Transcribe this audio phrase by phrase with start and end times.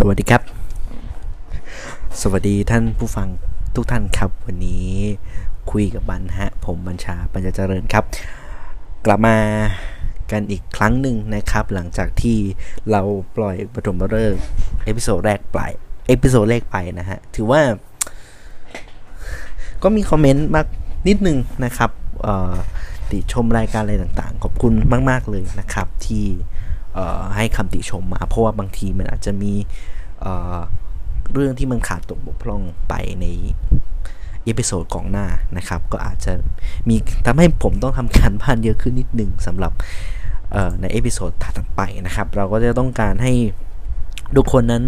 [0.00, 0.42] สวัสดีครับ
[2.20, 3.28] สวัสดีท่านผู้ฟัง
[3.74, 4.88] ทุกท่านครับ วันนี้
[5.70, 8.04] คุยกับบันฮะ ผมบัญชาปัญญาเจริญครับ
[9.04, 9.36] กลับมา
[10.30, 12.38] กันอีกครั้งหนึ่งนะครับ หลังจากที่
[12.90, 13.02] เรา
[13.36, 14.42] ปล่อยปฐมฤกษ์
[14.84, 15.58] episode แรกไป
[16.08, 17.60] episode แรกไปนะฮะ ถือว่า
[19.82, 20.66] ก็มีคอมเมนต์มาก
[21.08, 21.90] นิดนึงนะครับ
[23.10, 24.72] ติชมรายการอะไรต่างๆ ขอบคุณ
[25.10, 26.26] มาก ๆเลยนะครับที่
[27.36, 30.24] ให้คำติชมมา เพราะว่าบางทีมันอาจจะมี
[31.34, 33.26] เรื่องที่มันขาดตกบกพร่องไปใน
[34.44, 36.32] episode ก่อนหน้านะครับ ก็อาจจะ
[36.88, 39.72] มีทำให้ผมต้องทำการบ้านเยอะขึ้นนิดนึงสำหรับ
[40.80, 43.32] ใน episode ถัดไปนะครับ เราก็จะต้องการให้
[44.36, 44.84] ทุกคนนั้น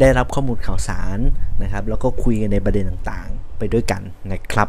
[0.00, 1.18] ได้รับข้อมูลข่าวสาร
[1.62, 4.02] นะครับ แล้วก็คุยกันในประเด็นต่างๆ ไปด้วยกัน
[4.32, 4.68] นะครับ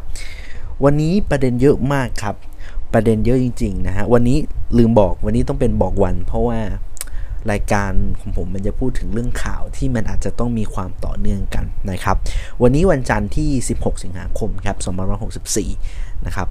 [0.84, 2.36] วันนี้ประเด็นเยอะมากครับ
[2.94, 4.38] ประเด็นเยอะจริง ๆ นะฮะ วันนี้
[4.78, 6.60] ลืมบอกวันนี้ต้องเป็นบอกวัน เพราะว่า
[7.50, 12.16] รายการของผมมันจะพูดถึงเรื่องข่าวที่มันอาจจะต้องมีความต่อเนื่องกันนะครับ
[12.62, 14.76] วันนี้วันจันทร์ที่ 16 สิงหาคมครับ
[15.52, 16.48] 2564 นะครับ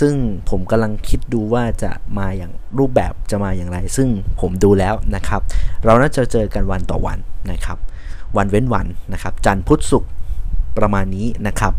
[0.00, 0.14] ซึ่ง
[0.50, 4.08] ผมกำลังคิดดูว่าจะมาอย่างรูปแบบจะมาอย่างไร ซึ่ง
[4.40, 5.40] ผมดูแล้วนะครับ
[5.84, 7.18] เราน่าจะเจอกันวันต่อวัน
[7.52, 7.78] นะครับ
[8.36, 10.10] วันเว้นวันนะครับ จันทร์พุธศุกร์
[10.78, 11.72] ประมาณนี้นะครับ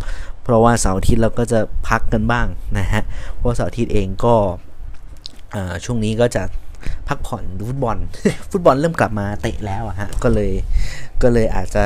[0.47, 3.03] เพราะว่าเสาร์อาทิตย์เราก็จะพักกันบ้างนะฮะ
[3.35, 4.35] เพราะเสาร์อาทิตย์เองก็
[5.85, 6.43] ช่วงนี้ก็จะ
[7.07, 7.97] พักผ่อนดูฟุตบอล
[8.51, 10.51] ฟุตบอลเริ่มกลับมาเตะแล้วอะฮะก็เลย
[11.21, 11.83] ก็เลยอาจจะ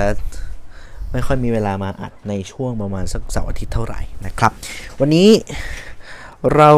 [1.11, 4.51] ไม่ค่อยมีเวลามาอัดในช่วงประมาณสักเสาร์อาทิตย์เท่าไหร่นะครับ
[4.99, 5.29] วันนี้
[6.55, 6.71] เรา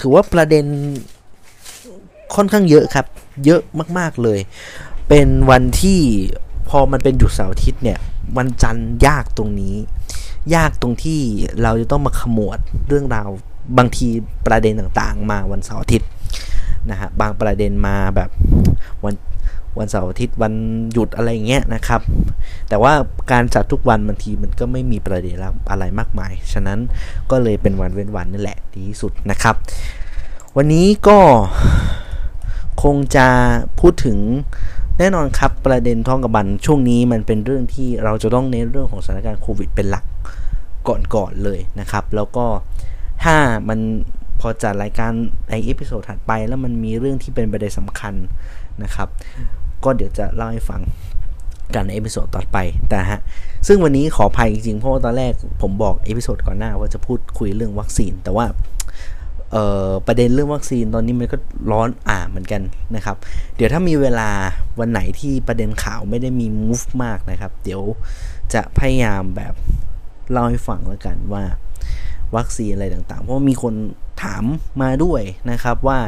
[0.00, 0.64] ถือว่าประเด็น
[2.34, 3.06] ค่อนข้างเยอะครับ
[3.44, 3.60] เยอะ
[3.98, 4.40] มากๆเลย
[5.08, 6.00] เป็นวันที่
[6.68, 7.98] พอมันเป็นหยุดเสาร์อาทิตย์เนี่ย
[8.38, 9.76] วันจันทร์ยากตรงนี้
[10.54, 11.20] ยากตรงที่
[11.62, 13.28] เราจะต้องมาขมวดเรื่องราว
[13.78, 14.08] บางที
[14.46, 16.08] ประเด็นต่างๆ มาวันเสาร์อาทิตย์
[16.90, 18.30] นะฮะบางประเด็นมาแบบ
[19.04, 19.14] วัน
[19.78, 20.54] วันเสาร์อาทิตย์วัน
[20.92, 22.00] หยุดอะไรเงี้ยนะครับ
[22.68, 22.92] แต่ว่า
[23.32, 25.36] การจัดทุกวันบางทีมันก็ไม่มีประเด็น
[25.70, 26.78] อะไรมากมาย ฉะนั้น
[27.30, 29.54] ก็เลยเป็นวันเว้นวันนี่แหละดีที่สุดนะครับ
[30.56, 31.18] วันนี้ก็
[32.82, 33.26] คงจะ
[33.80, 34.18] พูดถึง
[34.98, 40.04] แน่นอนครับประเด็นท้องกับบันช่วงนี้มันเป็นเรื่องที่เราจะต้องเน้นเรื่องของสถานการณ์โควิดเป็นหลัก
[41.16, 42.46] ก่อนๆเลยนะครับ แล้วก็
[43.24, 43.36] ถ้า
[43.68, 43.78] มัน
[44.40, 45.12] พอจัดรายการ
[45.50, 48.14] ใน episode ถัดไป แล้วมันมีเรื่องที่เป็นประเด็นสำคัญ
[48.82, 49.08] นะครับ
[49.84, 50.82] ก็เดี๋ยวจะเล่าให้ฟัง
[51.74, 52.58] กันใน episode ต่อไป
[52.88, 53.20] นะฮะ
[53.66, 58.46] ซึ่งวันนี้ขออภัยจริงๆ เพราะว่าตอนแรกผมบอก episode ก่อนหน้าว่าจะพูดคุยเรื่องวัคซีน แต่ว่า
[60.06, 61.36] ประเด็นเรื่องวัคซีนตอนนี้มันก็
[61.70, 62.62] ร้อนอ่าเหมือนกัน
[62.96, 63.16] นะครับ
[63.56, 64.28] เดี๋ยวถ้ามีเวลา
[64.80, 67.82] วันไหนที่ประเด็นข่าวไม่ได้มี move มากนะครับ เดี๋ยว
[68.54, 69.54] จะพยายามแบบ
[70.32, 71.44] เล่าให้ฟังแล้วกันว่า
[72.36, 73.74] วัคซีนอะไรต่างๆ เพราะมีคน
[74.22, 74.44] ถาม
[74.82, 76.00] มาด้วยนะครับว่า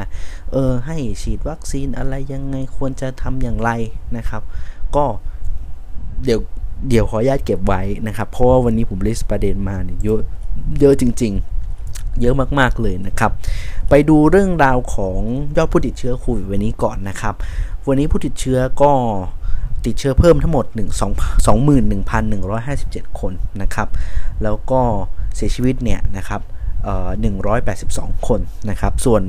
[0.52, 3.70] เออให้ฉีดวัคซีนอะไรยังไงควรจะทำอย่างไร
[4.16, 4.42] นะครับ
[4.96, 5.04] ก็
[6.24, 6.40] เดี๋ยว
[6.88, 10.20] เดี๋ยวขออนุญาตเก็บไว้นะครับ เพราะว่าวันนี้ผมลิสต์ประเด็นมาเนี่ยเยอะ
[10.80, 11.32] เยอะจริง
[11.76, 13.32] ๆ เยอะมากๆเลยนะครับ
[13.88, 15.20] ไปดูเรื่องราวของ
[15.56, 17.34] ยอดผู้ติดเชื้อโควิดวันนี้ก่อนนะครับ
[17.86, 18.92] วันนี้ผู้ติดเชื้อก็
[19.86, 21.06] ติดเชื้อเพิ่มทั้งหมด 1 2
[21.92, 23.32] 21,157 คน
[23.62, 23.88] นะครับ
[24.42, 24.80] แล้วก็
[25.34, 26.42] เสียชีวิตเนี่ยนะครับ
[27.52, 29.22] 182 คนนะครับ ส่วน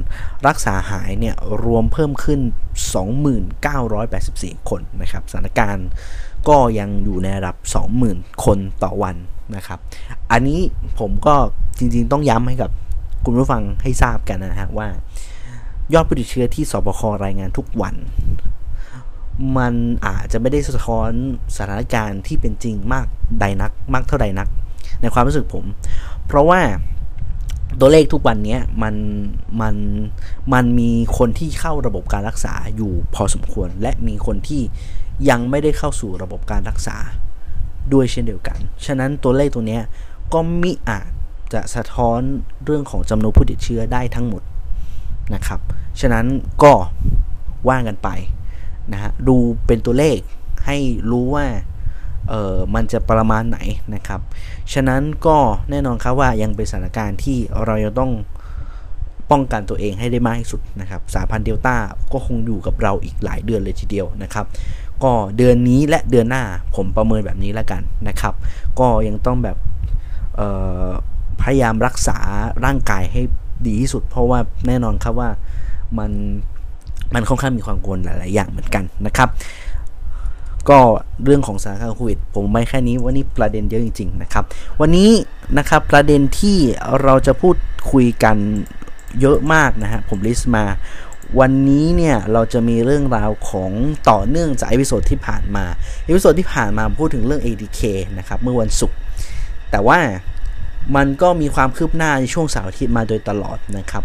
[0.47, 2.39] รักษาหายเนี่ยรวมเพิ่มขึ้น
[3.73, 5.87] 2984 คนนะครับสถานการณ์
[6.47, 7.55] ก็ยังอยู่ในระดับ
[7.99, 9.15] 20,000 คนต่อวัน
[9.55, 9.79] นะครับ
[10.31, 10.59] อันนี้
[10.99, 11.35] ผมก็
[11.77, 12.71] จริงๆต้องย้ำให้กับ
[13.25, 14.87] คุณผู้ฟังให้ทราบกันนะฮะว่า
[15.93, 17.95] ยอดผู้ติดเชื้อที่สบครายงานทุกวัน
[19.57, 19.73] มัน
[20.05, 21.09] อาจจะไม่ได้สะท้อน
[21.55, 23.05] สถานการณ์ที่เป็นจริงมาก
[23.39, 24.47] ใดนัก มากเท่าใดนัก
[25.01, 25.65] ในความรู้สึกผม
[26.27, 26.61] เพราะว่า
[27.79, 28.95] ตัวเลขทุกวันนี้มัน
[29.61, 29.75] มัน
[30.53, 34.61] มันมีคนที่เข้าระบบการรักษาอยู่พอสมควร และมีคนที่
[35.29, 36.97] ยังไม่ได้เข้าสู่ระบบการรักษา
[37.93, 39.79] ด้วยเช่นเดียวกัน ฉะนั้นตัวเลขตัวนี้
[40.33, 41.07] ก็มิอาจ
[41.53, 42.19] จะสะท้อน
[42.65, 44.41] เรื่องของจำนวนผู้ติดเชื้อได้ทั้งหมด
[45.33, 45.59] นะครับ
[46.01, 46.25] ฉะนั้น
[46.63, 46.73] ก็
[47.69, 48.09] ว่างกันไป
[48.91, 49.35] นะฮะดู
[49.67, 50.17] เป็นตัวเลข
[50.65, 50.77] ให้
[51.11, 51.45] รู้ว่า
[52.29, 53.59] เออมันจะประมาณไหน
[53.95, 54.21] นะครับ
[54.73, 55.37] ฉะนั้นก็
[55.69, 58.11] แน่นอนครับว่ายังเป็นสถานการณ์ที่เราจะต้อง
[59.31, 61.75] ป้องกันตัวเองให้ได้มากที่สุดนะครับ สายพันธุ์เดลต้า
[62.13, 64.45] ก็คงอยู่กับเราอีกหลายเดือนเลยทีเดียวนะครับ
[65.03, 66.43] ก็เดือนนี้และเดือนหน้า
[66.75, 68.33] ผมประเมินแบบนี้แล้วกันนะครับ
[68.79, 69.57] ก็ยังต้องแบบ
[71.41, 72.17] พยายามรักษา
[72.65, 73.21] ร่างกายให้
[73.67, 75.29] ดีที่สุด เพราะว่าแน่นอนครับว่า
[75.97, 76.11] มัน
[77.13, 79.29] มันค่อนข้างมีความกังวลหลาย ๆ อย่างเหมือนกันนะครับ
[80.69, 80.79] ก็
[81.25, 84.43] เรื่องของสถานการณ์โควิดผมไม่แค่นี้วันนี้ประเด็นเยอะจริง ๆ นะครับ
[84.81, 85.09] วันนี้
[85.57, 86.57] นะครับประเด็นที่
[87.03, 87.55] เราจะพูด
[87.91, 88.37] คุยกัน
[89.21, 90.65] เยอะมากนะฮะผม list มา
[91.39, 93.71] วันนี้เนี่ยเราจะมีเรื่องราวของ
[94.09, 95.65] ต่อเนื่องจาก episode ที่ผ่านมา
[96.05, 97.81] episode ที่ผ่านมาพูดถึงเรื่อง ATK
[98.17, 98.97] นะครับเมื่อวันศุกร์
[99.71, 99.99] แต่ว่า
[100.95, 104.03] มันก็มีความคืบหน้าในช่วงเสาร์อาทิตย์มาโดยตลอดนะครับ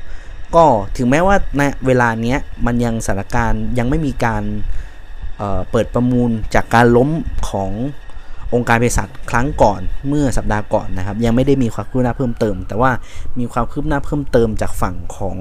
[0.55, 0.65] ก็
[0.97, 4.43] ถึงแม้ว่าในเวลาเนี้ยมันยังสถานการณ์ยังไม่มีการ
[5.39, 7.11] เเปิดประมูลจากการล้ม
[7.51, 7.71] ของ
[8.55, 12.91] องค์การเภสัชครั้งก่อนเมื่อสัปดาห์ก่อนนะครับ ยังไม่ได้มีความคืบหน้าเพิ่มเติม แต่ว่า
[13.39, 15.37] มีความคืบหน้าเพิ่มเติมจากฝั่งของ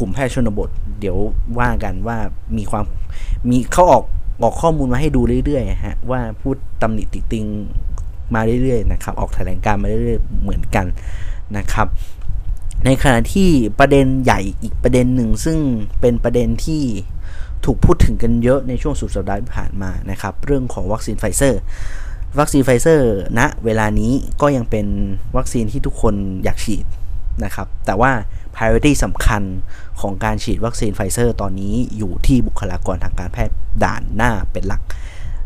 [0.00, 0.68] กลุ่มแพทย์ชนบท
[1.00, 1.16] เดี๋ยว
[1.58, 2.18] ว่ากันว่า
[2.56, 2.84] มีความ
[3.50, 4.04] มีเขาออก
[4.42, 7.44] ออกข้อมูลมาให้ดูเรื่อยๆฮะว่าพูดตำหนิติติง
[8.34, 10.86] มาเรื่อยๆนะครับออกแถลงการมาเรื่อยๆเหมือนกัน
[11.56, 11.86] นะครับ
[12.84, 15.58] ในขณะที่ประเด็นใหญ่อีกประเด็นหนึ่ง ซึ่ง
[16.00, 16.82] เป็นประเด็นที่
[17.64, 21.60] ถูกพูดถึงกันเยอะในช่วงสุดสัปดาห์ที่ผ่านมานะครับ เรื่องของวัคซีนไฟเซอร์
[22.38, 24.12] วัคซีนไฟเซอร์ณนะเวลานี้
[24.42, 24.86] ก็ยังเป็น
[25.36, 26.84] วัคซีนที่ทุกคนอยากฉีด
[27.44, 28.12] นะครับ แต่ว่า
[28.54, 29.42] priority สำคัญ
[30.00, 34.82] ของการฉีดวัคซีนไฟเซอร์ตอนนี้อยู่ที่บุคลากรทางการแพทย์ด่านหน้าเป็นหลัก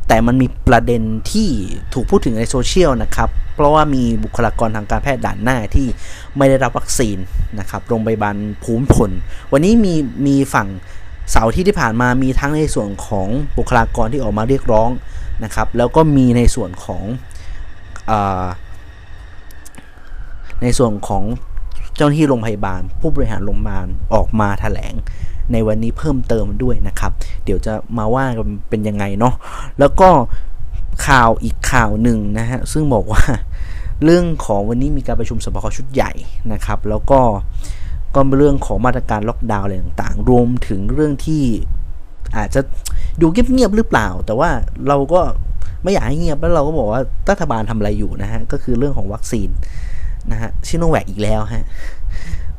[0.09, 1.03] แต่มันมีประเด็น
[1.33, 1.49] ที่
[1.95, 5.89] ถูกพูดถึงในโซเชียลนะครับ เพราะว่ามีบุคลากรทางการแพทย์ด่านหน้าที่
[6.37, 7.17] ไม่ได้รับวัคซีน
[7.59, 9.11] นะครับ โรงพยาบาลภูมิพล
[9.53, 9.95] วันนี้มี
[10.27, 10.69] มีฝั่ง
[11.31, 13.29] เสาร์ที่ที่ผ่านมามีทั้งในส่วนของ
[13.59, 14.91] บุคลากรที่ออกมาเรียกร้อง
[15.45, 17.03] นะครับ แล้วก็มีในส่วนของ
[18.11, 18.13] อ
[20.63, 21.25] ในส่วนของ
[21.97, 24.95] เจ้าหน้าที่โรงพยาบาล ผู้บริหารโรงพยาบาลออกมาถแถลง
[25.53, 27.13] ในวันนี้เพิ่มเติมด้วยนะครับ
[27.45, 29.35] เดี๋ยวจะมาว่ากันเป็นยังไงเนาะ
[29.79, 30.09] แล้วก็
[31.07, 33.23] ข่าวอีกข่าวหนึ่งนะฮะซึ่งบอกว่า
[34.05, 36.13] เรื่องของวันนี้มีการประชุมสบคชุดใหญ่
[36.53, 37.21] นะครับ แล้วก็
[38.15, 41.43] ก็เรื่องของมาตรการล็อกดาวน์อะไรต่างๆ รวมถึงเรื่องที่
[42.37, 42.61] อาจจะ
[43.21, 44.51] ดูเงียบๆหรือเปล่า แต่ว่า
[44.89, 45.21] เราก็
[45.83, 49.49] ไม่อยากให้เงียบแล้วเราก็บอกว่ารัฐบาลทำอะไรอยู่นะฮะก็คือเรื่องของวัคซีน
[50.33, 51.65] นะฮะชิโนแวกอีกแล้วฮะ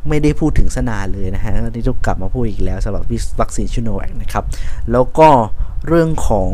[0.10, 3.04] ไม่ได้พูดถึงสนาเลยนะฮะนี่ต้องกลับมาพูดอีกแล้วสำหรับ
[3.42, 4.44] วัคซีนซิโนแวคนะครับ
[4.92, 5.30] แล้วก็
[5.88, 6.52] เรื่องของ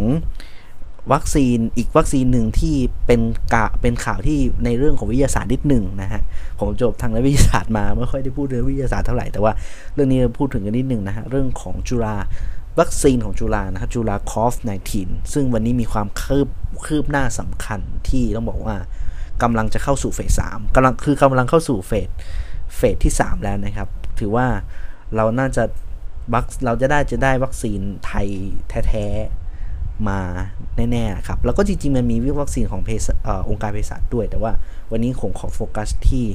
[1.13, 2.75] วัคซีนอีกวัคซีนหนึ่งที่
[3.07, 3.21] เป็น
[3.53, 6.21] กะเป็นข่าวที่ในเรื่องของวิทยาศาสตร์นิดหนึ่งนะฮะ
[6.59, 9.51] ผมจบทางวิทยาศาสตร์มาไม่ค่อยได้พูดเรื่องวิทยาศาสตร์เท่าไหร่แต่ว่า
[9.93, 12.15] เรื่องนี้พูดถึงกันนิดหนึ่งนะฮะเรื่องของจุฬา
[12.79, 16.47] วัคซีนของจุฬานะครับ ChulaCov19 ซึ่งวันนี้มีความคืบ
[16.85, 18.75] คืบหน้าสำคัญที่ต้องบอกว่า
[19.43, 22.09] กำลังจะเข้าสู่เฟสสามกำลังคือกำลังเข้าสู่เฟส
[22.75, 23.87] เฟสที่ 3 แล้วนะครับ
[24.19, 24.47] ถือว่า
[25.15, 25.63] เราน่าจะ
[26.33, 28.27] วัคเราจะได้จะได้วัคซีนไทย
[28.87, 30.19] แท้ๆมา
[30.91, 33.01] แน่ๆครับ แล้วก็จริงๆ มันมีวิวัคซีนของเพศ
[33.49, 34.51] องค์การเภสัชด้วย แต่ว่า
[34.91, 36.25] วันนี้คงขอโฟกัสที่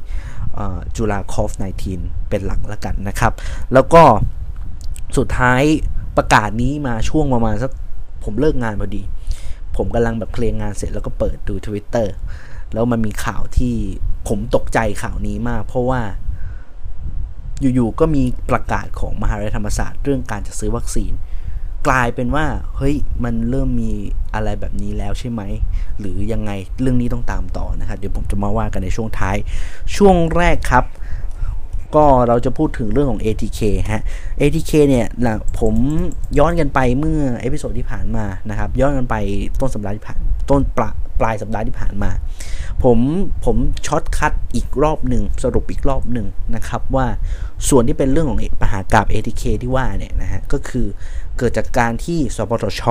[0.97, 1.51] จุฬาคอฟ
[1.91, 3.33] 19 เป็นหลักแล้วกันนะครับ
[3.75, 4.03] แล้วก็
[5.17, 5.63] สุดท้าย
[6.17, 7.71] ประกาศนี้มาช่วงประมาณสัก
[8.25, 9.03] ผมเลิกงานพอดี
[9.77, 12.07] ผมกำลังแบบเคลียร์งานเสร็จแล้วก็เปิดดู Twitter
[12.73, 13.75] แล้วมันมีข่าวที่
[14.29, 16.01] ผมตกใจข่าวนี้มาก เพราะว่า
[17.61, 21.13] อยู่ๆก็มีประกาศของมหาวิทยาลัยธรรมศาสตร์เรื่องการจะซื้อวัคซีน
[21.87, 22.95] กลายเป็นว่าเฮ้ย
[23.25, 23.93] มันเริ่มมี
[24.35, 25.43] อะไรแบบนี้แล้วใช่ไหม
[25.99, 26.51] หรือยังไง
[26.81, 29.37] เรื่องนี้ต้องตามต่อนะครับเดี๋ยวผมจะมาว่ากันในช่วงท้าย
[29.97, 30.85] ช่วงแรกครับ
[31.95, 33.61] ก็เราจะพูดถึงเรื่องของ ATK
[33.93, 34.03] ฮะ
[34.41, 35.75] ATK เนี่ยนะผม
[36.39, 39.15] ย้อนกันไปเมื่อ episode ที่ผ่านมานะครับย้อนกันไป
[39.61, 40.19] ต้นสัปดาห์ที่ผ่าน
[40.51, 40.91] ต้นปลา
[41.21, 42.11] ปลายสัปดาห์ที่ผ่านมา
[42.83, 42.99] ผม
[43.45, 47.07] ผมช็อตคัดอีกรอบหนึ่งสรุปอีกรอบหนึ่งนะครับว่า
[47.69, 50.87] ส่วนที่เป็นเรื่องของมหากราบ ATK ที่ว่าเนี่ยนะฮะก็คือ
[51.39, 52.83] เกิดจากการที่สปทช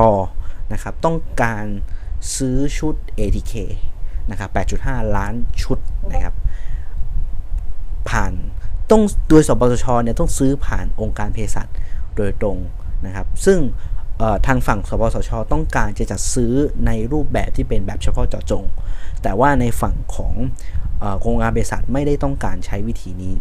[0.74, 1.66] นะครับต้องการ
[2.36, 3.54] ซื้อชุด ATK
[4.30, 4.50] นะครับ
[4.84, 5.34] 8.5 ล้าน
[5.64, 5.78] ชุด
[6.12, 6.36] นะครับ
[8.10, 8.32] ผ่าน
[8.92, 11.68] ต้องโดยสปทชเนี่ยต้องซื้อผ่านองค์การเภสัช
[12.18, 12.58] โดยตรง
[13.06, 13.60] นะครับ ซึ่ง
[14.48, 16.54] ทางฝั่งสปสช ต้องการจะจัดซื้อ
[16.86, 18.64] ในรูปแบบที่เป็นแบบเฉพาะเจาะจง
[19.24, 20.34] แต่ว่าในฝั่งของ
[21.20, 23.34] องค์การเภสัชไม่ได้ต้องการใช้วิธีนี้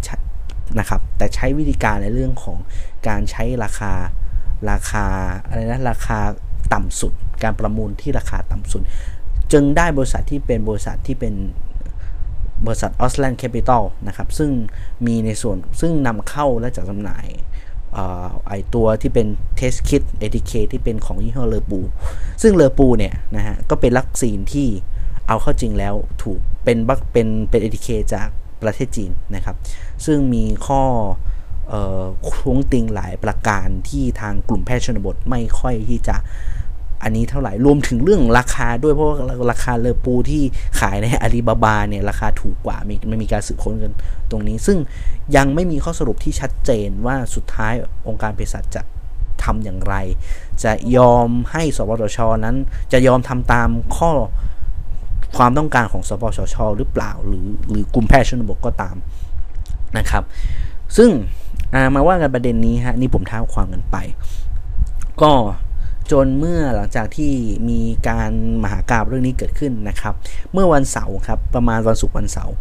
[0.78, 2.58] นะครับ แต่ใช้วิธีการในเรื่องของ
[3.08, 3.92] การใช้ราคา
[4.70, 5.06] ราคา
[5.46, 6.18] อะไรนะราคา
[6.74, 7.12] ต่ำสุด
[7.42, 8.82] การประมูลที่ราคาต่ำสุด
[9.52, 11.34] จึงได้บริษัทที่เป็นบริษัทที่เป็น
[12.66, 14.50] บริษัทออสแลนด์แคปิตอลนะครับ ซึ่ง
[15.06, 17.26] มีในส่วนซึ่งนำเข้าและจัดจำหน่าย
[18.48, 21.80] ไอตัวที่เป็น test kit ATK ที่เป็นของยี่ห้อเลอปู
[22.42, 24.68] ซึ่งเลอปูเนี่ยนะฮะก็เป็นวัคซีนที่
[25.28, 28.28] เอาเข้าจริงแล้วถูกเป็นบักเป็นเป็น ATK จาก
[28.62, 29.56] ประเทศจีนนะครับ
[30.06, 30.82] ซึ่งมีข้อ
[32.38, 36.16] ท้วงติงหลายประการที่ทางกลุ่มแพทย์ชนบทไม่ค่อยที่จะ
[37.04, 39.16] อันนี้เท่าไหร่รวมถึงเรื่องราคาด้วยเพราะว่า
[39.50, 40.42] ราคาเลอปูที่
[40.80, 43.92] ขายในอาลีบาบาเนี่ยราคาถูกกว่ามีไม่มีการสืบค้นกัน
[44.30, 44.78] ตรงนี้ ซึ่ง
[45.36, 47.72] ยังไม่มีข้อสรุปที่ชัดเจนว่าสุดท้าย
[48.08, 48.82] องค์การเภสัชจะ
[49.44, 49.94] ทำอย่างไร
[50.64, 52.56] จะยอมให้สปสชนั้น
[52.92, 54.10] จะยอมทำตามข้อ
[55.36, 58.96] ความต้องการของสปสชหรือเปล่า หรือหรือกลุ่มแพทย์ชนบทก็ตาม
[59.98, 60.24] นะครับ
[60.96, 61.10] ซึ่ง
[61.94, 63.96] มาว่ากันประเด็นนี้ฮะนี่ผมท้าความกันไป
[65.22, 65.32] ก็
[66.12, 67.32] จนเมื่อหลังจากที่
[67.68, 68.30] มีการ
[68.62, 70.14] มหากราบเรื่องนี้เกิดขึ้นนะครับ
[70.52, 72.54] เมื่อวันเสาร์ครับประมาณวันศุกร์วันเสาร์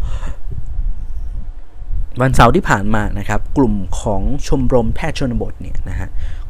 [2.21, 6.09] วันเสาร์ที่ผ่านมานะครับ กลุ่มของชมรมแพทย์ชนบทเนี่ยนะฮะ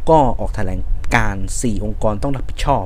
[0.10, 0.80] ก็ออกแถลง
[1.16, 2.86] การ 4 องค์กรต้องรับผิดชอบ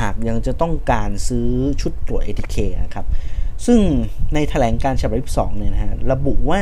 [0.00, 1.48] หากยังจะต้องการซื้อ
[1.80, 3.06] ชุดตรวจ ATK นะครับ
[3.66, 3.80] ซึ่ง
[4.34, 6.60] ในแถลงการฉบับที่2เนี่ยนะฮะระบุว่า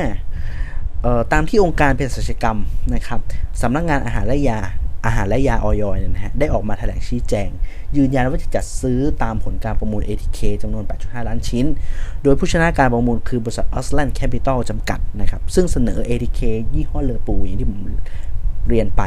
[1.33, 2.59] ตามที่องค์การเภสัชกรรม
[2.95, 3.21] นะครับ
[3.63, 4.61] สำนักงงานอาหารและยา
[5.07, 7.49] อาหารและยาออยเนี่ยนะฮะได้ออกมาแถลงชี้แจง
[7.97, 11.67] ยืนยันว่าจะจัดซื้อตามผลการประมูล ATK จำนวน 8.5 ล้านชิ้น
[12.23, 16.41] โดยผู้ชนะการประมูลคือบริษัท a u s l a n d Capital จำกัดนะครับซึ่งเสนอ ATK
[16.75, 17.81] ยี่ห้อเลอปูอย่างที่ผม
[18.69, 19.03] เรียนไป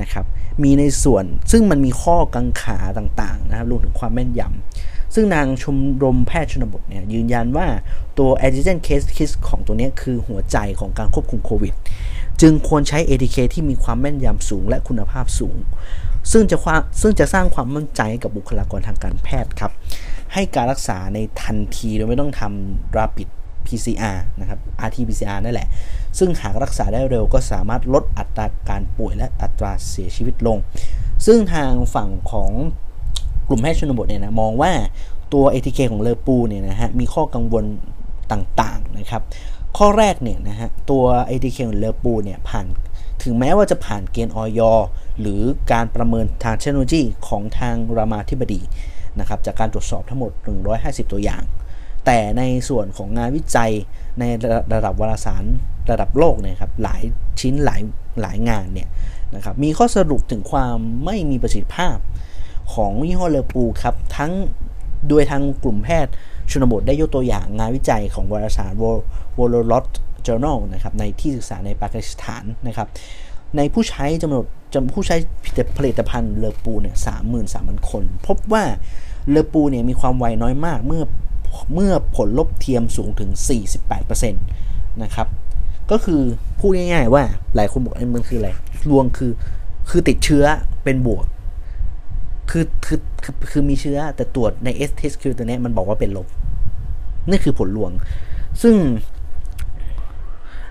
[0.00, 0.24] นะครับ
[0.62, 7.66] มีในส่วนซึ่งมันมีข้อกังขาต่างๆนะครับรวมถึงความแม่นยำซึ่งนางชมรมแพทย์ชนบทเนี่ยยืนยันว่า
[8.18, 11.74] ตัว Antigen Case Kit ของตัวนี้คือหัวใจของการควบคุมโควิด
[12.42, 15.56] จึงควรใช้ ATK ที่มีความแม่นยำสูงและคุณภาพสูง
[16.32, 16.58] ซึ่งจะ
[17.00, 19.72] ซึ่งจะสร้างความมั่นใจกับบุคลากรทางการแพทย์ครับ
[20.32, 23.28] ให้การรักษาในทันทีโดยไม่ต้องทำ rapid
[23.66, 25.68] PCR นะครับ RT-PCR นั่นแหละ
[26.18, 30.58] ซึ่งหากรักษาได้เร็วก็สามารถลดอัตราการป่วยและอัตราเสียชีวิตลง
[31.26, 32.50] ซึ่งทางฝั่งของ
[33.48, 34.72] กลุ่มแพทย์ชนบทเนี่ยนะมองว่า
[35.32, 37.64] ตัว ATK ของเลอปูเนี่ยนะฮะมีข้อกังวล
[38.32, 39.22] ต่างๆนะครับ
[39.78, 42.66] ข้อแรกเนี่ยนะฮะตัว ATK ขอเลอปูเนี่ยผ่าน
[43.22, 44.60] ถึงแม้ว่าจะผ่านเกณฑ์ออย
[45.20, 48.60] หรือการประเมินทางเทคโนโลยีของทางรามาธิบดี
[49.18, 50.32] นะครับจากการตรวจสอบทั้งหมด
[50.72, 51.42] 150 ตัวอย่าง
[52.06, 53.72] แต่ในส่วนของงานวิจัย
[54.18, 54.24] ใน
[54.74, 55.44] ระดับวารสาร
[55.90, 57.02] ระดับโลกเนี่ยครับหลาย
[57.40, 57.80] ชิ้นหลาย
[58.20, 58.88] หลายงานเนี่ย
[59.34, 61.96] นะครับมีข้อสรุปถึงความไม่มีประสิทธิภาพ
[62.74, 64.32] ของยี่ห้อเลอปูครับทั้ง
[65.08, 66.12] โดยทางกลุ่มแพทย์
[66.50, 68.70] ชนบทได้ยกตัวอย่างงานวิจัยของวารสาร
[69.38, 69.86] World Lot
[70.26, 72.88] Journal นะครับในที่ศึกษาในปากีสถานนะครับ
[73.56, 74.44] ในผู้ใช้จำนวน
[74.74, 75.16] จำผู้ใช้
[75.78, 78.64] ผลิตภัณฑ์เลอปูเนี่ยสามหมื่นสามพันคน พบว่า
[79.30, 81.02] เลอปูเนี่ยมีความไวน้อยมากเมื่อ
[81.74, 83.30] เมื่อผลลบเทียมสูงถึง
[83.96, 85.26] 48%นะครับ
[85.90, 86.22] ก็คือ
[86.58, 88.50] พูดง่ายๆว่าหลายคนบอกมันคืออะไร
[88.90, 89.32] ลวงคือ
[89.90, 90.44] คือติดเชื้อ
[90.84, 91.24] เป็นบวก
[92.50, 96.26] คือคือคือคือมีเชื้อแต่ตรวจใน S test คือตัวนี้มันบอกว่าเป็นลบ
[97.28, 97.90] นี่คือผลลวง
[98.62, 98.76] ซึ่ง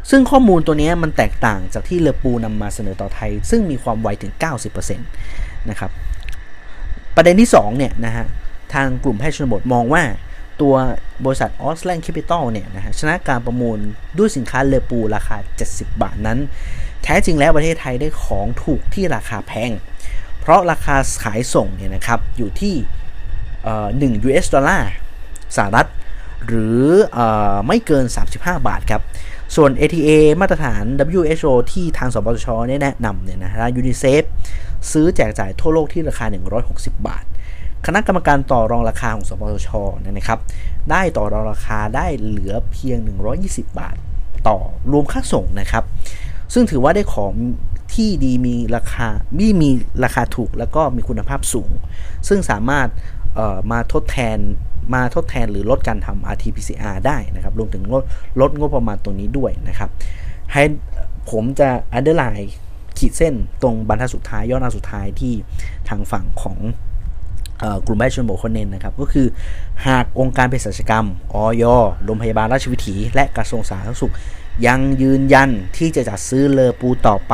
[0.10, 4.34] ซึ่งข้อมูลตัวนี้มันแตกต่างจากที่เลอปูนำมาเสนอต่อไทย ซึ่งมีความไวถึง
[4.80, 5.92] 90%นะครับ
[7.16, 8.25] ประเด็นที่ 2 เนี่ยนะฮะ
[8.74, 10.04] ทางกลุ่มแพทย์ชนบทมองว่า
[10.62, 10.74] ตัว
[11.25, 13.78] บริษัทออสแลนด์แคปิตอลเนี่ยนะฮะชนะการประมูล
[14.18, 15.38] ด้วยสินค้าเลอปูราคา
[15.70, 16.40] 70 บาทนั้น
[17.04, 19.72] แท้จริงแล้วประเทศไทยได้ของถูกที่ราคาแพง
[20.41, 22.75] เพราะราคาขายส่งเนี่ยนะครับอยู่ที่
[23.98, 24.91] หนึ่ง US ดอลลาร์
[25.55, 25.88] สหรัฐ
[26.48, 26.82] หรื
[27.17, 27.19] อ
[27.67, 28.05] ไม่เกิน
[28.36, 29.01] 35 บาทครับ
[29.55, 30.10] ส่วน ATK
[30.41, 30.83] มาตรฐาน
[31.17, 32.48] WHO ที่ทางสปสช
[32.83, 34.24] แนะนำเนี่ยนะฮะยูนิเซฟ
[34.91, 36.25] ซื้อแจกจ่ายทั่วโลกที่ราคา
[36.65, 37.24] 160 บาท
[37.86, 39.69] คณะกรรมการต่อรองราคาของสปสช
[40.03, 40.39] นะครับ
[40.91, 42.98] ได้ต่อรองราคาได้เหลือเพียง
[43.39, 43.95] 120 บาท
[44.48, 44.57] ต่อ
[44.91, 45.83] รวมค่าส่งนะครับ
[46.53, 47.31] ซึ่งถือว่าได้ของ
[47.95, 49.07] ที่ดีมีราคา
[49.38, 49.69] มีมี
[50.03, 51.71] ราคาถูกแล้วก็มีคุณภาพสูง
[52.27, 52.88] ซึ่งสามารถ
[53.71, 54.38] มาทดแทน
[54.93, 58.03] มาทดแทนหรือลดการทำ RT-PCR ได้นะครับรวมถึงลด
[58.41, 59.89] ลดงบประมาณตรงนี้ด้วยนะครับ
[60.53, 60.63] ให้
[61.31, 62.51] ผมจะ underline
[62.98, 65.33] ขีดเส้นตรงบรรทัดสุดท้ายย่อหน้าสุดท้ายที่
[65.89, 66.57] ทางฝั่งของ
[67.86, 69.27] กลุ่มแพทย์ชนบทคนเน้นนะครับ ก็คือ
[69.88, 71.63] หากองค์การเภสัชกรรมออย
[72.03, 74.13] โรงพยาบาลราชวิถี และกระทรวงสาธารณสุข
[74.67, 77.33] ยังยืนยันที่จะจัดซื้อเลอปูต่อไป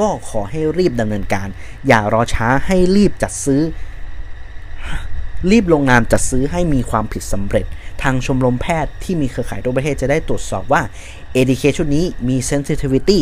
[0.00, 1.48] ก็ขอให้รีบดำเนินการ
[1.88, 3.62] อย่ารอช้าให้รีบจัดซื้อ
[5.50, 7.66] รีบลงนามจัดซื้อให้มีความผิดสำเร็จ
[8.02, 10.82] ทางชมรมแพทย์ที่มีเครือข่ายทั่วประเทศจะได้ตรวจสอบว่า
[11.34, 13.20] ADK ชุดนี้มี sensitivity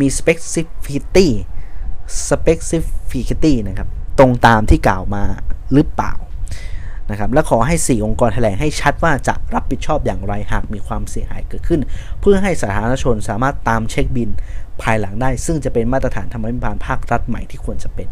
[0.00, 1.28] มี specificity
[2.28, 3.88] specificity นะครับ
[4.18, 5.24] ตรงตามที่กล่าวมา
[5.72, 6.12] หรือเปล่า
[7.10, 11.80] นะครับและขอให้ 4 องค์กรแถลงให้ชัดว่าจะรับผิดชอบอย่างไรหากมีความเสียหายเกิดขึ้น
[12.20, 14.30] เพื่อให้สาธารณชนสามารถตามเช็คบิล
[14.82, 18.08] ภายหลังได้ ซึ่งจะเป็นมาตรฐานธรรมาภิบาลภาครัฐใหม่ที่ควรจะเป็น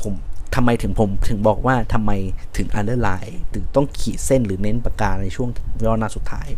[0.00, 0.12] ผม
[0.54, 2.10] ทำไมถึงผมถึงบอกว่าทำไม
[2.56, 5.48] ถึง underline ถึงต้องขีดเส้นหรือเน้นปากกาในช่วง
[5.84, 6.48] ย่อหน้าสุดท้าย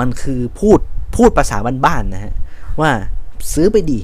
[0.00, 0.78] มันคือพูด
[1.16, 2.34] พูดภาษาบ้านๆนะฮะ
[2.80, 2.90] ว่า
[3.54, 4.00] ซื้อไปดี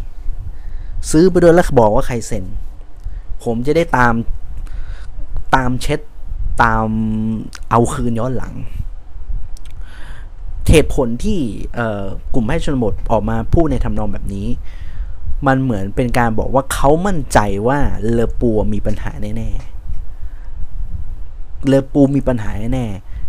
[1.11, 2.45] ซื้อไปด้วยแล้วบอกว่าใครเซ็น
[3.45, 4.15] ผมจะได้ตาม
[5.55, 6.01] ตามเช็ด
[6.63, 6.87] ตาม
[7.71, 8.55] เอาคืนย้อนหลัง
[10.71, 11.41] เหตุผลที่
[12.35, 14.49] กลุ่มแพทย์ชนบทออกมาพูดในทำนองแบบนี้
[15.47, 17.79] มันเหมือนเป็นการบอกว่าเขามั่นใจว่า
[18.11, 22.87] เลอปูมีปัญหาแน่ๆเลอปูมีปัญหาแน่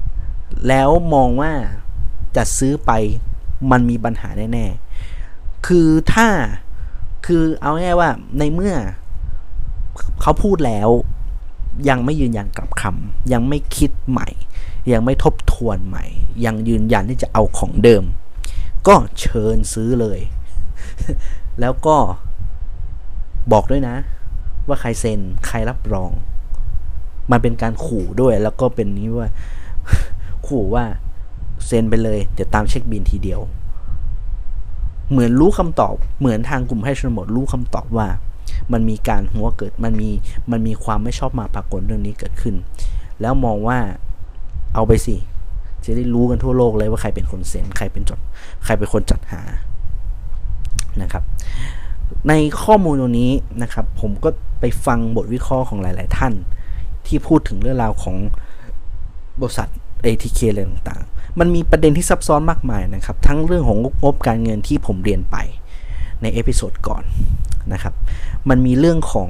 [0.10, 1.52] ๆแล้วมองว่า
[2.36, 2.92] จะซื้อไป
[3.72, 6.28] มันมีปัญหาแน่ๆคือถ้า
[7.26, 8.76] คือเอาง่ายว่าในเมื่อ
[10.22, 10.90] เขาพูดแล้ว
[11.90, 14.30] ยังไม่ยืนยันกลับคำยังไม่คิดใหม่
[14.92, 16.06] ยังไม่ทบทวนใหม่
[16.46, 18.04] ยังยืนยันที่จะเอาของเดิม
[18.88, 20.20] ก็เชิญซื้อเลย
[21.62, 21.98] แล้วก็
[23.52, 23.96] บอกด้วยนะ
[24.68, 26.12] ว่าใครเซ็นใครรับรอง
[27.32, 29.30] มันเป็นการขู่ด้วยแล้วก็เป็นนี้ว่า
[30.48, 30.86] ขู่ว่า
[31.66, 33.42] เซ็นไปเลย เดี๋ยวตามเช็คบินทีเดียว
[35.10, 38.08] เหมือนรู้คำตอบ เหมือนทางกลุ่มให้ชนบทรู้คำตอบว่า
[38.74, 40.10] มันมีการหัวเกิดมันมี
[40.52, 42.56] มันมีความไม่ชอบมาปรากฏเรื่องนี้เกิดขึ้น
[43.22, 43.80] แล้วมองว่า
[44.76, 45.16] เอาไปสิ
[45.86, 48.20] จะได้รู้กันทั่วโลกเลยว่าใครเป็นคนเซ็นใครเป็นจด
[48.66, 49.42] ใครเป็นคนจัดหา
[51.02, 51.24] นะครับ
[52.30, 54.30] ในข้อมูลตรงนี้นะครับ ผมก็
[54.60, 56.34] ไปฟังบทวิเคราะห์ของหลาย ๆ ท่าน
[57.08, 58.16] ที่พูดถึงเรื่องราวของ
[59.40, 59.70] บริษัท
[60.06, 65.38] ATK อะไรต่าง ๆ มันมีประเด็นที่ซับซ้อนมากมายนะครับ ทั้งเรื่องของงบการเงินที่ผมเรียนไป
[66.22, 67.04] ใน episode ก่อน
[67.74, 67.94] นะครับ
[68.50, 69.30] มันมีเรื่องของ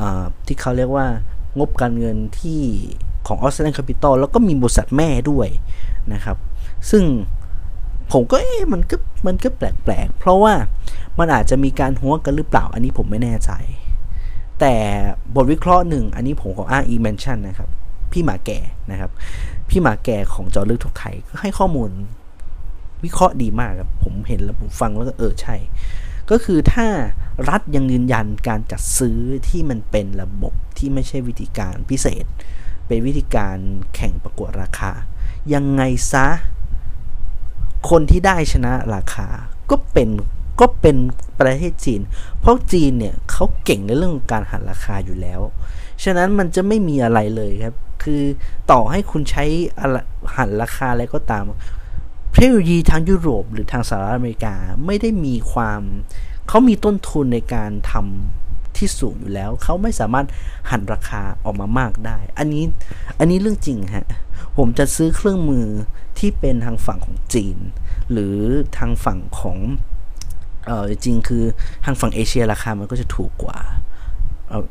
[0.00, 0.02] อ
[0.46, 1.06] ที่เขาเรียกว่า
[1.58, 2.60] งบการเงินที่
[3.30, 5.48] ของ Ausland Capital แล้วก็มีบริษัทแม่ด้วย
[6.12, 6.36] นะครับ
[6.90, 7.04] ซึ่ง
[8.12, 8.96] ผมก็เอ๊ะมันก็
[9.26, 10.54] มันก็แปลกๆ เพราะว่า
[11.18, 13.50] มันอาจจะมีการหัวกันหรือเปล่าอันนี้ผมไม่แน่ใจ
[14.60, 14.74] แต่
[15.34, 17.68] บทวิเคราะห์หนึ่งอันนี้ผมขออ้างอีเมนชั่นนะครับ
[18.12, 18.58] พี่หมาแก่
[18.90, 19.10] นะครับ
[19.68, 21.90] พี่หมาแก่ของจอลึกทุกไทยก็ให้ข้อมูล
[23.04, 25.56] วิเคราะห์ดีมากครับ ผมเห็นแล้วผมฟังแล้วก็เออใช่
[26.30, 26.86] ก็คือถ้า
[27.48, 29.18] รัฐยังยืนยันการจัดซื้อ
[29.48, 32.24] ที่มันเป็นระบบที่ไม่ใช่วิธีการพิเศษ
[32.90, 33.58] เป็นวิธีการ
[33.94, 34.92] แข่งประกวดราคา
[35.54, 35.82] ยังไง
[36.12, 36.26] ซะ
[37.90, 39.26] คนที่ได้ชนะราคา
[39.70, 40.08] ก็เป็น
[40.60, 40.96] ก็เป็น
[41.40, 42.00] ประเทศจีน
[42.40, 45.40] เพราะจีนเนี่ยเขาเก่งในเรื่องการหันราคาอยู่แล้ว
[46.04, 48.22] ฉะนั้นมันจะไม่มีอะไรเลยครับ คือ
[48.70, 49.44] ต่อให้คุณใช้
[50.36, 51.44] หันราคาอะไรก็ตาม
[52.32, 54.54] เทคโนโลยีทางยุโรปหรือทางสหรัฐอเมริกา
[54.86, 55.82] ไม่ได้มีความ
[56.48, 58.39] เขามีต้นทุนในการทำ
[58.80, 60.26] ที่สูงอยู่แล้ว เขาไม่สามารถ
[60.70, 62.64] หันราคาออกมามากได้ อันนี้
[63.18, 64.06] อันนี้เรื่องจริงฮะ
[64.56, 65.66] ผมจะซื้อเครื่องมือ
[66.18, 67.58] ที่เป็นทางฝั่งของจีน
[68.12, 68.36] หรือ
[68.78, 69.58] ทางฝั่งของ
[70.66, 71.44] เออจริงคือ
[71.84, 73.58] ทางฝั่งเอเชียราคามันก็จะถูกกว่า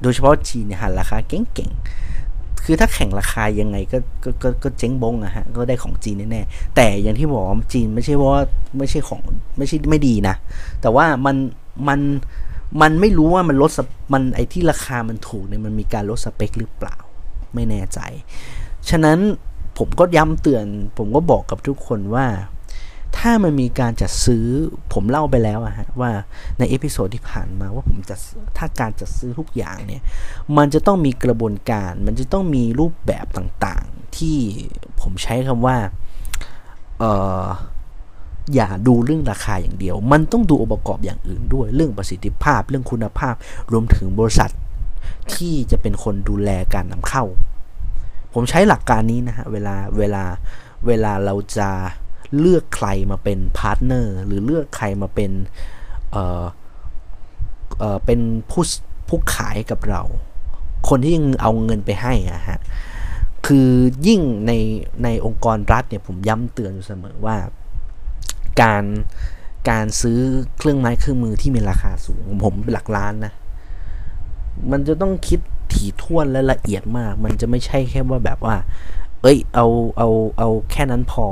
[0.01, 8.43] โดยเฉพาะจีนเนี่ยหันราคาเก่งๆ คือถ้าแข่งราคายังไงก็ก็ก็ก็เจ๊งบงอะฮะ ก็ได้ของจีนแน่ๆ แต่อย่างที่บอกจีนไม่ใช่ว่า
[8.77, 9.21] ไม่ใช่ของ
[9.57, 10.35] ไม่ใช่ไม่ดีนะ
[10.81, 11.35] แต่ว่ามัน
[11.87, 11.99] มัน
[12.81, 13.71] มันไม่รู้ว่ามันลด
[14.13, 16.97] มันไอที่ราคามันถูกเนี่ยมันมีการลดสเปคหรือเปล่า
[17.55, 17.99] ไม่แน่ใจ
[18.89, 19.19] ฉะนั้น
[19.77, 20.65] ผมก็ย้ำเตือน
[20.97, 22.27] ผมก็บอกกับทุกคนว่า
[23.17, 24.45] ถ้ามันมีการจัดซื้อ
[24.93, 26.11] ผมเล่าไปแล้วอะฮะว่า
[26.57, 28.15] ใน episode ที่ผ่านมาว่าผมจะ
[28.57, 30.03] ถ้าการจัดซื้อทุกอย่างเนี่ย
[30.57, 34.37] มันจะต้องมีกระบวนการ มันจะต้องมีรูปแบบต่างๆ ที่
[35.01, 35.77] ผมใช้คำว่า
[36.99, 37.45] เอ่อ
[38.55, 43.35] อย่าดูเรื่องราคาอย่างเดียว มันต้องดูองค์ประกอบอย่างอื่นด้วย เรื่องประสิทธิภาพ เรื่องคุณภาพ
[43.71, 44.51] รวมถึงบริษัท
[45.33, 47.23] ที่จะเป็นคนดูแลการนำเข้า
[48.33, 50.23] ผมใช้หลักการนี้นะฮะ เวลา เวลา
[50.87, 51.69] เวลาเราจะ
[52.39, 55.31] เลือกใครมาเป็น partner หรือเลือกใครมาเป็น
[56.11, 56.43] เอ่อ
[57.79, 58.19] เอ่อ เป็น
[58.51, 58.63] ผู้
[59.07, 60.01] ผู้ขายกับเรา
[60.89, 62.59] คนที่ยังเอาเงินไปให้อะฮะ
[63.47, 63.69] คือ
[64.07, 64.51] ยิ่งใน
[65.03, 67.37] ในองค์กรรัฐเนี่ยผมย้ำเตือนอยู่เสมอว่า
[68.61, 68.83] การ
[69.69, 70.19] การซื้อ
[70.57, 73.33] เครื่องไม้เครื่องมือที่มีราคาสูงผมหลักล้านนะ
[74.71, 75.39] มันจะต้องคิด
[75.73, 78.55] ถี่ถ้วนและละเอียดมาก มันจะไม่ใช่แค่ว่าแบบว่า
[79.21, 81.25] เอ้ย เอาเอาเอาแค่นั้นพอ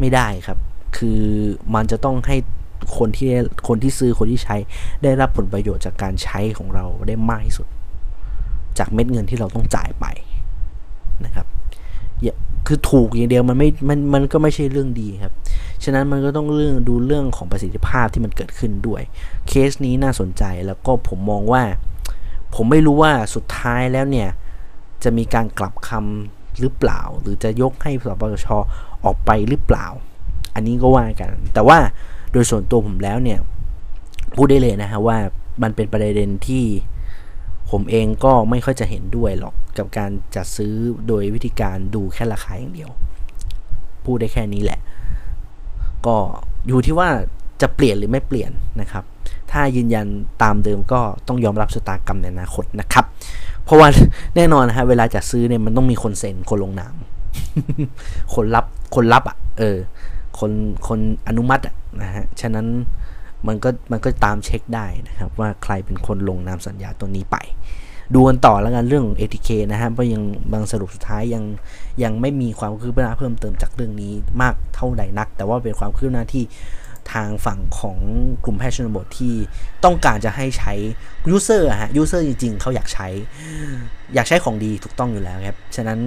[0.00, 0.58] ไม่ได้ครับ
[0.96, 1.20] คือ
[1.74, 2.36] มันจะต้องให้
[2.98, 3.28] คนที่
[3.68, 4.56] คนที่ซื้อคนที่ใช้
[5.02, 7.66] ได้รับผลประโยชน์จากการใช้ของเราได้มากที่สุด
[8.78, 10.06] จากเม็ดเงินที่เราต้องจ่ายไป
[11.24, 11.46] นะครับ
[12.66, 15.32] คือถูกอย่างเดียวมันไม่มันมันก็ไม่ใช่เรื่องดีครับ
[15.84, 19.02] ฉะนั้นมันก็ต้องเรื่องดูเรื่องของประสิทธิภาพที่มันเกิดขึ้นด้วย
[19.48, 21.62] เคสนี้น่าสนใจแล้วก็ผมมองว่า
[22.54, 24.28] ผมไม่รู้ว่าสุดท้ายแล้วเนี่ย
[25.02, 28.46] จะมีการกลับคำหรือเปล่า หรือจะยกให้สปช
[29.04, 29.86] ออกไปหรือเปล่า
[30.54, 31.78] อันนี้ก็ว่ากัน แต่ว่า
[32.32, 33.38] โดยส่วนตัวผมแล้วเนี่ย
[34.34, 35.18] พูดได้เลยนะฮะว่า
[35.62, 36.64] มันเป็นประเด็นที่
[37.70, 40.74] ผมเองก็ไม่ค่อยจะเห็นด้วยหรอกกับการจัดซื้อ
[41.08, 42.90] โดยวิธีการดูแค่ราคาอย่างเดียว
[44.04, 44.80] พูดได้แค่นี้แหละ
[46.06, 46.16] ก็
[46.68, 47.08] อยู่ที่ว่า
[47.62, 49.04] จะเปลี่ยนหรือไม่เปลี่ยนนะครับ
[49.50, 50.06] ถ้ายืนยัน
[50.42, 53.04] ตามเดิมก็ต้องยอมรับชะตากรรมในอนาคตนะครับ
[53.64, 53.88] เพราะว่า
[54.36, 56.94] แน่นอนนะฮะเวลาจะซื้อเนี่ยมันต้องมีคนเซ็นคนลงนาม
[58.34, 58.64] คนรับ
[58.94, 59.76] คนรับอะ เออ
[60.38, 60.52] คน
[60.88, 62.66] คนอนุมัติอะนะฮะ ฉะนั้น
[63.46, 67.36] มันก็มันก็ตามเช็คได้นะครับ ว่าใครเป็นคนลงนามสัญญาตัวนี้ไป
[68.14, 71.44] ดูกันต่อแล้วกันเรื่อง ATK นะฮะเพราะยังบทสรุปสุดท้ายยัง
[72.02, 74.12] ยังไม่มีความคืบหน้าเพิ่มเติมจากเรื่องนี้
[74.42, 76.44] มากเท่าใดนัก แต่ว่าเป็นความคืบหน้าที่
[77.12, 77.98] ทางฝั่งของ
[78.44, 79.34] กลุ่มแพทย์ชนบทที่
[79.84, 80.72] ต้องการจะให้ใช้
[81.28, 83.08] user ฮะ user จริงๆ เขาอยากใช้
[84.14, 85.98] อยากใช้ของดีถูกต้องอยู่แล้วครับ ฉะนั้น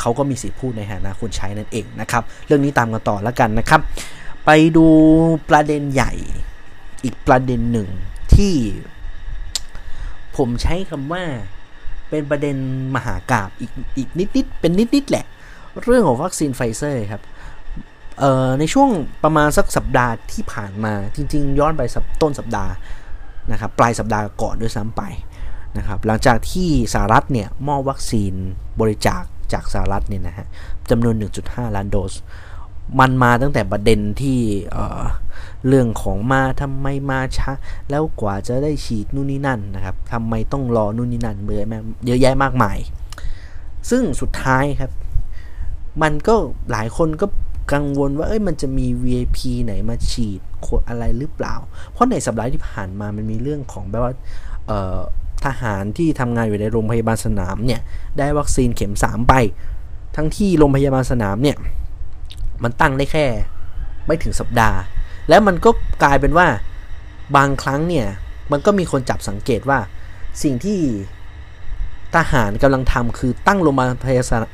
[0.00, 3.80] เขาก็มีสิทธิพูดในฐานะคนใช้นั่นเองนะครับ เรื่องนี้ตามกันต่อแล้วกันนะครับ
[4.46, 4.86] ไปดู
[5.50, 6.12] ประเด็นใหญ่
[7.04, 7.88] อีกประเด็นหนึ่ง
[8.34, 8.54] ที่
[10.36, 11.24] ผมใช้คำว่า
[12.10, 12.56] เป็นประเด็น
[12.94, 15.26] มหากาพย์อีกอีกนิดๆเป็นนิดๆแหละ
[15.82, 17.22] เรื่องของวัคซีนไฟเซอร์ครับ
[18.58, 18.90] ในช่วง
[19.24, 21.82] ประมาณสักสัปดาห์ที่ผ่านมาจริง ๆ ย้อนไป
[22.22, 22.72] ต้นสัปดาห์
[23.52, 25.02] นะครับปลายสัปดาห์ก่อนด้วยซ้ำไป
[25.78, 28.32] นะครับหลังจากที่สหรัฐเนี่ยมอบวัคซีน
[28.80, 29.22] บริจาค
[29.52, 30.46] จากสหรัฐเนี่ยนะฮะ
[30.90, 31.14] จำนวน
[31.46, 32.12] 1.5 ล้านโดส
[33.00, 34.38] มันมาตั้งแต่ประเด็นที่
[35.68, 37.50] เรื่องของมาทำไมมาช้า
[37.90, 41.36] แล้วกว่าจะได้ฉีดนู่นนี่นั่นนะครับทำไมต้องรอนู่นนี่นั่น
[42.06, 42.78] เยอะแยะมากมาย
[43.90, 44.90] ซึ่งสุดท้ายครับ
[46.02, 46.34] มันก็
[46.70, 47.26] หลายคนก็
[47.72, 50.40] กังวลว่าเอ้ยมันจะมี VIP ไหนมาฉีด
[50.88, 51.54] อะไรหรือเปล่า
[51.92, 54.14] เพราะในสัปดาห์ที่ผ่านมามันมีเรื่องของแบบว่า
[55.44, 57.80] ทหารที่ทำงานอยู่ในโรงพยาบาลสนามเนี่ย
[58.18, 59.34] ได้วัคซีนเข็ม 3 ไป
[60.16, 61.56] ทั้งที่โรงพยาบาลสนามเนี่ย
[62.62, 63.26] มันตั้งได้แค่
[64.06, 64.78] ไม่ถึงสัปดาห์
[65.28, 65.70] แล้วมันก็
[66.02, 66.46] กลายเป็นว่า
[67.36, 68.06] บางครั้งเนี่ย
[68.52, 69.78] มันก็มีคนจับสังเกตว่า
[70.42, 70.78] สิ่งที่
[72.14, 73.88] ทหารกำลังทำคือตั้งโรงพยาบาล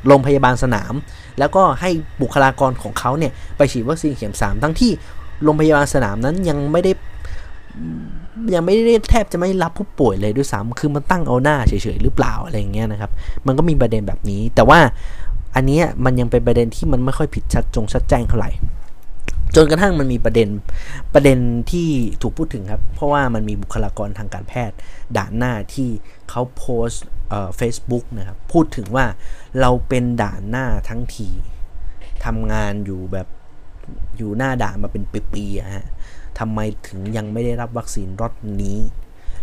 [0.09, 0.93] โรงพยาบาลสนาม
[1.39, 1.91] แล้วก็ให้
[2.23, 4.93] บุคลากรของเขาเนี่ยไปฉีดวัคซีนเข็มสามทั้งที่
[5.45, 6.93] โรงพยาบาลสนามนั้นยังไม่ได้
[8.55, 13.11] ยังไม่ได้แทบจะไม่รับผู้ป่วยเลยด้วยซ้ำคือมันตั้งเอาหน้าเฉยๆหรือเปล่าอะไรเงี้ยนะครับ
[13.47, 14.79] มันก็มีประเด็นแบบนี้ แต่ว่า
[15.55, 18.51] อันนี้มันยังเป็นประเด็นที่มันไม่ค่อยผิดชัดจงชัดแจ้งเท่าไหร่
[19.57, 20.49] จนกระทั่งมันมีประเด็น
[21.15, 21.39] ประเด็น
[21.71, 21.89] ที่
[22.23, 24.77] ถูกพูดถึงครับ เพราะว่ามันมีบุคลากรทางการแพทย์
[25.17, 25.89] ด่านหน้าที่
[26.31, 26.89] เขาโพส
[27.57, 29.07] เฟซบุ๊กนะครับ พูดถึงว่า
[29.61, 31.29] เราเป็นด่านหน้าทั้งที
[32.25, 33.29] ทำงานอยู่แบบ
[34.17, 35.87] อยู่หน้าด่านมาเป็นปีๆฮะ
[36.39, 38.79] ทำไมถึงยังไม่ได้รับวัคซีนรอดนี้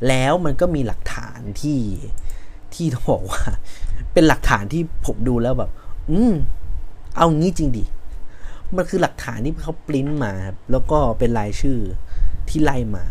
[0.07, 1.79] แล้วมันก็มีหลักฐานที่
[2.73, 3.41] ที่ต้องบอกว่า
[4.13, 5.71] เป็นหลักฐานที่ผมดูแล้วแบบ
[6.11, 6.33] อืม
[7.15, 7.83] เอางี้จริงดิ
[8.75, 11.77] มันคือหลักฐานที่เขาปริ้นมาครับแล้วก็เป็นรายชื่อ
[12.49, 13.05] ที่ไล่มา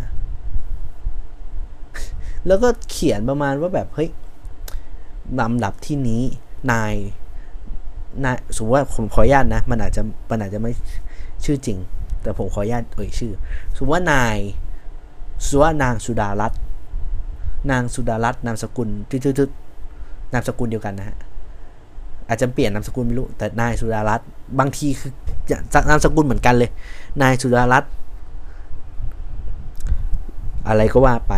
[2.46, 4.10] แล้วก็เขียนประมาณว่าแบบเฮ้ย
[5.40, 6.22] ลำดับที่นี้
[6.72, 6.94] นาย
[8.24, 10.72] นายสมมติว่าผมขออนุญาตนะ มันอาจจะมันอาจจะไม่
[11.44, 11.78] ชื่อจริง
[12.22, 13.32] แต่ผมขออนุญาตเอ่ยชื่อ
[13.76, 14.36] สมมติว่านาย
[15.44, 16.60] สมมติว่านางสุดารัตน์
[17.70, 21.16] นางสุดารัตน์นามสกุลทึดๆนามสกุลเดียวกันนะฮะ
[22.28, 25.12] อาจจะเปลี่ยนนามสกุลไม่รู้แต่นายสุดารัตน์ บางทีคือ
[25.50, 26.70] จะนามสกุลเหมือนกันเลย
[27.22, 27.92] นายสุดารัตน์
[30.68, 31.34] อะไรก็ว่าไป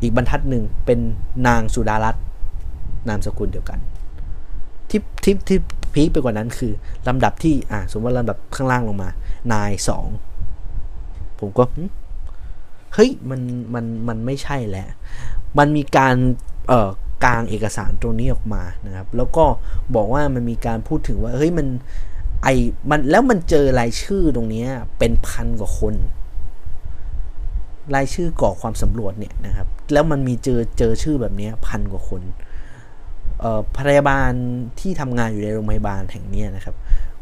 [0.00, 0.98] อีกบรรทัดหนึ่งเป็น
[1.46, 2.22] นางสุดารัตน์
[3.08, 3.78] นามสกุลเดียวกัน
[4.90, 5.58] ที่ที่ที่
[5.92, 6.72] พีคไปกว่านั้นคือ
[7.08, 9.10] ลำดับที่อ่าสมมติว่าลำดับข้างล่างลงมา
[9.52, 10.06] นายสอง
[11.38, 11.64] ผมก็
[12.94, 13.40] เฮ้ยมัน
[13.74, 14.86] มันมันไม่ใช่แหละ
[15.58, 16.14] มันมีการ
[16.68, 16.90] เอ่อ
[17.24, 19.44] กลางเอกสารตรงนี้ออกมานะครับ แล้วก็
[19.94, 21.66] บอกว่ามันมีการพูดถึงว่าเฮ้ยมัน
[22.44, 22.48] ไอ
[22.90, 24.64] มันแล้วมันเจอรายชื่อตรงนี้
[24.98, 25.94] เป็นพันกว่าคน
[27.94, 32.22] รายชื่อก่อความสำรวจเนี่ยนะครับ แล้วมันมีเจอเจอชื่อแบบนี้พันกว่าคน
[33.76, 34.30] พยาบาล
[34.80, 36.76] ที่ทำงานอยู่ในโรงพยาบาลแห่งนี้นะครับ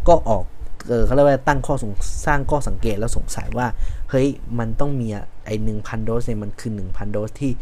[0.08, 0.44] ก็ออก
[0.88, 1.92] เออเขาเรียกว่าตั้งข้อสง
[2.26, 3.66] สร้างข้อสังเกตแล้วสงสัยว่า
[4.10, 5.08] เฮ้ยมันต้องมี
[5.46, 7.52] ไอหนึ่งพันโดสเนี่ยมันคือหนึ่งพันโดสที่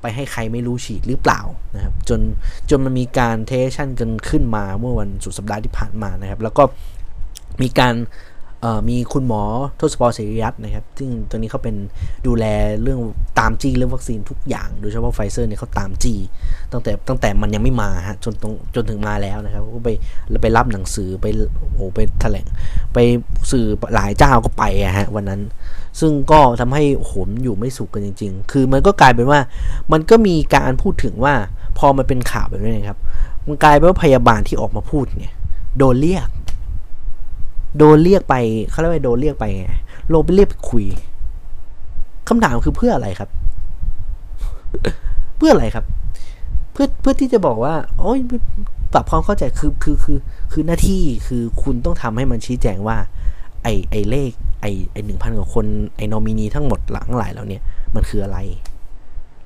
[0.00, 1.40] ไปให้ใครไม่รู้ฉีดหรือเปล่า
[1.74, 2.20] นะครับจน
[2.70, 6.64] จนมันมีการเทชันกันขึ้นมาเมื่อวันสุดสัปดาห์ที่ผ่านมานะครับ แล้วก็
[7.62, 7.94] มีการ
[8.88, 9.42] มีคุณหมอ
[9.80, 11.76] ทศพรเสรีรัตน์นะครับ ซึ่งตัวนี้เขาเป็น
[12.26, 12.44] ดูแล
[12.82, 13.00] เรื่อง
[13.38, 16.14] ตามจีเรื่องวัคซีนทุกอย่าง โดยเฉพาะไฟเซอร์เนี่ยเขาตามจี
[16.72, 19.90] ตั้งแต่ตั้งแต่มันยังไม่มาฮะจนตรงจนถึงมาแล้วนะครับ ก็ไป
[20.42, 21.26] ไปรับหนังสือไป
[21.74, 22.46] โอ้ไปแถลง
[22.94, 22.98] ไป
[23.50, 25.40] สื่อหลายเจ้าก็ไปอะฮะวันนั้น
[26.00, 29.40] ซึ่งก็ทำให้โหมอยู่ไม่สุขกันจริง ๆ คือมันก็กลายเป็นว่า
[29.92, 31.34] มันก็มีการพูดถึงว่า
[31.78, 32.98] พอมันเป็นข่าวแบบนี้ครับ
[33.46, 35.34] มันกลายเป็นว่าพยาบาลที่ออกมาพูดเนี่ย
[35.78, 36.28] โดนเรียก
[37.78, 38.34] โดนเรียกไป
[38.70, 39.66] เขาเรียกว่าโดนเรียกไปไง
[40.12, 40.84] ลไปเรียกไปคุย
[42.28, 43.30] คำถามคือเพื่ออะไรครับ
[45.36, 45.84] เพื่ออะไรครับ
[46.72, 48.18] เพื่อเพื่อที่จะบอกว่า โอ้ย
[48.92, 50.18] ปรับความเข้าใจคือคือคือ
[50.52, 52.96] คือหน้าที่คือคุณต้องทำให้มันชี้แจงว่า
[53.62, 57.62] ไอไอเลข ไอไอหนึ่งพันกว่าคนไอนอมินีทั้งหมดหลังหลายแล้วเนี่ย
[57.94, 58.38] มันคืออะไร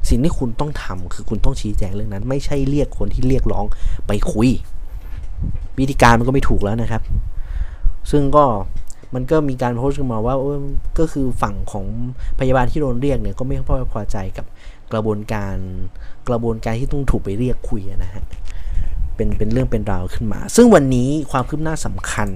[0.09, 3.65] สิ่งที่คุณต้องทำคือคุณต้องชี้แจงเรื่องนั้น ไม่ใช่เรียกคนที่เรียกร้อง
[4.07, 4.49] ไปคุย
[5.79, 7.03] วิธีการมันก็ไม่ถูกแล้วนะครับ
[8.11, 8.45] ซึ่งก็
[9.15, 10.35] มันก็มีการโพสต์ขึ้นมาว่า
[10.99, 11.87] ก็คือฝั่งของ
[12.39, 14.47] พยาบาลที่โดนเรียกเนี่ยก็ไม่พอพอใจกับ
[14.93, 15.57] กระบวนการ
[16.29, 18.23] กระบวนการที่ต้องถูกไปเรียกคุยนะฮะ
[19.15, 22.29] เป็นเป็นเรื่องเป็นราวขึ้นมา ซึ่งวันนี้ความคืบหน้าสำคัญ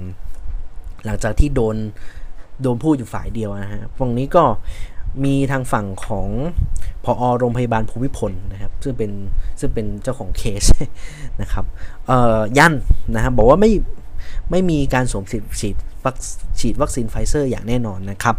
[1.05, 1.77] หลังจากที่โดน
[2.63, 4.45] โดนพูดอยู่ฝ่ายเดียวนะฮะฝั่งนี้ก็
[5.25, 6.29] มีทางฝั่งของ
[7.05, 9.11] ผอ.โรงพยาบาลภูมิพลนะครับซึ่งเป็น
[9.61, 10.65] ซึ่งเป็นเจ้าของเคส
[11.41, 11.65] นะครับ
[12.07, 12.75] เอ่อยัน
[13.15, 13.71] นะครับบอกว่าไม่
[14.53, 16.17] ไม่มีการสวมสิทธิ์ฉีดวัค
[16.61, 18.37] ฉีดวัคซีนไฟเซอร์อย่างแน่นอนนะครับ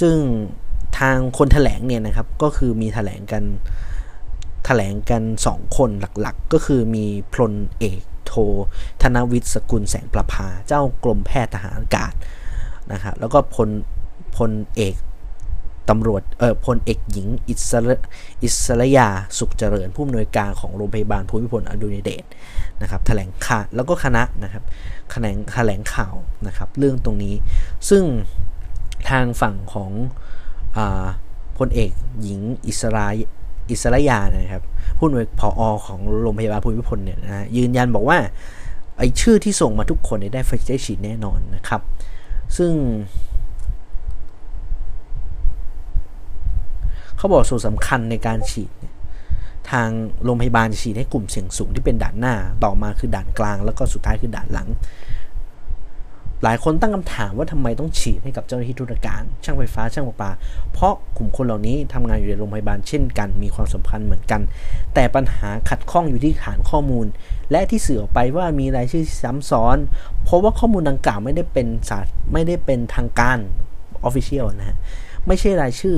[0.00, 0.16] ซึ่ง
[0.98, 3.44] ทางคนแถลงเนี่ยนะครับก็คือมีแถลงกัน
[4.66, 8.32] แถลงกัน 2 คนหลักๆ ก็คือมีพลอากาศโท
[9.02, 12.12] ธนวิทย์สกุลแสงประภา เจ้ากรมแพทย์ทหารอากาศ
[12.92, 13.68] นะครับแล้วก็พล
[14.36, 14.94] พลเอก
[15.88, 17.96] ตำรวจเออพลเอกหญิงอิสระ
[18.42, 19.08] อิสระยา
[19.38, 22.24] สุขเจริญผู้อำนวยการของโรงพยาบาลภูมิพลอดุลยเดช
[22.82, 24.64] นะครับแถลงข่าวแล้วก็คณะนะครับ
[25.10, 26.14] แถลงแถลงข่าว
[26.46, 27.34] นะครับเรื่องตรงนี้
[27.88, 28.04] ซึ่ง
[29.10, 29.90] ทางฝั่งของ
[30.76, 30.78] อ
[31.58, 31.90] พลเอก
[32.22, 33.06] หญิงอิสรา
[33.70, 34.64] อิสระยานะครับ
[34.98, 38.18] ผู้นวยผออของโรงพยาบาลภูมิพลเนี่ยนะยืนยันบอกว่า
[38.98, 41.80] ไอชื่อที่ส่งมาทุกคนได้ไฟได้ฉีดแน่นอนนะครับ
[42.56, 42.72] ซึ่ง
[47.16, 48.70] เขาบอกส่วนสำคัญในการฉีด
[49.70, 49.88] ทาง
[50.24, 54.68] โรงพยาบาลฉีดให้กลุ่มเสี่ยงสูงที่เป็นด่านหน้า ต่อมาคือด่านกลาง แล้วก็สุดท้ายคือด่านหลัง
[56.44, 60.30] หลายคนตั้งคำถามว่าทำไมต้องฉีดให้กับเจ้าหน้าที่ธุรการ ช่างไฟฟ้า ช่างประปา
[60.72, 64.40] เพราะกลุ่มคนเหล่านี้ทำงานอยู่ในโรงพยาบาลเช่นกัน มีความสัมพันธ์เหมือนกัน
[64.94, 67.06] แต่ปัญหาขัดข้องอยู่ที่ฐานข้อมูล
[67.50, 69.76] และที่สื่อออกไปว่ามีรายชื่อซ้ำซ้อน
[70.24, 73.38] เพราะว่าข้อมูลดังกล่าวไม่ได้เป็นศาสตร์ไม่ได้เป็นทางการ
[74.04, 74.76] official นะฮะ
[75.26, 75.96] ไม่ใช่รายชื่อ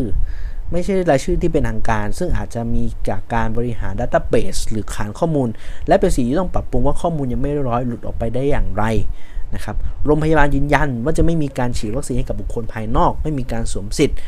[0.73, 5.49] ไม่ใช่รายชื่อที่เป็นทางการ ซึ่งอาจจะมีจากการบริหาร database หรือฐานข้อมูล
[5.89, 8.85] และเป็นสิ่งที่ต้องปรับปรุงว่าข้อมูลยังไม่เรียบร้อยหลุดออกไปได้อย่างไร
[9.55, 14.19] นะครับโรงพยาบาลยืนยันว่าจะไม่มีการฉีดวัคซีนให้กับบุคคลภายนอก ไม่มีการสวมสิทธิ์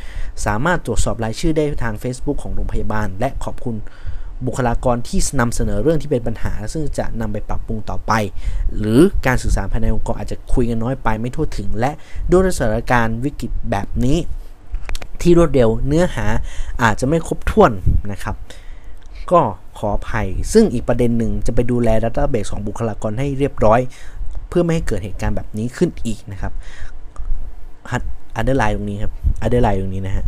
[0.47, 3.77] สามารถตรวจสอบรายชื่อได้ทาง Facebook ของโรงพยาบาล และขอบคุณ
[4.47, 8.13] บุคลากรที่นำเสนอเรื่องที่เป็นปัญหา ซึ่งจะนำไปปรับปรุงต่อไป
[8.77, 11.91] หรือการสื่อสารภายในองค์กรอาจจะคุยกันน้อยไปไม่ทั่วถึง และ
[12.31, 14.19] ด้วยสถานการณ์วิกฤตแบบนี้
[15.23, 16.27] ที่รวดเร็ว เนื้อหา
[16.83, 17.73] อาจจะไม่ครบถ้วน
[18.13, 18.37] นะครับ
[19.31, 19.41] ก็
[19.79, 23.81] ขออภัย ซึ่งอีกประเด็นหนึ่งจะไปดูแลดัตต้าเบสของบุคลากรให้เรียบร้อย
[24.49, 26.53] เพื่อไม่ให้เกิดเหตุการณ์แบบนี้ขึ้นอีกนะครับ
[28.37, 30.25] underline ตรงนี้ครับ underline ตรงนี้นะฮะ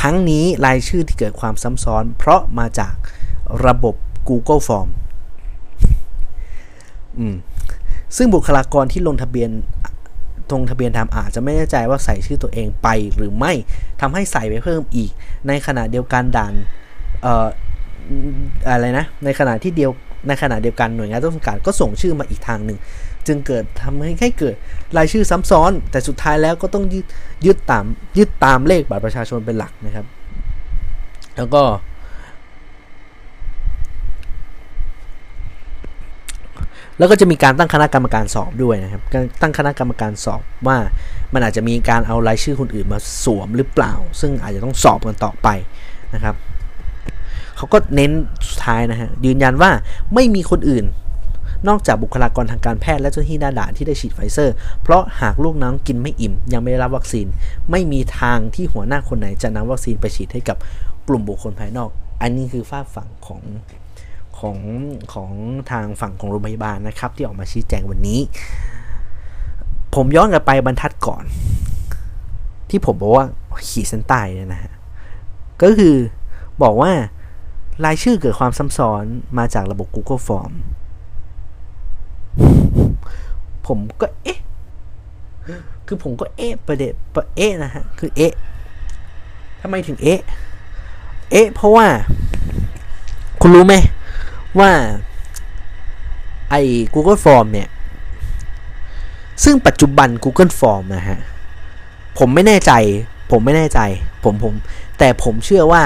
[0.00, 2.94] ทั้งนี้รายชื่อที่เกิดความซ้ำซ้อน เพราะมาจาก
[3.66, 3.94] ระบบ
[4.28, 4.88] Google Form
[7.18, 7.34] อืม
[8.16, 9.50] ซึ่งบุคลากรที่ลงทะเบียน
[10.50, 13.52] ลงทะเบียนทำอาจจะไม่แน่ใจว่าใส่ชื่อตัวเองไปหรือไม่
[14.00, 15.10] ทำให้ใส่ไปเพิ่มอีก
[15.48, 16.54] ในขณะเดียวกันด่าน
[17.22, 17.46] เอ่อ
[18.68, 19.90] อะไรนะ ในขณะที่เดียว
[20.28, 22.78] ในขณะเดียวกันหน่วยงานต้นสังกัดก็ส่งชื่อมาอีกทางหนึ่ง
[23.26, 24.54] จึงเกิดทำให้ให้เกิด
[24.96, 27.04] รายชื่อซ้ำซ้อน แต่สุดท้ายแล้วก็ต้องยึด
[27.46, 27.84] ยึดตาม
[28.18, 30.06] ยึดตามเลขบัตรประชาชนเป็นหลักนะครับ
[31.36, 31.62] แล้วก็
[36.98, 39.02] แล้วก็จะมีการตั้งคณะกรรมการสอบด้วยนะครับ
[39.42, 40.78] ตั้งคณะกรรมการสอบว่า
[41.34, 45.48] มันอาจจะมีการเอารายชื่อคนอื่นมาสวมหรือเปล่า ซึ่งอาจจะต้องสอบกันต่อไป
[46.14, 46.34] นะครับ
[47.56, 48.10] เขาก็เน้น
[48.48, 49.70] สุดท้ายนะฮะยืนยันว่า
[50.14, 50.84] ไม่มีคนอื่น
[51.68, 57.26] นอกจากบุคลากรทางการแพทย์และเจ้าหน้าที่ด้านด่านที่ได้ฉีดไฟเซอร์ เพราะหากลูกน้องกินไม่อิ่ม ยังไม่ได้รับวัคซีน
[57.70, 60.56] ไม่มีทางที่หัวหน้าคนไหนจะนำวัคซีนไปฉีดให้กับ
[61.08, 61.90] กลุ่มบุคคลภายนอก
[62.22, 63.40] อันนี้คือฝ้าฝั่งของ
[64.44, 64.58] ของ
[65.14, 65.32] ของ
[65.70, 68.20] ทางฝั่งของโรงพยาบาลนะครับ ที่ออกมาชี้แจงวันนี้
[69.94, 71.24] ผมย้อนกลับไปบรรทัดก่อน
[72.70, 73.26] ที่ผมบอกว่า
[73.68, 74.72] ขีดเส้นใต้เนี่ยนะฮะ
[75.62, 75.94] ก็คือ
[76.62, 76.92] บอกว่า
[77.84, 79.04] รายชื่อเกิดความซ้ำซ้อน
[79.38, 80.52] มาจากระบบ Google Form
[83.66, 84.38] ผมก็เอ๊ะ
[85.86, 86.92] คือผมก็เอ๊ะประเด็น
[87.36, 88.34] เอ๊ะนะฮะ คือเอ๊ะ
[89.60, 90.20] ทำไมถึงเอ๊ะ
[91.30, 91.86] เอ๊ะ เพราะว่า
[93.40, 93.74] คุณรู้ไหม
[94.58, 94.72] ว่า
[96.50, 96.62] ไอ้
[96.94, 97.68] Google Form เนี่ย
[99.44, 101.18] ซึ่งปัจจุบัน Google Form นะฮะ
[102.18, 102.72] ผมไม่แน่ใจ
[103.30, 103.80] ผมไม่แน่ใจ
[104.24, 104.54] ผมผม
[104.98, 105.82] แต่ผมเชื่อว่า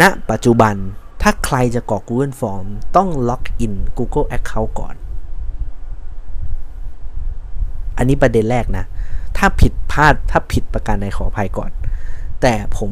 [0.00, 0.74] ณปัจจุบัน
[1.22, 4.94] ถ้าใครจะกรอก Google Form ต้องล็อกอิน Google Account ก่อน
[7.96, 8.84] อันนี้ประเด็นแรกนะ
[9.36, 11.70] ถ้าผิดพลาดถ้าผิดประการใดขออภัยก่อน
[12.40, 12.90] แต่ผม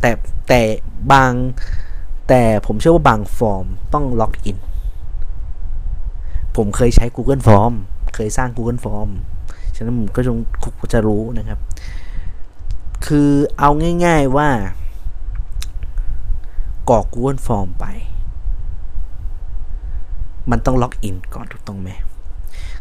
[0.00, 0.10] แต่
[0.48, 0.60] แต่
[1.12, 1.32] บาง
[2.28, 4.58] แต่ผมเชื่อว่าบางฟอร์มต้องล็อกอิน
[6.56, 7.74] ผมเคยใช้ Google Form
[8.14, 9.10] เคยสร้าง Google Form
[9.76, 10.36] ฉะนั้นผมก็คง
[10.92, 11.58] จะรู้นะครับ
[13.06, 13.70] คือเอา
[14.04, 14.48] ง่าย ๆว่า
[16.90, 17.86] กรอก Google Form ไป
[20.50, 21.90] มันต้องล็อกอินก่อนถูกต้องไหม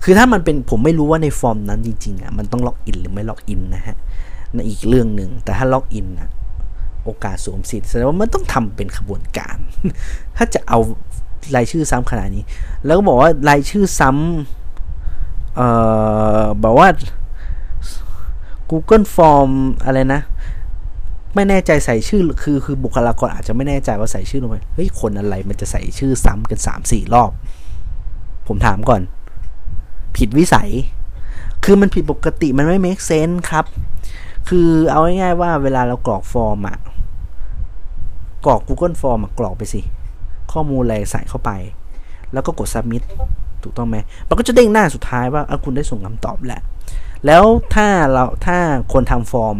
[0.04, 3.98] คือถ้ามันเป็นผมไม่รู้ว่าในฟอร์มนั้นจริงๆอะมันต้องล็อกอินหรือไม่ล็อกอินนะฮะ
[4.54, 6.30] ในอีกเรื่องหนึ่งแต่ถ้าล็อกอินอะ
[7.04, 9.58] โอกาสสวมสิทธิ์แสดงว่ามันต้องทำเป็นขบวนการ
[10.38, 10.80] ถ้าจะเอา
[11.56, 12.44] รายชื่อซ้ำขนาดนี้
[12.86, 15.68] แล้วก็บอกว่ารายชื่อซ้ำเอ่
[16.42, 16.90] อบอกว่า
[18.70, 19.52] Google Form
[19.86, 20.22] อะไรนะ
[21.36, 27.32] ไม่แน่ใจใส่ชื่อคือคือบุคลากรอาจจะไม่แน่ใจว่าใส่ชื่อลงไปเฮ้ยคนอะไรมันจะใส่ชื่อซ้ำกันสามสี่รอบ
[28.48, 29.02] ผมถามก่อน
[30.18, 30.70] ผิดวิสัย
[31.64, 33.66] คือมันผิดปกติมันไม่ make sense ครับ
[34.50, 36.78] คือเอาง่ายๆว่าเวลาเรากรอกฟอร์มอะ
[38.46, 39.82] กรอก Google Form กรอกไปสิ
[40.52, 41.52] ข้อมูลอะไรใส่เข้าไป
[42.34, 43.04] แล้วก็กด submit
[43.64, 43.98] ถูกต้องไหม
[44.30, 46.62] มันก็จะเด้งหน้าสุดท้ายว่าคุณได้ส่งคำตอบแหละ
[47.26, 47.44] แล้ว
[47.76, 48.58] ถ้าเราถ้า
[48.94, 49.58] คนทำฟอร์ม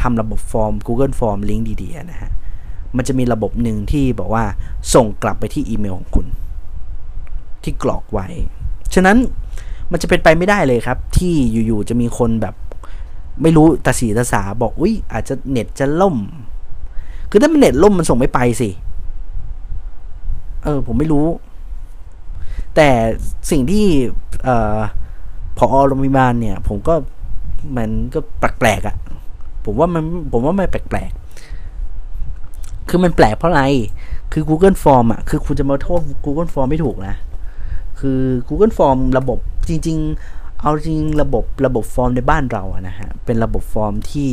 [0.00, 2.30] ทำระบบฟอร์ม Google Form ลิงก์ดีๆนะฮะ
[2.96, 4.44] มันจะมีระบบหนึ่งที่บอกว่า
[4.94, 6.26] ส่งกลับไปที่อีเมลของคุณ
[7.62, 8.26] ที่กรอกไว้
[8.94, 9.16] ฉะนั้น
[9.92, 11.34] มันจะเป็นไปไม่ได้เลยครับ ที่
[11.66, 12.54] อยู่ๆจะมีคนแบบ
[13.42, 16.16] ไม่รู้ตาสีตาสาบอกอุ้ยอาจจะเน็ตจะล่ม
[17.30, 18.70] คือถ้ามันเน็ตล่มมันส่งไม่ไปสิ
[20.64, 21.26] เออ ผมไม่รู้
[22.74, 22.88] แต่
[23.50, 23.86] สิ่งที่
[24.44, 24.78] เอ่อ
[25.58, 26.94] พอโรงพยาบาลเนี่ย ผมก็
[27.76, 28.96] มันก็แปลกๆอะ่ะ
[29.64, 33.62] ผมว่ามันผมว่าไม่แปลกๆ คือมันแปลกเพราะอะไร
[34.32, 37.16] คือ Google Form อะ คือคุณจะมาโทษ Google Form ไม่ถูกนะ
[37.98, 39.98] คือ Google Form ระบบจริง
[40.30, 44.32] ๆ เอาจริงระบบระบบฟอร์มในบ้านเราอะนะฮะ เป็นระบบฟอร์มที่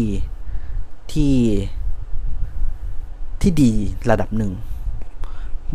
[1.11, 1.33] ที่
[3.43, 3.71] ที่ดี
[4.11, 4.51] ระดับหนึ่ง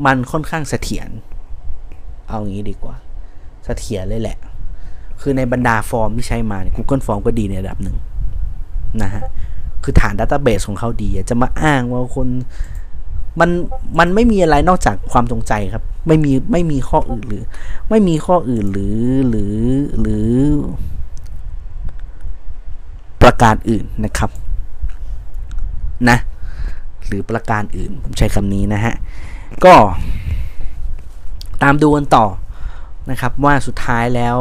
[0.06, 1.08] มันค่อนข้างเสถียร
[2.28, 2.96] เอางี้ดีกว่า
[3.64, 4.38] เสถียรเลยแหละ
[5.20, 7.96] คือในบรรดาฟอร์มที่ใช้มาเนี่ย Google Form ก็ดีในระดับหนึ่ง
[9.02, 9.22] นะฮะ
[9.82, 12.28] คือฐานดัตต้าเบสของเขาดี จะมาอ้างว่าคน
[13.40, 13.50] มัน
[13.98, 17.44] มันไม่มีอะไรนอกจากความจงใจครับ ไม่มีไม่มีข้ออื่นหรือ
[17.90, 18.98] ไม่มีข้ออื่นหรือ
[19.28, 19.56] หรือ
[20.00, 20.28] หรือ
[23.22, 24.30] ประการอื่นนะครับ
[26.08, 26.18] นะ
[27.06, 28.94] หรือประการอื่น ผมใช้คำนี้นะฮะ
[29.64, 29.74] ก็
[31.62, 32.26] ตามดูกันต่อ
[33.10, 34.36] นะครับว่าสุดท้ายแล้ว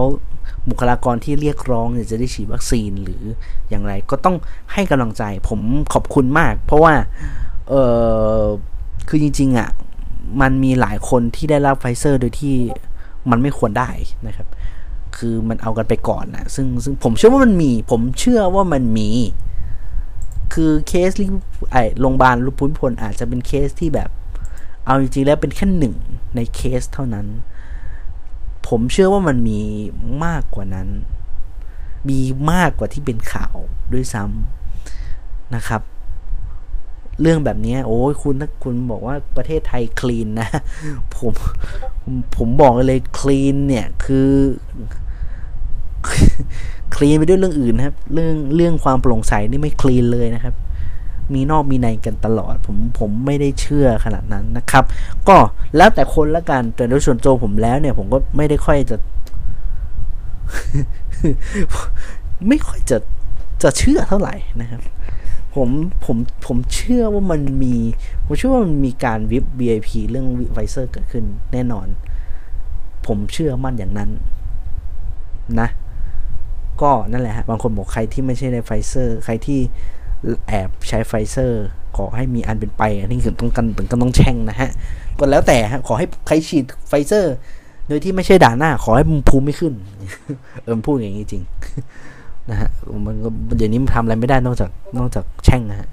[0.70, 3.24] บุคลากรที่เรียกร้องจะได้ฉีดวัคซีนหรือ
[3.70, 4.36] อย่างไร ก็ต้อง
[4.74, 5.60] ให้กำลังใจผม
[5.94, 6.94] ขอบคุณมาก เพราะว่า
[7.70, 7.74] เอ
[8.40, 8.44] อ
[9.10, 9.70] คือจริงๆอะ่ะ
[10.42, 12.56] มันมีหลายคนที่ได้รับไฟเซอร์โดยที่
[13.30, 13.90] มันไม่ควรได้
[14.28, 14.48] นะครับ
[15.18, 19.10] คือมันเอากันไปก่อนนะซึ่งซึ่งผมเชื่อว่ามันมี ผมเชื่อว่ามันมี
[20.56, 21.12] คือเคส
[21.72, 24.10] ไอ้โรงพยาบาลภูมิพลอาจจะเป็นเคสที่แบบ
[24.86, 25.96] เอาจริงๆแล้วเป็นแค่หนึ่ง
[26.36, 27.28] ในเคสเท่านั้น
[28.68, 29.62] ผมเชื่อว่ามันมี
[30.26, 30.88] มากกว่านั้น
[32.10, 32.20] มี
[32.52, 33.58] มากกว่าที่เป็นข่าว
[33.94, 35.82] ด้วยซ้ำนะครับ
[37.22, 40.50] เรื่องแบบนี้โอ้ยคุณถ้าคุณบอกว่าประเทศไทยคลีนนะ
[41.16, 41.34] ผม
[42.36, 44.30] ผมบอกเลยคลีนเนี่ยคือ
[46.96, 50.56] คลีนไปด้วยเรื่องอื่นนะครับ เรื่องเรื่องความโปร่งใสนี่ไม่คลีนเลยนะครับ
[51.34, 54.84] มีนอกมีในกันตลอด ผมผมไม่ได้เชื่อขนาดนั้นนะครับ
[55.30, 55.38] ก็
[55.78, 58.98] แล้วแต่คนละกันแต่โดยส่วนตัวผมแล้วเนี่ย ผมก็ไม่ได้ค่อยจะ
[62.48, 62.98] ไม่ค่อยจะ
[63.64, 64.82] จะเชื่อเท่าไหร่นะครับ
[65.56, 65.70] ผม
[66.06, 67.76] ผมผมเชื่อว่ามันมี
[68.26, 71.88] ผมเชื่อว่ามันมีการวิบ VIP เรื่องไฟเซอร์เกิดขึ้นแน่นอน
[73.08, 74.10] ผมเชื่อมั่นอย่างนั้น
[75.60, 75.70] นะ
[76.82, 79.60] ก็นั่นแหละฮะบางคนบอกใครที่ไม่ใช่ในไฟเซอร์ ใครที่
[80.48, 81.64] แอบใช้ไฟเซอร์
[81.98, 84.70] ขอให้มีอันเป็นไป อันนี้คือต้องกันถึงก็ต้องแช่งนะฮะ
[85.20, 87.34] ก็แล้วแต่ฮะ ขอให้ใครฉีดไฟเซอร์
[87.88, 89.74] โดยที่ไม่ใช่ด่านหน้า ขอให้ภูมิไม่ขึ้น
[90.64, 91.44] เออพูดอย่างนี้จริง
[92.50, 92.70] นะฮะ
[93.06, 95.90] มันก็เดี๋ยวนี้มันทำอะไรไม่ได้นอกจากนอกจากแช่งนะฮะ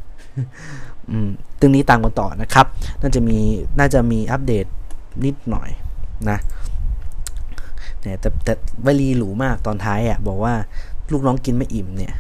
[1.11, 1.29] อืม
[1.61, 2.67] ตรงนี้ตามกันต่อนะครับ
[3.01, 3.39] น่าจะมี
[3.79, 4.67] น่าจะมีอัปเดต
[5.25, 5.69] นิดหน่อย
[6.31, 6.39] นะ
[8.03, 8.53] เนี่ยแต่แต่
[8.87, 10.55] วลีหรูมากตอนท้ายอะบอกว่า
[11.13, 12.13] ลูกน้องกินไม่อิ่มเนี่ย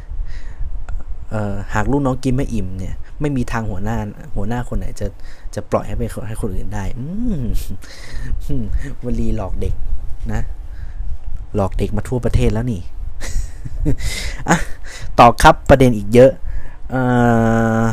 [1.74, 3.96] หากลูกน้องกินไม่อิ่มเนี่ย ไม่มีทางหัวหน้า
[4.36, 5.06] หัวหน้าคนไหนจะ
[5.54, 6.84] จะปล่อยให้ไปให้คนอื่นได้
[9.04, 9.74] วลีหลอกเด็ก
[10.32, 10.40] นะ
[11.54, 12.80] หลอกเด็กมาทั่วประเทศแล้วนี่
[14.48, 14.58] อะ
[15.18, 16.30] ต่อครับประเด็นอีกเยอะ
[16.90, 16.94] เอ
[17.82, 17.84] อ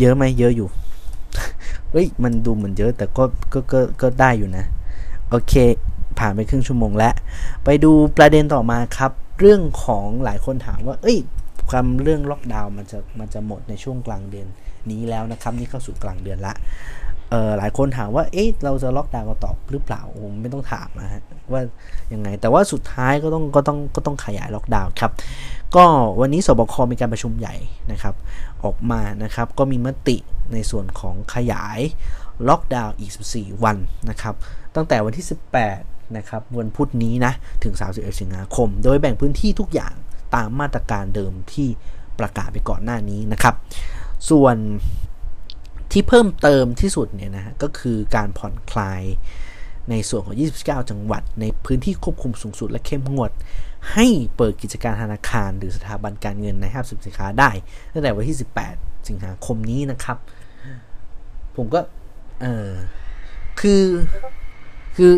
[0.00, 0.68] เยอะไหมเยอะอยู่
[1.90, 4.64] เฮ้ยมันดูเหมือนเยอะแต่ก็ก็ก็ก็ได้อยู่นะ
[5.30, 5.54] โอเค
[6.18, 7.14] ผ่านไปครึ่งชั่วโมงแล้ว
[7.64, 11.18] ไปดูประเด็นต่อมาครับ เรื่องของหลายคนถามว่า เอ้ย
[11.70, 14.48] ความเรื่องล็อกดาวน์มันจะมันจะหมดในช่วงกลางเดือน
[14.90, 16.54] นี้แล้วนะครับ นี่เข้าสู่กลางเดือนละ
[17.30, 21.22] เออหลายคนถามว่า เอ๊ะ เราจะล็อกดาวน์ก็ตอบหรือเปล่าผมไม่ต้องถามนะฮะ
[21.52, 21.62] ว่า
[22.12, 25.12] ยังไง แต่ว่าสุดท้ายก็ต้องก็ต้องก็ต้องขยายล็อกดาวน์ครับ
[25.76, 25.84] ก็
[26.20, 27.56] วันนี้สบคมีการประชุมใหญ่
[27.92, 28.14] นะครับ
[28.64, 30.16] ออกมานะครับ ก็มีมติ
[30.52, 31.80] ในส่วนของขยาย
[32.48, 33.76] ล็อกดาวน์อีก 14 วัน
[34.10, 34.34] นะครับ
[34.74, 35.26] ตั้งแต่วันที่
[35.58, 37.32] 18 นะครับวันพุธนี้นะ
[37.64, 39.94] ถึง 31 สิงหาคม โดยแบ่งพื้นที่ทุกอย่าง
[40.34, 41.68] ตามมาตรการเดิมที่
[42.18, 43.54] ประกาศไปก่อนหน้านี้นะครับ
[44.30, 44.56] ส่วน
[45.92, 49.02] ที่เพิ่มเติมที่สุดเนี่ยนะก็คือการผ่อนคลาย
[49.90, 53.30] ในส่วนของ 29 จังหวัด ในพื้นที่ควบคุมสูงสุดและเข้มงวด
[53.92, 54.06] ให้
[54.36, 57.50] เปิดกิจการธนาคาร หรือสถาบันการเงินในห้างสรรพสินค้าได้
[57.92, 58.38] ตั้งแต่วันที่
[58.72, 60.18] 18 สิงหาคมนี้นะครับ
[61.56, 61.80] ผมก็
[62.42, 62.68] เออ
[63.60, 63.84] คือ
[64.96, 65.12] คือ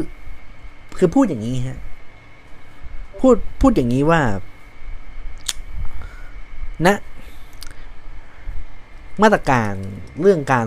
[0.98, 1.78] คือพูดอย่างนี้ฮะ
[3.20, 4.20] พูดพูดอย่างนี้ว่า
[6.86, 6.96] ณนะ
[9.22, 9.72] มาตรการ
[10.20, 10.66] เรื่องการ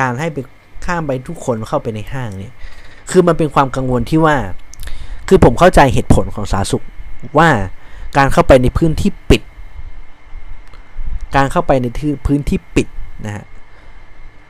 [0.00, 0.38] การให้ไป
[0.84, 2.54] ข้ามไปทุกคนเข้าไปในห้างเนี่ย
[3.10, 4.36] คือมันเป็นความกังวลที่ว่า
[5.28, 6.84] คือผมเข้าใจเหตุผลของสาสุข
[7.38, 7.50] ว่า
[8.16, 9.42] การเข้าไปในพื้นที่ปิด
[11.36, 11.86] การเข้าไปใน
[12.26, 12.88] พื้นที่ปิด
[13.26, 13.44] นะฮะ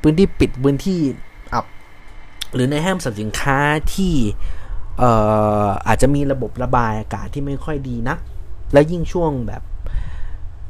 [0.02, 1.00] พื้นที่ปิดพื้นที่
[1.54, 1.64] อับ
[2.54, 3.58] หรือในห้างสรรพสินค้า
[3.94, 4.14] ที่
[4.98, 5.10] เอ่
[5.64, 8.18] ออาจจะมีระบบระบายอากาศที่ไม่ค่อยดีนัก
[8.72, 9.62] และยิ่งช่วงแบบ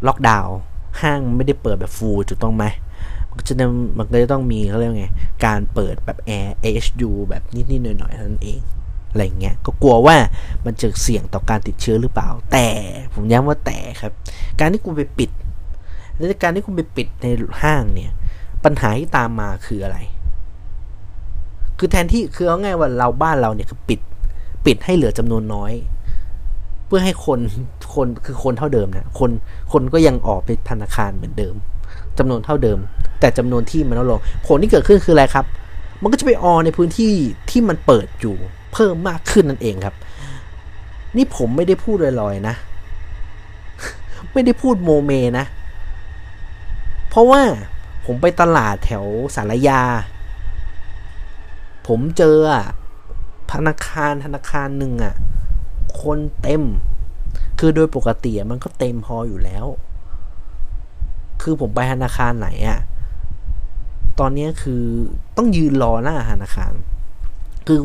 [0.07, 0.57] ล็อกดาวน์
[1.03, 2.65] ห้างไม่ได้เปิดแบบฟูลจุดต้องไหม
[3.29, 3.55] มันก็จะ
[3.99, 5.07] มันก็จะต้องมีเขาเรียกไง
[5.45, 8.61] การเปิดแบบแอร์ AHU แบบนิดๆหน่อยๆนั่นเอง
[9.11, 10.17] อะไรเงี้ยก็กลัวว่า
[10.65, 12.67] มันจะเสี่ยงต่อการติดเชื้อหรือเปล่า แต่
[13.15, 14.13] ผมย้ำว่าแต่ครับ
[14.61, 15.31] การที่คุณไปปิด
[16.17, 17.27] และการที่คุณไปปิดใน
[17.63, 18.11] ห้างเนี่ย
[18.65, 19.99] ปัญหาที่ตามมาคืออะไร
[21.79, 24.01] คือแทนที่คือเอาง่ายว่าเราบ้านเราเนี่ยคือปิด
[24.67, 25.73] ปิดให้เหลือจำนวนน้อย
[26.87, 27.41] เพื่อให้คน
[27.95, 29.31] คนคือคนเท่าเดิมนะคน
[29.73, 31.55] คนก็ยังออกไปธนาคารเหมือนเดิม
[32.19, 32.79] จำนวนเท่าเดิม
[33.21, 35.45] แต่จำนวนที่มันลดลงผลที่เกิดขึ้นคืออะไรครับ
[36.03, 37.13] มันก็จะไปออในพื้นที่
[37.51, 38.37] ที่มันเปิดอยู่
[38.73, 39.95] เพิ่มมากขึ้นนั่นเองครับ
[41.17, 42.55] นี่ผมไม่ได้พูดลอยๆนะ
[44.33, 45.47] ไม่ได้พูดโมเมนะ
[47.09, 47.41] เพราะว่า
[48.05, 49.05] ผมไปตลาดแถว
[49.37, 49.83] สารยา
[51.89, 52.39] ผมเจอ
[53.53, 55.15] ธนาคารธนาคารหนึ่งอะ่ะ
[56.03, 56.63] คนเต็ม
[57.59, 59.67] คือโดยปกติมันก็เต็มพออยู่แล้ว
[61.43, 62.81] คือผมไปธนาคารไหนอะ
[64.21, 64.83] ตอนนี้คือ
[65.37, 66.73] ต้องยืนรอหน้าธนาคาร
[67.67, 67.79] คือ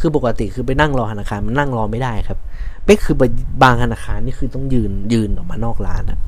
[0.00, 2.38] คือปกติคือไปนั่งรอธนาคารมันนั่งรอไม่ได้ครับ
[2.84, 3.16] เป๊กคือ
[3.62, 6.18] บางธนาคารนี่คือต้องยืนยืนออกมานอกร้านอะ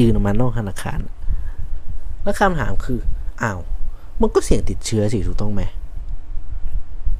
[0.00, 0.98] ยืนออกมานอกธนาคาร
[2.22, 2.98] แล้วคำถามคือ
[3.42, 3.60] อ้าว
[4.20, 5.62] มันก็เสี่ยงติดเชื้อสิถูกต้องไหม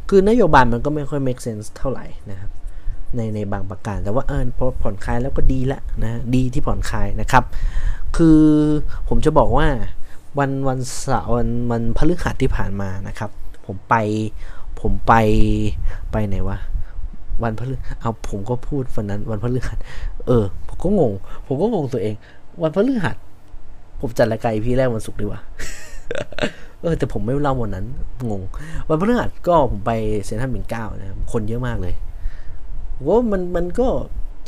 [0.09, 2.51] คือนโยบายมันก็ไม่ค่อย make sense เท่าไหร่นะครับ
[3.17, 7.45] ในในบางประการ แต่ว่าเออพอผ่อนคลายแล้วก็ดีละนะดีที่ผ่อนคลายนะครับ
[8.17, 8.43] คือ
[9.09, 9.67] ผมจะบอกว่า
[10.39, 13.31] วันวันเสาร์วันวันพฤหัสที่ผ่านมานะครับ
[13.67, 13.95] ผมไป
[14.81, 15.15] ผมไป
[16.13, 16.59] ไปไหนวะ
[17.43, 19.79] วันพฤเอาผมก็พูดวันนั้น วันพฤหัส
[20.27, 21.13] เออ ผมก็งง
[21.47, 22.15] ผมก็งงตัวเอง
[22.63, 23.17] วันพฤหัส
[24.01, 25.41] ผมจัดรายการอีพีแรกวันศุกร์ดีกว่า
[26.81, 27.87] เออแต่ผมไม่เล่าวันนั้น
[28.29, 28.43] งง
[28.89, 29.93] วันพฤหัสก็ผมไป
[30.25, 31.95] เซนทรัลบินเก้านะคนเยอะมากเลย
[33.07, 33.89] ว่ามันมันก็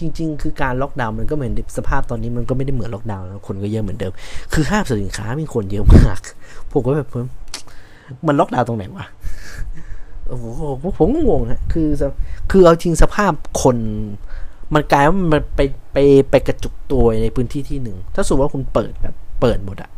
[0.00, 4.12] จริง ๆ คือการล็อกดาวน์มันก็เหมือนสภาพตอนนี้มันก็ไม่ได้เหมือนล็อกดาวน์แล้วคนก็เยอะเหมือนเดิม
[4.52, 6.20] คือห้างสินค้ามีคนเยอะมาก
[6.72, 7.26] ผมก็แบบม
[8.26, 9.04] มันล็อกดาวน์ตรงไหนวะ
[10.28, 10.62] โอ้โห
[10.98, 11.88] ผมก็งงฮะคือ
[12.50, 13.32] คือเอาจริงสภาพ
[13.62, 13.76] คน
[14.74, 15.60] มันกลายว่ามันไป
[15.92, 15.98] ไป
[16.30, 19.90] ไปกระจุกตัวในพื้นที่ที่หนึ่ง ถ้าสมมติว่าคุณเปิดแบบเปิดหมดอะ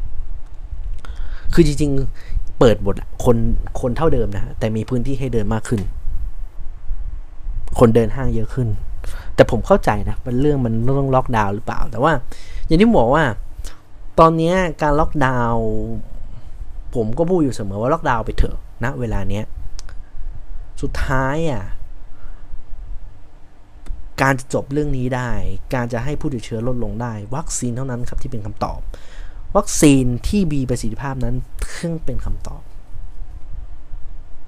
[1.54, 1.90] คือจริง
[2.24, 2.94] ๆ เปิดหมด
[3.24, 3.36] คน
[3.80, 5.80] คนเท่าเดิมนะแต่มีพื้นที่ให้เดินมากขึ้น
[7.78, 8.68] คนเดินห้างเยอะขึ้น
[9.34, 12.12] แต่ผมเข้าใจนะมันเรื่องมันต้องล็อกดาวน์หรือเปล่า แต่ว่า
[12.66, 13.24] อย่างที่บอกว่า
[14.20, 15.64] ตอนนี้การล็อกดาวน์
[16.94, 19.44] ผมก็พูดอยู่เสมอว่าล็อกดาวน์ไปเถอะนะเวลาเนี้ย
[20.82, 21.64] สุดท้ายอะ
[24.22, 25.30] การจะจบเรื่องนี้ได้
[25.74, 28.80] การจะให้ผู้ติดเชื้อลดลงได้ วัคซีนเท่านั้นครับที่เป็นคำตอบ
[29.56, 32.62] วัคซีนที่มีประสิทธิภาพนั้นเพิ่งเป็นคำตอบ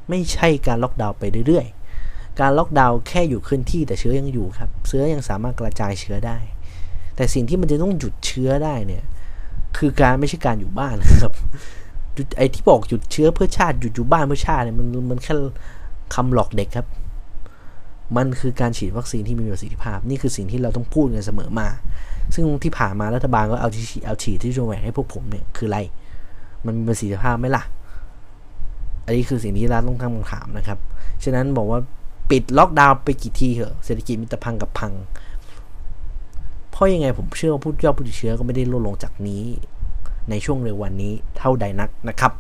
[0.09, 6.39] ไม่ใช่การล็อกดาวน์ไปเรื่อยๆ การล็อกดาวน์แค่อยู่ขึ้นที่แต่เชื้อยังอยู่ครับ เชื้อยังสามารถกระจายเชื้อได้
[7.17, 9.05] แต่สิ่งที่มันจะต้องหยุดเชื้อได้เนี่ย
[9.77, 11.35] คือการไม่ใช่การอยู่บ้านครับ
[12.39, 15.35] ไอ้ที่บอกหยุดเชื้อเพื่อชาติหยุดอยู่บ้านเพื่อชาติเนี่ยมันมันแค่
[16.15, 16.87] คำหลอกเด็กครับ
[18.17, 21.69] มันคือการฉีดวัคซีนที่มีประสิทธิภาพ นี่คือสิ่งที่เราต้องพูดกันเสมอมา
[22.35, 25.81] ซึ่งที่ผ่านมารัฐบาลก็เอาฉีดเอาฉีดที่โจแหวกให้พวกผมเนี่ยคืออะไร
[26.67, 27.65] มันมีประสิทธิภาพไหมล่ะ
[29.05, 30.79] อันนี้คือสิ่งที่รัฐต้องตั้งคำถามนะครับ
[31.25, 31.81] ฉะนั้นบอกว่า
[32.31, 34.93] ปิดล็อกดาวน์ไปกี่ทีเหอะเศรษฐกิจมิตรพังกับพัง
[36.71, 39.43] เพราะยังไงผมเชื่อว่าผู้ยอดผู้ติดเชื้อก็ไม่ได้ลดลงจากนี้
[40.31, 42.33] ในช่วงเร็ววันนี้เท่าใดนักนะครับ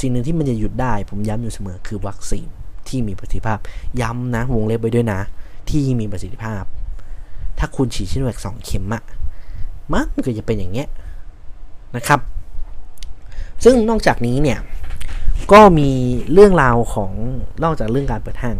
[0.00, 2.46] สิ่งหนึ่งที่มันจะหยุดได้ผมย้ำอยู่เสมอคือวัคซีน
[2.88, 3.58] ที่มีประสิทธิภาพ
[4.00, 5.20] ย้ำนะวงเล็บไปด้วยนะ
[5.70, 6.62] ที่มีประสิทธิภาพ
[7.64, 9.02] ถ้าคุณฉีดชิโนแวคสองเข็มอะ
[9.92, 10.88] มันก็จะเป็นอย่างเงี้ย
[11.96, 12.20] นะครับ
[13.64, 14.58] ซึ่งนอกจากนี้เนี่ย
[15.52, 15.90] ก็มี
[16.32, 17.10] เรื่องราวของ
[17.64, 18.56] นอกจากเรื่องการเปิดห้าง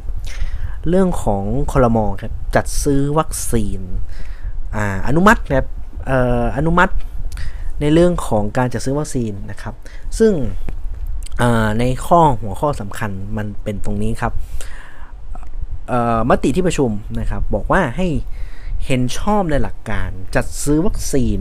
[0.89, 3.81] เรื่องของคอรมอครับจัดซื้อวัคซีน
[4.75, 5.67] ออนุมัติครับ
[6.57, 6.93] อนุมัติ
[7.81, 9.75] ในเรื่องของการจัดซื้อวัคซีนนะครับ
[10.19, 10.33] ซึ่ง
[11.79, 14.33] ในข้อหัวข้อสำคัญมันเป็นตรงนี้ครับ
[16.31, 16.91] มติที่ประชุม
[17.21, 18.09] นะครับ บอกว่าให้
[18.87, 21.39] เห็นชอบในหลักการ จัดซื้อวัคซีน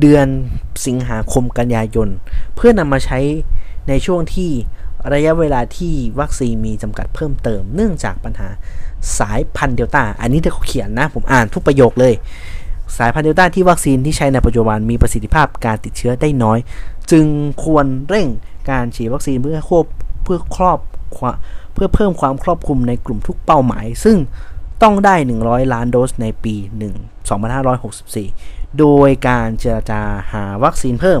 [0.00, 0.26] เดือน
[0.86, 2.08] สิงหาคมกันยายน
[2.56, 3.18] เพื่อนำมาใช้
[3.88, 4.50] ในช่วงที่
[5.14, 8.48] ระยะเวลาที่วัคซีนมีจำกัดเพิ่มเติม เนื่องจากปัญหา
[9.18, 12.14] สายพันธุ์เดลต้า อันนี้ที่เขาเขียนนะ ผมอ่านทุกประโยคเลย
[12.96, 16.58] สายพันธุ์เดลต้าที่วัคซีนที่ใช้ในปัจจุบันมีประสิทธิภาพการติดเชื้อได้น้อย
[17.10, 17.26] จึง
[17.64, 18.26] ควรเร่ง
[18.70, 19.84] การฉีดวัคซีนเพื่อควบ
[20.24, 20.78] เพื่อครอบ
[21.74, 24.16] เพื่อเพิ่มความครอบคลุมในกลุ่มทุกเป้าหมาย ซึ่ง
[24.84, 26.54] ต้องได้ 100 ล้านโดสในปี
[26.92, 27.34] 1
[27.82, 30.00] 2564 โดยการเจรจา
[30.32, 31.20] หาวัคซีนเพิ่ม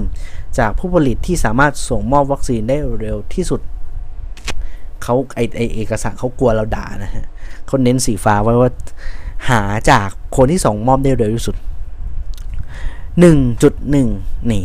[0.58, 3.60] จากผู้ผลิตที่สามารถส่งมอบวัคซีนได้เร็วที่สุด
[5.02, 7.26] เขาไอไอเอกสารเขากลัวเราด่านะฮะ
[7.66, 8.70] เขาเน้นสีฟ้าไว้ว่า
[9.48, 11.56] หาจากคนที่ส่งมอบได้เร็วที่สุด
[13.22, 14.64] 1.1 นี่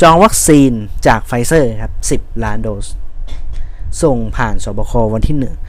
[0.00, 0.72] จองวัคซีน
[1.06, 2.86] จากไฟเซอร์ครับ 10 ล้านโดส
[4.02, 5.65] ส่งผ่านศบควันที่1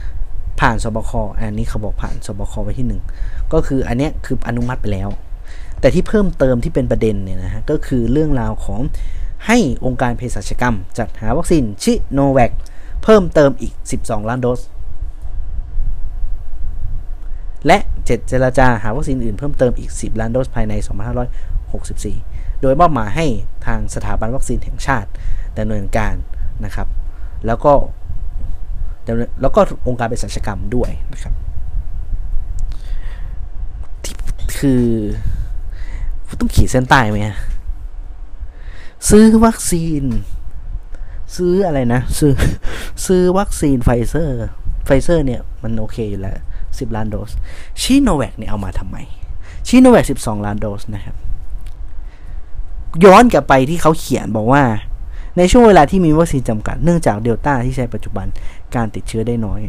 [0.60, 5.08] ผ่านศบคอันนี้เขาบอกผ่านศบควันที่1ก็คืออันนี้คืออนุมัติไปแล้ว
[5.80, 8.80] แต่ที่เพิ่มเติมที่เป็นประเด็นเนี่ยนะฮะก็คือเรื่องราวของ
[9.46, 12.52] ให้องค์การเภสัชกรรม จัดหาวัคซีนซิโนแวค
[13.04, 14.60] เพิ่มเติมอีก 12 ล้านโดส
[17.66, 20.74] และเจ็ดเจรจาหาวัคซีนอื่นเพิ่มเติมอีก 10 ล้านโดสภายใน
[21.68, 23.26] 2564 โดยมอบหมายให้
[23.66, 25.08] ทางสถาบันวัคซีนแห่งชาติ
[25.58, 26.14] ดำเนินการ
[26.64, 26.88] นะครับ
[27.46, 27.72] แล้วก็
[29.42, 31.34] แล้วก็องค์การเภสัชกรรมด้วยนะครับ
[34.58, 34.84] คือ
[36.40, 37.18] ต้องขีดเส้นใต้ไหม
[39.08, 40.02] ซื้อวัคซีน
[41.36, 42.32] ซื้ออะไรนะ ซื้อ
[43.06, 44.36] ซื้อวัคซีนไฟเซอร์
[44.84, 47.30] ไฟเซอร์เนี่ยมันโอเคอยู่แล้ว10ล้านโดส
[47.80, 48.96] ซิโนแวคเนี่ยเอามาทำไม
[49.66, 51.16] ซิโนแวค12ล้านโดสนะครับ
[53.04, 54.62] ย้อนกลับไปที่เขาเขียนบอกว่า
[55.36, 58.26] ในช่วงเวลาที่มีวัคซีนจำกัดเนื่องจากเดลต้าที่ใช้ปัจจุบัน
[58.74, 59.60] การติดเชื้อได้น้อย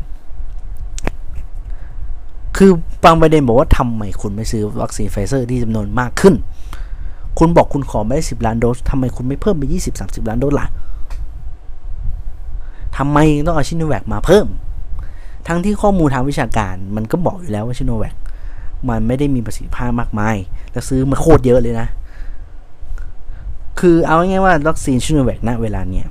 [2.58, 2.72] คือ
[3.04, 6.36] บางประเด็นบอกว่าทำไมคุณไม่ซื้อวัคซีนไฟเซอร์ที่จำนวนมากขึ้น
[7.38, 9.64] คุณบอกคุณขอไม่ได้10ล้านโดสทำไมคุณไม่เพิ่มไป
[9.98, 10.68] 20-30ล้านโดสล่ะ
[12.98, 14.46] ทำไมต้องเอาซิโนแวคมาเพิ่ม
[15.48, 18.16] ทั้งที่ข้อมูลทางวิชาการ มันก็บอกอยู่แล้วว่าซิโนแวค
[18.90, 20.36] มันไม่ได้มีประสิทธิภาพมากมาย
[20.72, 21.88] แล้วซื้อมาโคตรเยอะเลยนะ
[23.80, 26.08] คือเอาง่ายๆว่าวัคซีนซิโนแวคณเวลาเนี้ย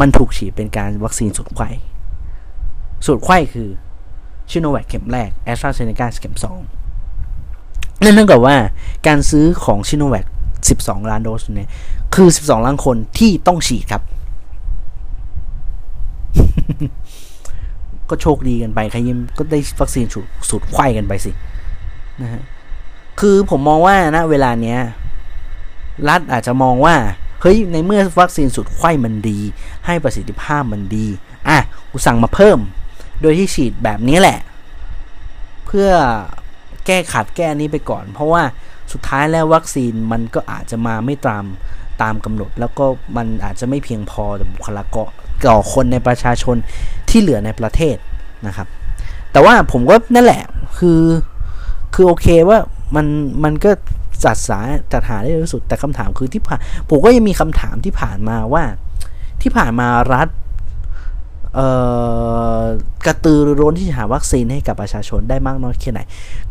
[0.00, 1.68] มันถูกฉีดเป็นการวัคซีนสูตรไขว้
[3.06, 3.68] สูตรไขว้คือ
[4.50, 6.58] ซิโนแวคเข็มแรกแอสตราเซเนกาเข็มสอง
[8.02, 8.56] นั่นเท่ากับว่า
[9.06, 10.26] การซื้อของซิโนแวค
[10.68, 11.70] 12 ล้านโดสเนี่ย
[12.14, 14.02] คือ 12 ล้านคนที่ต้องฉีดครับ
[18.10, 20.06] ก็โชคดีกันไปใครยิมก็ได้วัคซีน
[20.48, 21.30] สูตรไข้กันไปสิ
[22.22, 22.42] นะฮะ
[23.20, 24.80] คือผมมองว่านะเวลาเนี้ย
[26.08, 26.96] รัฐอาจจะมองว่า
[27.40, 29.38] เฮ้ย ในเมื่อวัคซีนสูตรไข้มันดี
[29.86, 31.06] ให้ประสิทธิภาพมันดี
[31.48, 31.58] อะ
[31.90, 32.58] กูสั่งมาเพิ่ม
[33.24, 34.38] โดยที่ฉีดแบบนี้แหละ
[35.66, 35.88] เพื่อ
[36.86, 38.42] แก้ขัดแก้นี้ไปก่อน เพราะว่า
[38.92, 41.44] สุดท้ายแล้ววัคซีนมันก็อาจจะมาไม่ตาม
[42.02, 42.84] ตามกำหนด แล้วก็
[43.16, 45.10] มันอาจจะไม่เพียงพอต่อบุคลากร
[45.46, 46.56] ต่อคนในประชาชน
[47.08, 47.96] ที่เหลือในประเทศ
[48.46, 48.68] นะครับ
[49.32, 50.42] แต่ว่าผมก็นั่นแหละ
[50.78, 51.02] คือ
[51.94, 52.58] คือโอเคว่า
[52.96, 53.06] มัน
[53.44, 53.70] มันก็
[54.24, 54.60] จัดสา
[54.92, 56.60] จัดหาได้ที่สุดแต่คำถามคือที่ผ่าน
[56.90, 58.64] ผมก็ยังมีคำถามที่ผ่านมาว่า
[59.42, 60.28] ที่ผ่านมารัฐ
[63.06, 66.00] กระตือรือร้นที่จะหาวัคซีนให้กับประชาชนได้มากน้อยแค่ไหน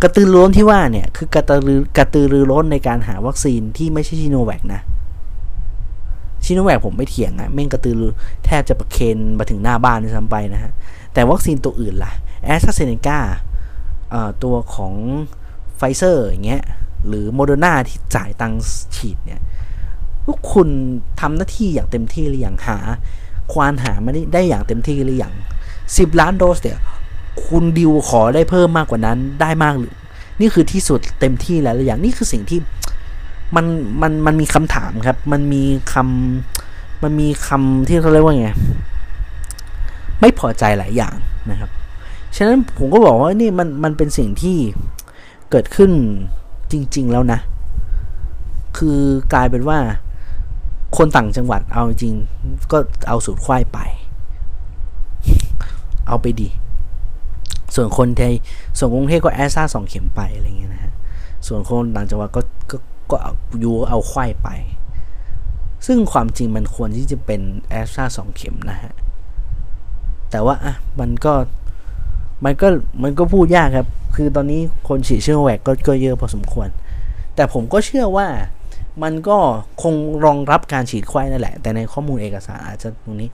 [0.01, 4.81] กระตือรือร้นที่ว่าเนี่ยคือกระตือกระตือรือร้นในการหาวัคซีนที่ไม่ใช่ซิโนแวคนะ
[6.45, 8.13] ซิโนแวคผมไม่เถียงอะแม่งกระตือรือร้น
[8.45, 10.71] แทบจะประเคนมาถึงหน้าบ้านด้วยซ้ำไปนะฮะ
[11.13, 12.11] แต่วัคซีนตัวอื่นล่ะ
[12.45, 13.19] แอสตราเซเนกา
[14.43, 14.93] ตัวของ
[15.77, 16.63] ไฟเซอร์อย่างเงี้ย
[17.07, 18.53] หรือโมเดอร์นาที่จ่ายตัง
[18.95, 19.41] ฉีดเนี่ย
[20.25, 20.67] ทุกคุณ
[21.19, 22.77] ทำหน้าที่อย่างเต็มที่หรืออย่างหา
[23.53, 25.33] ควานหามาได้อย่างเต็มที่หรือยัง
[25.97, 26.79] สิบล้านโดสเนี่ย
[27.45, 29.93] คุณดิวขอได้เพิ่มมากกว่านั้นได้มากหรือ
[30.39, 32.59] นี่คือที่สุดเต็มที่แล้วหรือยังนี่คือสิ่งที่
[33.55, 33.65] มัน
[34.01, 38.49] มันมันมีคำถามครับ มันมีคำมันมีคำที่เขาเรียกว่าไง
[40.21, 41.15] ไม่พอใจหลายอย่าง
[41.51, 41.69] นะครับ
[42.35, 44.57] ฉะนั้นผมก็บอกว่านี่มันมันเป็นสิ่งที่
[45.51, 45.91] เกิดขึ้น
[46.71, 47.39] จริง ๆ แล้วนะ
[48.77, 48.99] คือ
[49.33, 49.79] กลายเป็นว่า
[50.97, 52.15] คนต่างจังหวัดเอาจริง
[52.71, 52.77] ก็
[53.07, 53.79] เอาสูตรไขว้ไป
[56.07, 56.49] เอาไปดี
[57.75, 58.33] ส่วนคนไทย
[58.77, 60.93] ส่วนกรุงเทพก็แอสตร้าสองเข็มไปอะไรเงี้ยนะฮะ
[61.47, 62.41] ส่วนคนต่างจังหวัดก็
[62.71, 62.77] ก็
[63.11, 63.33] ก็เอา
[63.63, 64.49] ยูเอาไขว้ไป
[65.85, 68.93] ซึ่งความจริงมันควรที่จะเป็นแอสตร้าสองเข็มนะฮะ
[70.31, 71.33] แต่ว่าอะมันก็
[72.45, 72.67] มันก็
[73.03, 76.69] มันก็พูดยากครับ คือตอนนี้คนฉีดซิโนแวคก็ก็เยอะพอสมควร
[77.35, 78.27] แต่ผมก็เชื่อว่า
[79.03, 79.37] มันก็
[79.83, 83.29] คงรองรับการฉีดไข้นั่นแหละ แต่ในข้อมูลเอกสารอาจจะตรงนี้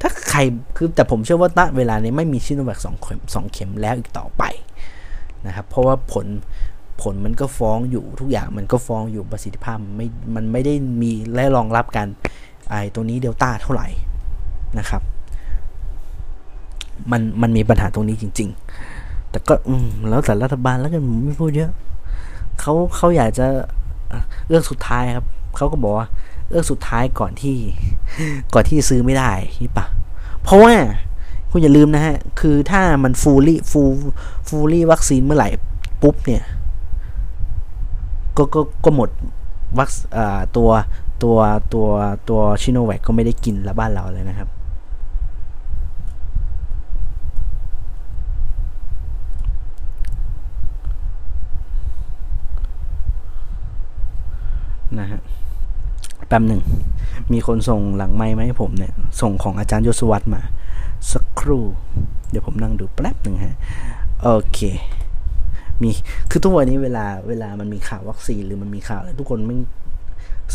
[0.00, 0.40] ถ้าใคร
[0.76, 4.42] คือแต่ผมเชื่อว่าณเวลานี้ไม่มีชิโนแวคสองเข็มสองเข็มแล้วอีกต่อไป
[5.46, 6.26] นะครับ เพราะว่าผล
[7.02, 12.08] ผลมันก็ฟ้องอยู่ทุกอย่างมันก็ฟ้องอยู่ประสิทธิภาพไม่มันไม่ได้มีและรองรับการ
[12.70, 13.88] ไอตัวนี้เดลต้าเท่าไหร่
[14.78, 15.02] นะครับ
[17.10, 18.48] มันมันมีปัญหาตรงนี้จริง
[18.90, 21.70] ๆ แต่ก็อืมแล้วแต่รัฐบาลแล้วกันผมไม่พูดเยอะ
[22.60, 23.46] เขาเขาอยากจะ
[24.48, 26.08] เรื่องสุดท้ายครับเขาก็บอกว่า
[26.48, 27.56] เรื่องสุดท้ายก่อนที่
[28.54, 29.32] ก่อนที่ซื้อไม่ได้
[29.64, 29.86] นี่ปะ
[30.42, 30.74] เพราะว่า
[31.50, 33.82] คุณอย่าลืมนะฮะ คือถ้ามันฟูลี่ฟู
[34.48, 35.48] ฟูลี่วัคซีนเมื่อไหร่
[36.02, 36.42] ปุ๊บเนี่ย
[38.36, 39.10] ก็ก็ก็หมด
[39.78, 39.90] วัค
[40.56, 40.70] ตัว
[41.22, 41.36] ตัว
[41.74, 41.86] ตัว
[42.28, 44.48] ตัวชิโนแวคก็ไม่ได้กินละบ้านเราเลยนะครับ
[55.00, 55.20] นะฮะ
[56.28, 56.62] แป๊บหนึ่ง
[57.32, 60.42] มีคนส่งหลังไม้มาให้ผมเนี่ย ส่งของอาจารย์ยศวัตมา
[61.12, 61.64] สักครู่
[62.30, 63.56] เดี๋ยวผมนั่งดูแป๊บหนึ่งฮะ
[64.22, 64.60] โอเค
[65.82, 65.90] มี
[66.30, 69.56] คือทุกวันนี้เวลาเวลามันมีข่าววัคซีนหรือมันมีข่าวอะไรทุกคนไม่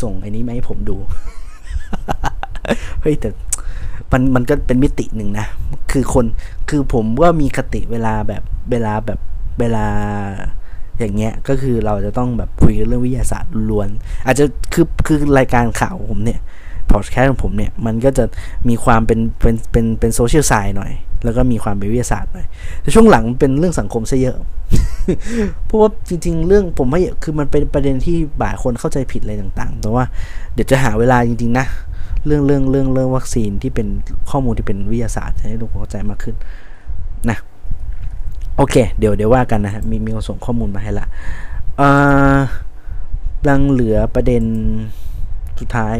[0.02, 0.96] ส่งไอ้นี้มาให้ผมดู
[3.02, 3.28] เฮ้ยแต่
[4.12, 5.46] มันมันก็เป็นมิติหนึ่งนะ
[5.92, 6.24] คือคน
[6.68, 9.18] คือผมว่ามีคติเวลาแบบเวลาแบบ
[9.60, 9.86] เวลา
[10.98, 13.88] อย่างเงี้ยก็คือเราจะต้องแบบคุยเรื่องวิทยาศาสตร์ล้วน
[14.26, 14.44] อาจจะ
[14.74, 16.40] คือคือรายการข่าวผมเนี่ย
[16.90, 18.24] พอดแคสต์ของผมเนี่ยมันก็จะ
[18.68, 20.92] มีความเป็นเป็นเป็นเป็นโซเชียลไซน์หน่อย
[21.24, 22.46] แล้วก็มีความเป็นวิทยาศาสตร์หน่อย
[22.80, 24.36] แต่ช่วงหลังเป็นเรื่องสังคมซะเยอะ
[25.66, 30.04] เพราะว่าจริง ๆ เรื่องผมไม่คือมันเป็นประเด็นที่บ่ายคนเข้าใจผิดอะไรต่าง ๆ แต่ว่า
[30.54, 31.66] เดี๋ยวจะหาเวลาจริง ๆ นะ
[32.26, 33.86] เรื่องเรื่องเรื่องเรื่องวัคซีนที่เป็น
[34.30, 36.36] ข้อมูลที่เป็นวิทยาศาสตร์ให้ทุกคนเข้าใจมากขึ้น
[37.30, 37.38] นะ
[38.58, 41.06] โอเค เดี๋ยวเดี๋ยวว่ากันนะฮะมีมีคนส่งข้อมูลมาให้ละ
[41.80, 41.82] อ
[43.48, 44.44] ลังเหลือประเด็น
[45.60, 45.96] สุดท้าย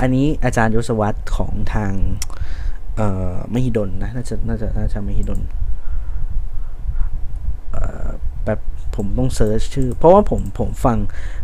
[0.00, 1.92] อันนี้อาจารย์ยศวัตรของทาง
[2.96, 5.40] เอ่อมหิดลนะน่าจะน่าจะน่าจะมหิดล
[8.44, 8.60] แบบ
[8.96, 10.98] ผมต้องเซิร์ชชื่อ เพราะว่าผมผมฟัง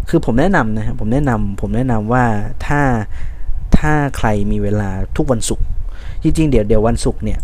[0.08, 2.24] คือผมแนะนำนะครับผมแนะนำผมแนะนำว่า
[2.66, 2.80] ถ้า
[3.78, 5.66] ถ้าใครมีเวลาทุกวันศุกร์
[6.22, 7.40] จริงๆ เดี๋ยวเดี๋ยววันศุกร์เนี่ย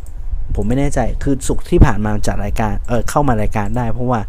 [0.55, 4.20] ผมไม่แน่ใจ คือศุกที่ผ่านมาจัดรายการ เออเข้ามารายการได้ เพราะว่า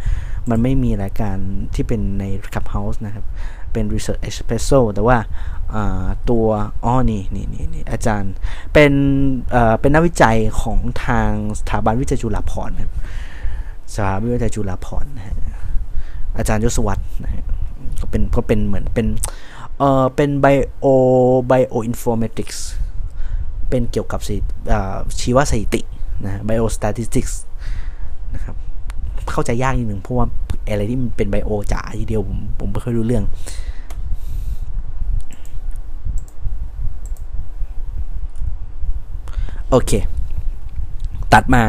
[0.50, 1.38] มันไม่มีรายการ
[1.76, 3.26] ที่เป็นใน Clubhouse นะครับ
[3.72, 5.18] เป็น Research Espresso แต่ว่า
[6.30, 6.46] ตัว
[6.84, 8.34] อ๋อนี่นี่นี่นี่อาจารย์
[8.74, 8.94] เป็น
[9.82, 12.94] เป็นนักวิจัยของทางสถาบันวิจัยจุฬาภรณ์ครับ
[13.94, 15.36] สถาบันวิจัยจุฬาภรณ์นะฮะ
[16.38, 17.46] อาจารย์ยศวัตรนะฮะ
[18.02, 19.08] ก็เป็นก็เป็นเหมือนเป็น
[19.78, 22.66] เอ่อเป็น bio bioinformatics
[23.70, 24.20] เป็นเกี่ยวกับ
[25.20, 25.82] ชีวสถิติ
[26.26, 27.42] นะ biostatistics
[28.34, 28.56] นะครับ
[29.32, 30.26] เข้าใจยากนิดหนึ่งเพราะว่า
[30.68, 33.24] อะไรที่มันเป็น bio จ๋าทีเดียวผมผมไม่ค่อยรู้เรื่อง
[39.72, 39.92] โอเค
[41.34, 41.64] ตัดมา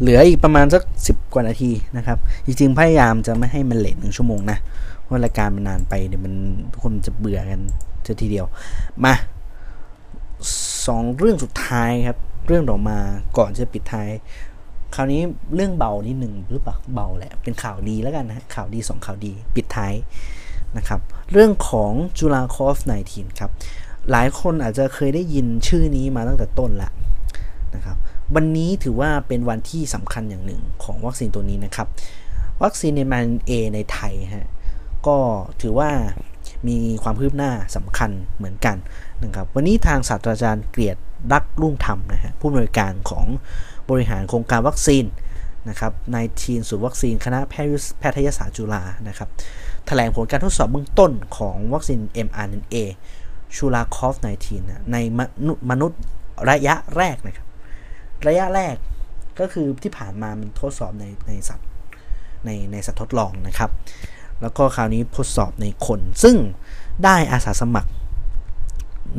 [0.00, 4.58] เหลืออีกประมาณสักสิบกว่านาทีนะครับ จริงๆ พยายามจะไม่ให้มัน late หนึ่งชั่วโมงนะ
[5.00, 6.34] เพราะรายการมันนานไปเดี๋ยวมัน
[6.72, 7.60] ทุกคนจะเบื่อกัน
[8.06, 8.46] จะทีเดียว
[9.04, 9.14] มา
[10.86, 12.98] สองเรื่องสุดท้ายครับ เรื่องต่อมา
[13.38, 14.08] ก่อนจะปิดท้าย
[14.94, 15.20] คราวนี้
[15.54, 19.94] เรื่องเบานิดหนึ่งหรือเปล่าเบาแหละเป็นข่าวดีแล้วกันนะข่าวดีสองข่าวดีปิดท้าย
[20.76, 21.00] นะครับ
[21.32, 22.76] เรื่องของจุฬาคอฟ
[23.08, 23.50] 19ครับ
[24.10, 26.90] หลายคนอาจจะเคยได้ยินชื่อนี้มาตั้งแต่ต้นละ
[27.74, 27.96] นะครับ
[28.34, 31.88] วันนี้ถือว่าเป็นวันที่สำคัญอย่างหนึ่งของวัคซีนตัวนี้นะครับ
[32.62, 34.48] วัคซีนในมันเอในไทยฮะ
[35.06, 35.16] ก็
[35.60, 35.90] ถือว่า
[36.68, 38.76] มีความคืบหน้าสำคัญเหมือนกัน
[39.24, 40.96] นะครับ วันนี้ทางศาสตราจารย์เกลียด
[41.32, 43.26] รักรุ่งธรรมนะฮะผู้อำนวยการของ
[43.90, 45.04] บริหารโครงการวัคซีน
[45.68, 49.28] นะครับในทีมศูนย์วัคซีนคณะแพทยศาสตร์จุฬานะครับ
[49.86, 52.76] แถลงผลการทดสอบเบื้องต้นของวัคซีน mRNA
[53.56, 54.14] ชูลาคอฟ
[54.52, 54.96] 19ใน
[55.70, 56.00] มนุษย์
[56.50, 57.46] ระยะแรกนะครับ
[58.26, 58.74] ระยะแรก
[59.40, 61.68] ก็คือที่ผ่านมามันทดสอบในในสัตว์
[62.44, 63.70] ในในสัตว์ทดลองนะครับ
[64.42, 66.36] แล้วก็คราวนี้ทดสอบในคน ซึ่ง
[67.04, 67.90] ได้อาสาสมัคร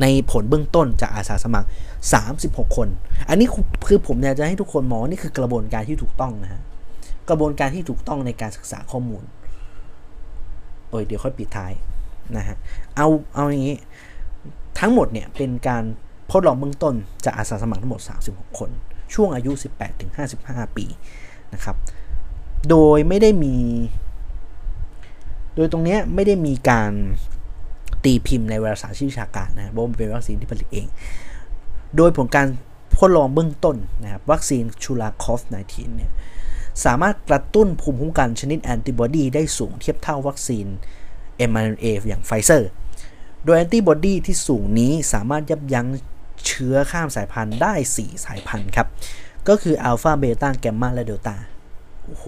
[0.02, 1.68] ในผลเบื้องต้นจากอาสาสมัคร
[2.06, 2.88] 36 คน
[3.28, 3.46] อันนี้
[3.86, 6.62] คือผมอยากจะให้ทุกคนมองนี่คือกระบวนการที่ถูกต้องนะฮะ
[7.28, 9.22] กระบวนการที่ถูกต้องในการศึกษาข้อมูล
[10.88, 11.72] โอ้ยเดี๋ยวค่อยปิดท้าย
[12.36, 12.56] นะฮะ
[12.96, 13.76] เอาเอาอย่างนี้
[14.78, 15.82] ทั้งหมดเนี่ยเป็นการ
[16.30, 16.94] ทดลองเบื้องต้น
[17.24, 18.70] จากอาสาสมัครทั้งหมด 36 คน
[19.14, 19.52] ช่วงอายุ
[20.14, 20.86] 18-55 ปี
[21.54, 21.76] นะครับ
[22.68, 23.56] โดยไม่ได้มี
[25.56, 26.92] โดยตรงนี้ไม่ได้มีการ
[28.04, 30.86] ตีพิมพ์ในวารสารวิชาการนะเพราะมันเป็นวัคซีนที่ผลิตเอง
[31.96, 32.46] โดยผลการ
[32.98, 36.12] ทดลองเบื้องต้นนะครับวัคซีนชูลาคอฟ 19 เนี่ย
[36.84, 40.66] สามารถกระตุ้นภูมิคุ้มกันชนิดแอนติบอดีได้สูงเทียบเท่าวัคซีน
[41.50, 42.70] mRNA อย่างไฟเซอร์
[43.44, 45.86] โดยแอนติบอดีที่สูงนี้สามารถยับยั้ง
[46.46, 48.88] เชื้อข้ามสายพันธุ์ได้ 4 สายพันธุ์ครับ
[49.48, 51.36] ก็คืออัลฟาเบต้าแกมมาและเดลต้า
[52.04, 52.26] โอ้โห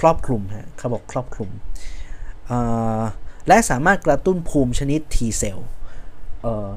[0.00, 1.50] ครอบคลุมฮะเขาบอกครอบคลุม
[3.48, 5.68] และสามารถกระตุ้นภูมิชนิด T เซลล์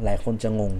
[0.03, 0.71] หลายคนจะงง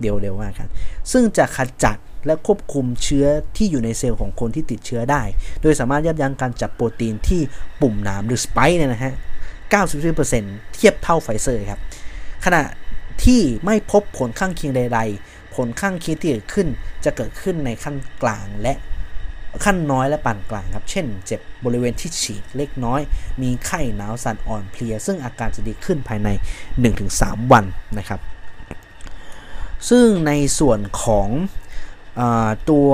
[0.00, 0.68] เดี๋ยวเดี๋ยวว่ากัน
[1.12, 3.26] ซึ่งจะขจัดและควบคุมเชื้อ
[3.56, 5.22] ที่อยู่ในเซลล์ของคนที่ติดเชื้อได้
[5.62, 7.40] โดยสามารถยับยั้งการจับโปรตีนที่
[7.82, 9.14] ปุ่มน้ำหรือสไปค์เนี่ยนะฮะ
[9.94, 11.80] 94%เทียบเท่าไฟเซอร์ครับ
[12.44, 12.62] ขณะ
[13.24, 16.68] ที่ไม่พบผลข้างเคียงใด ๆ ผลข้างเคียงที่เกิดขึ้น
[17.04, 18.74] จะเกิดขึ้นในขั้นกลางและ
[19.64, 23.00] ขั้นน้อยและปานกลางครับ เช่น เจ็บบริเวณที่ฉีดเล็กน้อย
[23.42, 26.28] มีไข้หนาวสั่นอ่อนเพลีย ซึ่งอาการจะดีขึ้นภายใน
[26.90, 27.64] 1-3 วัน
[27.98, 28.20] นะครับ
[29.88, 31.28] ซึ่งในส่วนของ
[32.20, 32.22] อ
[32.70, 32.90] ตัว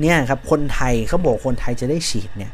[0.00, 2.52] เนี่ยครับคนไทยเขาบอกคนไทยจะได้ฉีดเนี่ย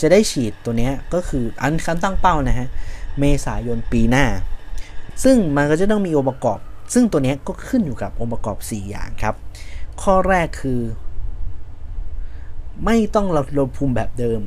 [0.00, 2.68] จะได้ฉีดตัวนี้ก็คืออันคันตั้งเป้านะฮะ
[3.18, 4.26] เมษายนปีหน้า
[5.24, 6.58] ซึ่งมันก็จะต้องมีองค์ประกอบ
[6.94, 9.34] ซึ่งตัวนี้ก็ขึ้นอยู่กับองค์ประกอบ 4 อย่างครับ
[10.02, 10.80] ข้อแรกคือ
[12.84, 14.40] ไม่ต้องเราลดภูมิแบบเดิม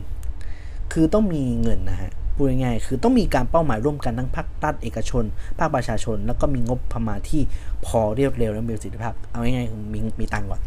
[0.94, 5.24] คือต้องมีเงินนะฮะพูดง่ายๆคือต้องมีการเป้าหมายร่วมกันทั้งภาครัฐเอกชน
[5.60, 7.42] ภาคประชาชน แล้วก็มีงบประมาณที่
[7.86, 10.62] พอเรียบเร็วและมีประสิทธิภาพ เอาง่ายๆมีมีตังก่อน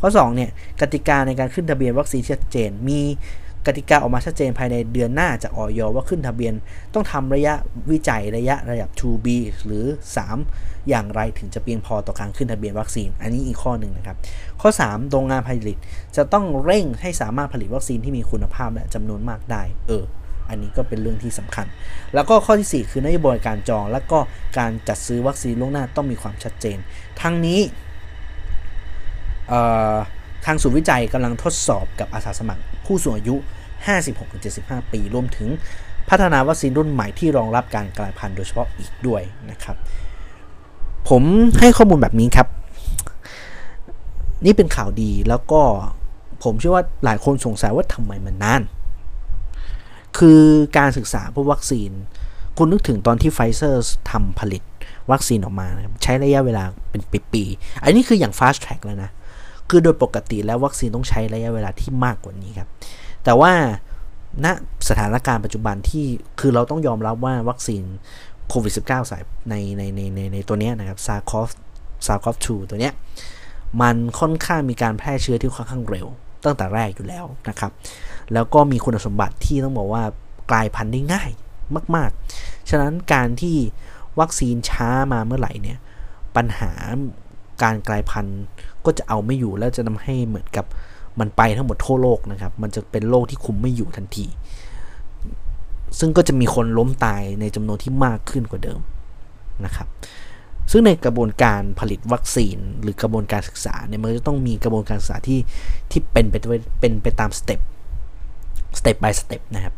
[0.00, 3.00] ข้อ2เนี่ยกติกาในการขึ้นทะเบียนวัคซีนชัดเจนมี
[3.66, 6.54] กติกาออกมาชัดเจนภายในเดือนหน้าจากออยว่าขึ้นทะเบียน
[6.94, 7.54] ต้องทำระยะ
[7.90, 9.26] วิจัยระยะระดับ 2B
[9.64, 9.84] หรือ
[10.36, 14.16] 3 อย่างไรถึงจะเพียงพอต่อการขึ้นทะเบียนวัคซีน อันนี้อีกข้อหนึ่งนะครับ
[14.60, 15.78] ข้อ 3 โรงงานผลิต
[16.16, 20.04] จะต้องเร่งให้สามารถผลิตวัคซีนที่มีคุณภาพและจำนวนมากได้ เออ
[20.48, 21.66] อันนี้ก็เป็นเรื่องที่สำคัญ
[22.14, 24.18] แล้วก็ข้อที่ 4 คือนโยบายการจอง และก็
[24.58, 26.78] การจัดซื้อวัคซีนล่วงหน้าต้องมีความชัดเจน
[27.20, 27.60] ทั้งนี้
[30.46, 33.34] ทางศูนย์วิจัยกำลังทดสอบกับอาสาสมัคร ผู้สูงอายุ
[34.18, 35.48] 56-75 ปี รวมถึง
[36.08, 39.76] พัฒนาวัคซีนรุ่นใหม่ที่รองรับการกลายพันธุ์โดยเฉพาะอีกด้วยนะครับ
[41.08, 41.22] ผม
[41.60, 42.48] ให้ข้อมูลแบบนี้ครับ
[44.44, 45.62] นี่เป็นข่าวดีแล้วก็
[46.44, 48.62] ผมเชื่อว่าหลายคนสงสัยว่าทำไมมันนาน
[50.18, 50.42] คือ
[50.78, 51.90] การศึกษาพวกวัคซีน
[52.56, 53.80] คุณนึกถึงตอนที่ไฟเซอร์
[54.10, 54.62] ทำผลิต
[55.12, 55.68] วัคซีนออกมา
[56.02, 59.10] ใช้ระยะเวลาเป็นปีๆ อันนี้คืออย่าง fast track แล้วนะ
[59.68, 62.68] คือโดยปกติแล้ววัคซีนต้องใช้ระยะเวลาที่มากกว่านี้ครับ
[63.24, 63.52] แต่ว่า
[64.44, 64.46] ณ
[64.88, 66.06] สถานการณ์ปัจจุบันที่
[66.40, 67.82] คือเราต้องยอมรับว่าวัคซีน
[68.48, 71.48] โควิด -19 สายในในในในในตัวนี้นะครับ SARS-CoV
[72.06, 72.94] ซาคอฟ2ตัวเนี้ย
[73.82, 76.06] มันค่อนข้างมีการแพร่เชื้อที่ค่อนข้างเร็ว
[76.44, 77.72] ตั้งแต่แรกอยู่แล้วนะครับ
[78.32, 80.02] แล้วก็มีคุณสมบัติที่ต้องบอกว่า
[80.50, 81.30] กลายพันธุ์ได้ง่าย
[81.96, 82.10] มาก
[82.40, 83.56] ๆ ฉะนั้นการที่
[84.20, 85.78] วัคซีนช้ามาเมื่อไหร่เนี่ย
[86.36, 86.72] ปัญหา
[87.62, 88.40] การกลายพันธุ์
[88.84, 90.66] ก็จะเอาไม่อยู่แล้วจะทำให้เหมือนกับ
[91.20, 94.26] มันไปทั้งหมดทั่วโลกนะครับ มันจะเป็นโรคที่คุมไม่อยู่ทันที
[95.98, 98.80] ซึ่งก็จะมีคนล้มตายในจำนวนที่มากขึ้นกว่าเดิม
[99.64, 99.88] นะครับ
[100.70, 105.40] ซึ่งในกระบวนการผลิตวัคซีน หรือกระบวนการศึกษาเนี่ยมันจะต้องมีกระบวนการศึกษาที่
[105.90, 106.34] ที่เป็นไป
[106.80, 107.60] เป็นไปตามสเต็ป
[108.78, 109.74] สเต็ป by สเต็ปนะครับ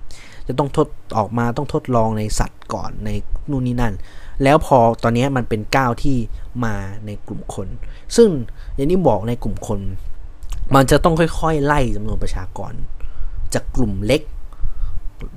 [0.49, 3.11] จะต้องทดออกมาต้องทดลองในสัตว์ก่อนใน
[3.51, 3.95] นู่นนี่นั่น
[4.43, 6.16] แล้วพอตอนนี้มันเป็นก้าวที่
[6.64, 6.76] มา
[7.07, 7.68] ในกลุ่มคน
[8.16, 8.28] ซึ่ง
[8.74, 9.80] อย่างที่บอกในกลุ่มคน
[10.74, 12.72] มันจะต้องค่อยๆ ไล่จำนวนประชากร
[13.55, 14.22] จากกลุ่มเล็ก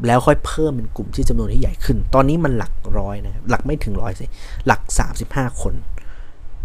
[0.07, 4.25] แล้วค่อยเพิ่มเป็นกลุ่มที่จำนวนที่ใหญ่ขึ้น ตอนนี้มันหลักร้อยนะหลักไม่ถึงร้อยสิ
[4.67, 4.81] หลัก
[5.21, 5.73] 35 คน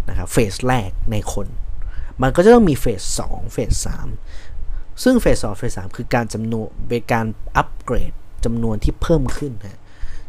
[0.09, 1.46] นะครับเฟสแรกในคน
[2.22, 3.88] มันก็จะต้องมีเฟส2เฟส
[4.38, 7.26] 3ซึ่งเฟส2เฟส3คือการจำนวนเป็นการ
[7.57, 8.12] อัปเกรด
[8.44, 9.80] จำนวนที่เพิ่มขึ้นนะ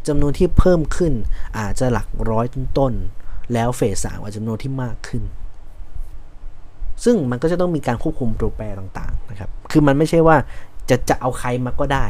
[0.08, 1.14] จำนวนที่เพิ่มขึ้น
[1.58, 3.19] อาจจะหลักร้อยต้นๆ
[3.54, 5.24] แล้วเฟสสามอาจจำนวนที่มากขึ้น
[7.04, 10.38] ซึ่งมันก็จะต้องมีการควบคุมตัวแปรต่างๆนะครับ คือมันไม่ใช่ว่า
[10.90, 12.06] จะจะเอาใครมาก็ได้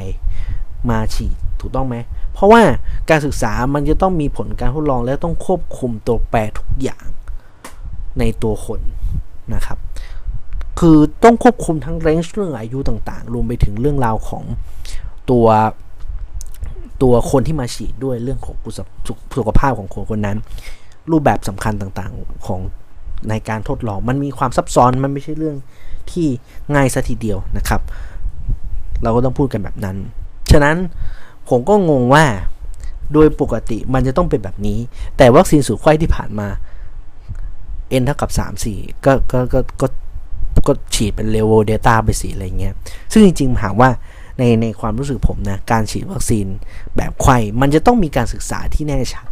[0.90, 1.96] มาฉีดถูกต้องไหม
[2.34, 2.62] เพราะว่า
[3.10, 7.06] การศึกษามันจะต้องมีผลการทดลองและต้องควบคุมตัวแปรทุกอย่าง
[8.20, 8.80] ในตัวคน
[9.54, 9.78] นะครับ
[10.80, 14.44] คือต้องควบคุมทั้งเรนจ์เรื่องอายุต่างๆ รวมไปถึงเรื่องราวของ
[15.30, 15.48] ตัว
[17.04, 18.56] ตัวคนที่มาฉีดด้วยเรื่องของ
[19.38, 20.38] สุขภาพของคนคนนั้น
[21.12, 22.62] รูปแบบสำคัญต่างๆของ
[23.30, 25.56] ในการทดลอง มันมีความซับซ้อนมันไม่ใช่เรื่อง
[26.12, 26.28] ที่
[26.76, 27.82] ง่ายซะทีเดียวนะครับ
[29.04, 29.98] เราก็ต้องพูดกันแบบนั้น
[30.52, 30.78] ฉะนั้น
[31.50, 32.26] ผมก็งงว่า
[33.14, 34.80] โดยปกติมันจะต้องเป็นแบบนี้
[35.18, 36.48] แต่วัคซีนสูตรไขว้ที่ผ่านมา
[38.02, 39.88] n เท่ากับ 3 4 ก็ก็ก็ก็
[40.68, 42.74] ก็ฉีดเป็น real world data ไปสีอะไรเงี้ย
[43.12, 43.90] ซึ่งจริงๆหากว่า
[44.38, 46.46] ในในความรู้สึกผมนะ การฉีดวัคซีน
[46.96, 49.26] แบบไขว้มันจะต้องมีการศึกษาที่แน่ชัด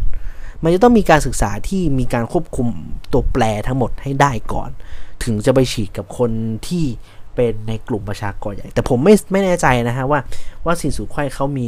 [0.63, 2.67] มันจะต้องมีการศึกษาที่มีการควบคุม
[3.11, 4.69] ตัวแปรทั้งหมดให้ได้ก่อน
[5.23, 6.31] ถึงจะไปฉีดกับคน
[6.67, 6.85] ที่
[7.35, 10.19] เป็นในกลุ่มประชากรใหญ่ แต่ผมไม่ไม่แน่ใจนะฮะว่า
[10.65, 11.67] ว่าสินสูไข้เขามี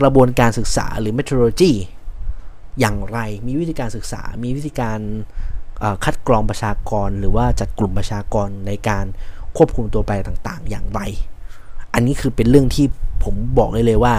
[0.00, 1.72] กระบวนการศึกษาหรือ methodology
[2.80, 4.98] อย่างไร มีวิธีการศึกษา มีวิธีการ
[6.04, 9.04] คัดกรองประชากร หรือว่าจัดกลุ่มประชากรในการ
[9.56, 11.00] ควบคุมตัวแปรต่าง ๆ อย่างไร
[11.94, 12.86] อันนี้คือเป็นเรื่องที่
[13.24, 14.14] ผมบอกเลยเลยว่า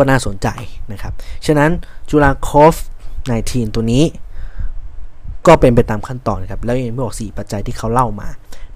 [0.00, 0.48] ก็น่าสนใจ
[0.92, 1.12] นะครับ
[1.46, 1.70] ฉะนั้น
[2.10, 2.74] จุฬาคอฟ
[3.26, 4.04] 19 ตัวนี้
[5.46, 8.28] ก็เป็นไปตามขั้นตอนครับ แล้วยังไม่บอก 4 ปัจจัยที่เขาเล่ามา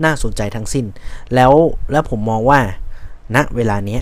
[0.05, 0.87] น่าสนใจทั้งสิ้น
[1.35, 1.53] แล้ว
[1.93, 2.61] แล้วผมมองว่า
[3.35, 3.99] ณนะเวลานี้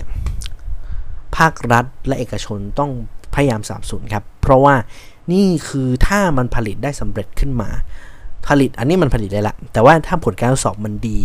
[1.37, 2.91] ภาครัฐและเอกชนต้อง
[3.33, 4.75] พยายามสาบสูญครับ เพราะว่า
[5.33, 7.69] นี่คือถ้ามันผลิตได้สำเร็จขึ้นมา
[8.47, 11.19] ผลิตอันนี้มันผลิตได้ละ แต่ว่าถ้าผลการทดสอบมันดี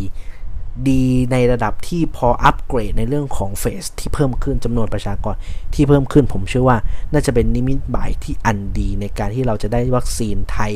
[0.89, 5.35] ดีในระดับที่พออัปเกรดในเรื่องของเฟสที่เพิ่มขึ้นจำนวนประชากร
[5.75, 6.79] ที่เพิ่มขึ้น ผมเชื่อว่า
[7.13, 10.73] น่าจะเป็นนิมิตหมายที่อันดีในการที่เราจะได้วัคซีนไทย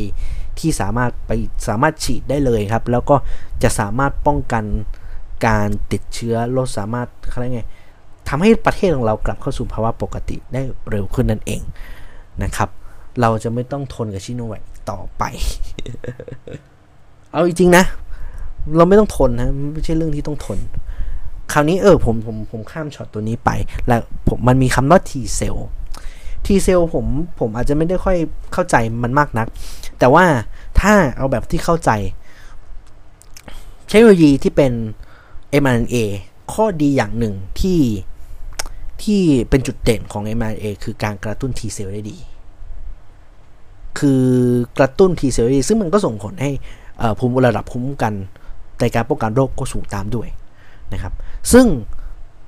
[0.59, 1.31] ที่สามารถไป
[1.69, 3.17] สามารถฉีดได้เลยครับ แล้วก็
[3.63, 4.65] จะสามารถป้องกัน
[5.47, 7.63] การติดเชื้อลดสามารถอะไรไง
[8.29, 11.63] ทำให้ประเทศของเรากลับเข้าสู่ภาวะปกติได้เร็วขึ้นนั่นเอง
[12.43, 12.69] นะครับ
[13.21, 15.23] เราจะไม่ต้องทนกับชิโนแวคต่อไป
[17.31, 17.85] เอาจริงๆนะ
[18.77, 20.59] เราไม่ต้องทนนะไม่ใช่เรื่องที่ต้องทน
[21.53, 23.51] คราวนี้เออผมผมผมข้ามช็อตตัวนี้ไป
[23.87, 25.57] แล้วผมมันมีคำว่า T เซล
[26.47, 27.07] ล์ T เซลล์ผม
[27.41, 28.17] ผมอาจจะไม่ได้ค่อย
[28.53, 29.47] เข้าใจมันมากนัก
[29.99, 30.25] แต่ว่า
[30.81, 31.91] ถ้าเอาแบบที่เข้าใจ
[33.89, 34.73] เทคโนโลยีที่เป็น
[35.63, 35.97] mRNA
[36.53, 37.81] ข้อดีอย่างหนึ่งที่
[39.03, 42.17] ที่เป็นจุดเด่นของ mRNA คือการกระตุ้น T เซลล์ได้ดี
[43.99, 44.25] คือ
[44.79, 46.51] กระตุ้น T เซลล์ได้ดี ซึ่งมันก็ส่งผลให้
[47.19, 48.15] ภูมิระดับภูมิคุ้มกัน
[48.83, 50.29] ในการป้องกันโรคก็สูงตามด้วย
[50.93, 51.13] นะครับ
[51.53, 51.67] ซึ่ง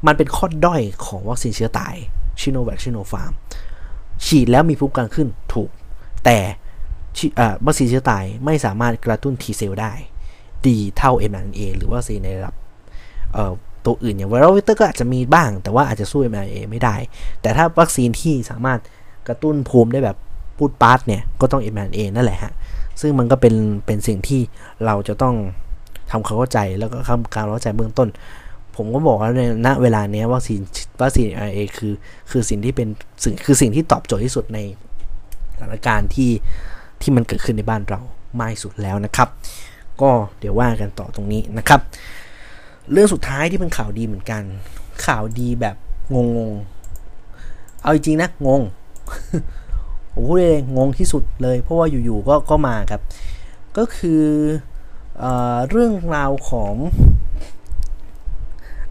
[0.07, 1.95] มันเป็นข้อด้อยของวัคซีนเชื้อตาย
[2.41, 3.32] ซิโนแวคซิโนฟาร์ม
[4.26, 5.70] ฉีดแล้วมีภูมิคุ้มกันขึ้นถูก
[6.24, 6.39] แต่
[7.66, 9.93] วัคซีนเชื้อตายไม่สามารถกระตุ้น T เซลล์ได้
[10.66, 12.55] ดีเท่า mRNA หรือว่าซีในระดับ
[13.85, 16.97] ตัวอื่นอย่าง viral vector ก็อาจจะมีบ้าง แต่ว่าอาจจะสู้ mRNA ไม่ได้
[17.41, 18.80] แต่ถ้าวัคซีนที่สามารถ
[19.28, 20.16] กระตุ้นภูมิได้แบบ
[20.57, 22.53] พูดปาร์ตเนี่ย ก็ต้อง mRNA นั่นแหละฮะ
[23.01, 23.55] ซึ่งมันก็เป็น
[23.87, 24.41] เป็นสิ่งที่
[24.85, 25.35] เราจะต้อง
[26.11, 28.09] ทำความเข้าใจแล้วก็ทำการเข้าใจเบื้องต้น
[28.76, 30.61] ผมก็บอกแล้วในณเวลานี้วัคซีน
[31.00, 31.92] วัคซีน mRNA คือ
[32.30, 32.88] คือสิ่งที่เป็น
[33.24, 34.59] สิ่งคือสิ่งที่ตอบโจทย์ที่สุดใน
[35.55, 36.30] สถานการณ์ที่
[37.02, 38.00] ที่มันเกิดขึ้นในบ้านเรา
[38.40, 39.28] มากสุดแล้วนะครับ
[40.00, 41.80] ก็เดี๋ยวว่ากันต่อตรงนี้นะครับ
[42.92, 44.42] เรื่องสุดท้ายที่เป็นข่าวดีเหมือนกัน
[45.07, 45.76] ข่าวดีแบบ
[46.14, 46.52] งงง
[47.82, 48.62] เอาจริงนะงง
[50.12, 53.02] ผมพูดเลยงงที่สุดเลย เพราะว่าอยู่ๆก็ก็มาครับ
[53.76, 54.22] ก็คือ
[55.19, 56.75] เเรื่องราวของ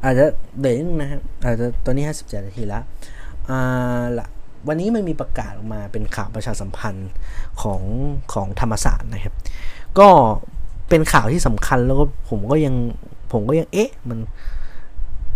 [0.03, 0.25] อาจจะ
[0.59, 2.83] เดี๋ยวนึงนะครับอาจจะตอนนี้57นาทีแล้ว
[3.49, 4.27] อ่าละ
[4.67, 7.09] วันนี้มันมีประกาศออกมาเป็นข่าวประชาสัมพันธ์
[7.61, 7.81] ของ
[8.33, 9.35] ของธรรมศาสตร์นะครับ
[9.99, 10.09] ก็
[10.89, 12.75] เป็นข่าวที่สำคัญแล้วก็ผมก็ยัง
[13.31, 14.19] ผมก็ยังเอ๊ะมัน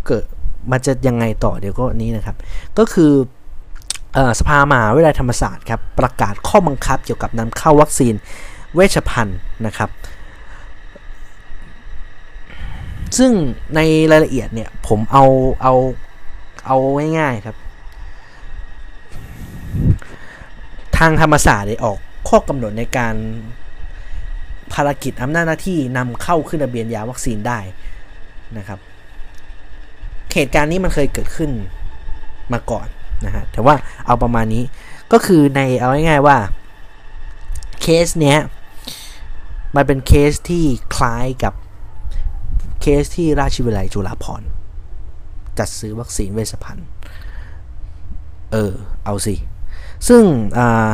[0.05, 0.23] เกิด
[0.71, 2.35] มันจะยังไงต่อเดี๋ยวก็นี้นะครับ
[2.77, 3.11] ก็คือ
[4.39, 8.13] สภามหาวิทยาลัยธรรมศาสตร์ครับประกาศข้อบังคับเกี่ยวกับนำเข้าวัคซีน
[8.75, 9.89] เวชภัณฑ์นะครับ
[13.17, 13.31] ซึ่ง
[13.75, 13.79] ใน
[14.11, 15.25] รายละเอียดเนี่ย ผมเอา
[15.61, 15.73] เอา
[16.65, 16.77] เอา
[17.19, 17.57] ง่ายๆครับ
[20.97, 21.97] ทางธรรมศาสตร์ได้ออก
[22.29, 23.15] ข้อกำหนดในการ
[24.73, 27.59] ภารกิจอำนาจหน้าที่นำเข้าขึ้นทะเบียนยาวัคซีนได้
[28.57, 28.79] นะครับ
[30.33, 31.51] เหตุการณ์นี้มันเคยเกิดขึ้น
[32.53, 32.87] มาก่อน
[33.25, 34.63] นะฮะแต่ว่าเอาประมาณนี้
[35.11, 36.37] ก็คือในเอาง่ายๆว่า
[37.81, 38.39] เคสเนี้ย
[39.75, 41.53] มันเป็นเคสที่คล้ายกับ
[43.01, 44.49] สที่ราชวิทยาลัยจุฬาภรณ์
[45.57, 46.87] จัดซื้อวัคซีนเวชภัณฑ์
[48.51, 48.73] เออ
[49.05, 49.35] เอาสิ
[50.07, 50.23] ซึ่ง
[50.57, 50.91] อ่า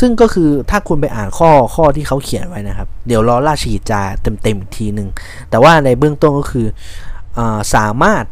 [0.00, 4.00] ซึ่งก็คือถ้าคุณไปอ่านข้อข้อที่เขาเขียนไว้นะครับ เดี๋ยวรอราชกิจจา
[4.42, 5.08] เต็มๆอีกทีหนึ่ง
[5.50, 6.66] แต่ว่าในเบื้องต้นก็คือ
[7.38, 7.40] อ
[7.74, 8.24] สามารถ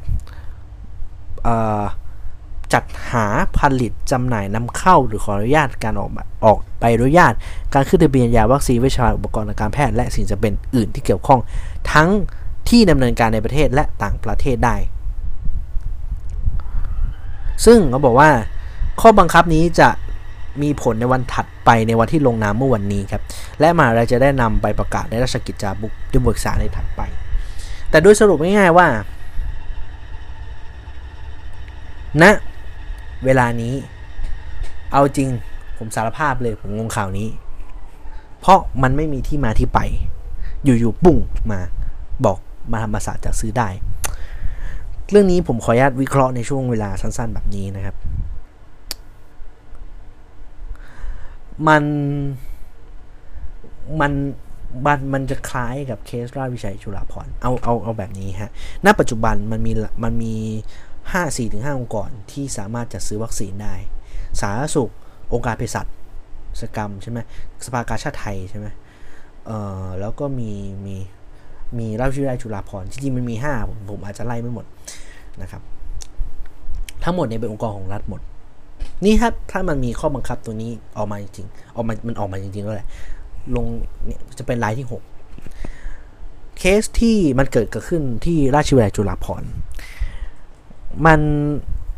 [2.72, 3.26] จัดหา
[3.58, 6.10] ผลิตจำหน่ายนำเข้าหรือขออนุญาตการออก
[6.44, 7.32] ออกใบอนุญาต
[7.74, 11.40] การขึ้นทะเบียนยาวัคซีนเวชภัณฑ์อุปกรณ์การแพทย์และสิ่งจำเป็นอื่นที่เกี่ยวข้อง
[11.92, 12.08] ทั้ง
[12.68, 14.76] ที่ดำเนินการในประเทศและต่างประเทศได้
[17.66, 18.30] ซึ่งเขาบอกว่า
[19.00, 19.88] ข้อบังคับนี้จะ
[20.62, 23.22] มีผลในวันถัดไปในวันที่ลงนามเมื่อวันนี้ครับ
[23.60, 27.00] และมาเราจะได้นำไปประกาศในราชกิจจาบุกด้วยบริษาในถัดไป
[27.90, 28.88] แต่โดยสรุปง่ายๆว่า
[32.22, 32.24] ณ
[33.24, 33.74] เวลานี้
[34.92, 35.28] เอาจริง
[35.78, 37.28] ผมสารภาพเลยผมงงข่าวนี้
[38.40, 39.80] เพราะมันไม่มีที่มาที่ไป
[40.64, 41.16] อยู่ๆปุ้ง
[41.50, 41.60] มา
[42.24, 42.38] บอก
[42.72, 43.68] มาธรรมศาสตจากซื้อได้
[45.10, 47.96] เรื่องนี้ผมขออนุญาตวิเคราะห์ในช่วงเวลาสั้น ๆ แบบนี้นะครับ
[51.68, 51.82] มัน
[54.00, 54.12] มัน
[54.86, 58.50] มันมันจะคล้ายกับเคสราชวิชัยจุฬาภรณ์เอาเอาเอาแบบนี้ฮะ
[58.84, 59.72] ณ ปัจจุบันมันมี
[60.04, 60.34] มันมี
[61.12, 63.74] ห้าสี่ถึงห้าองค์กรที่สามารถจัดซื้อวัคซีนได้
[64.40, 64.90] สาธารณสุข
[65.36, 65.86] องค์การเภสัช
[66.60, 67.18] สกรรมใช่ไหม
[67.64, 68.66] สภากาชาติไทยใช่ไหม
[69.46, 70.50] เอ่อแล้วก็มี
[70.86, 70.96] มี
[71.78, 74.66] มีราชวิทยาลัยจุฬาภรจริงๆมันมีห้าผมผมอาจจะไล่ไม่หมด
[75.42, 75.62] นะครับ
[77.04, 78.20] ทั้งหมดเนี่ยเป็นองค์กรของรัฐหมด
[79.04, 81.46] นี่ถ้าถ้ามันมีข้อบังคับตัวนี้ออกมาจริง
[81.76, 82.88] ออกมามันออกมาจริงๆแล้วแหละ
[83.56, 83.66] ลง
[84.06, 84.86] เนี่ยจะเป็นรายที่
[85.52, 89.50] 6 เคสที่มันเกิดเกิดขึ้นที่ราชวิทยาลัยจุฬาภรณ์
[91.06, 91.20] มัน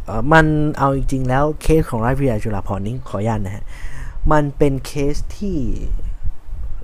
[0.04, 0.46] เอ่อมัน
[0.78, 3.64] เอาจริงๆแล้วเคสของราชวิยาจุฬาภรนี้ขออนุญาตนะฮะ
[4.32, 5.56] มันเป็นเคสที่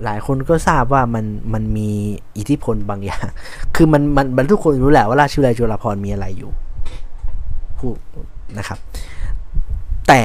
[0.03, 1.89] หลายคนก็ทราบว่ามันมันมี
[2.37, 3.27] อิทธิพลบางอย่าง
[3.75, 6.51] คือมันมันมันทุกคนรู้แหละว่าราชวิทยาลัยจุฬาภรมีอะไรอยู่
[7.77, 7.95] พูด
[8.57, 8.79] นะครับ
[10.07, 10.21] แต่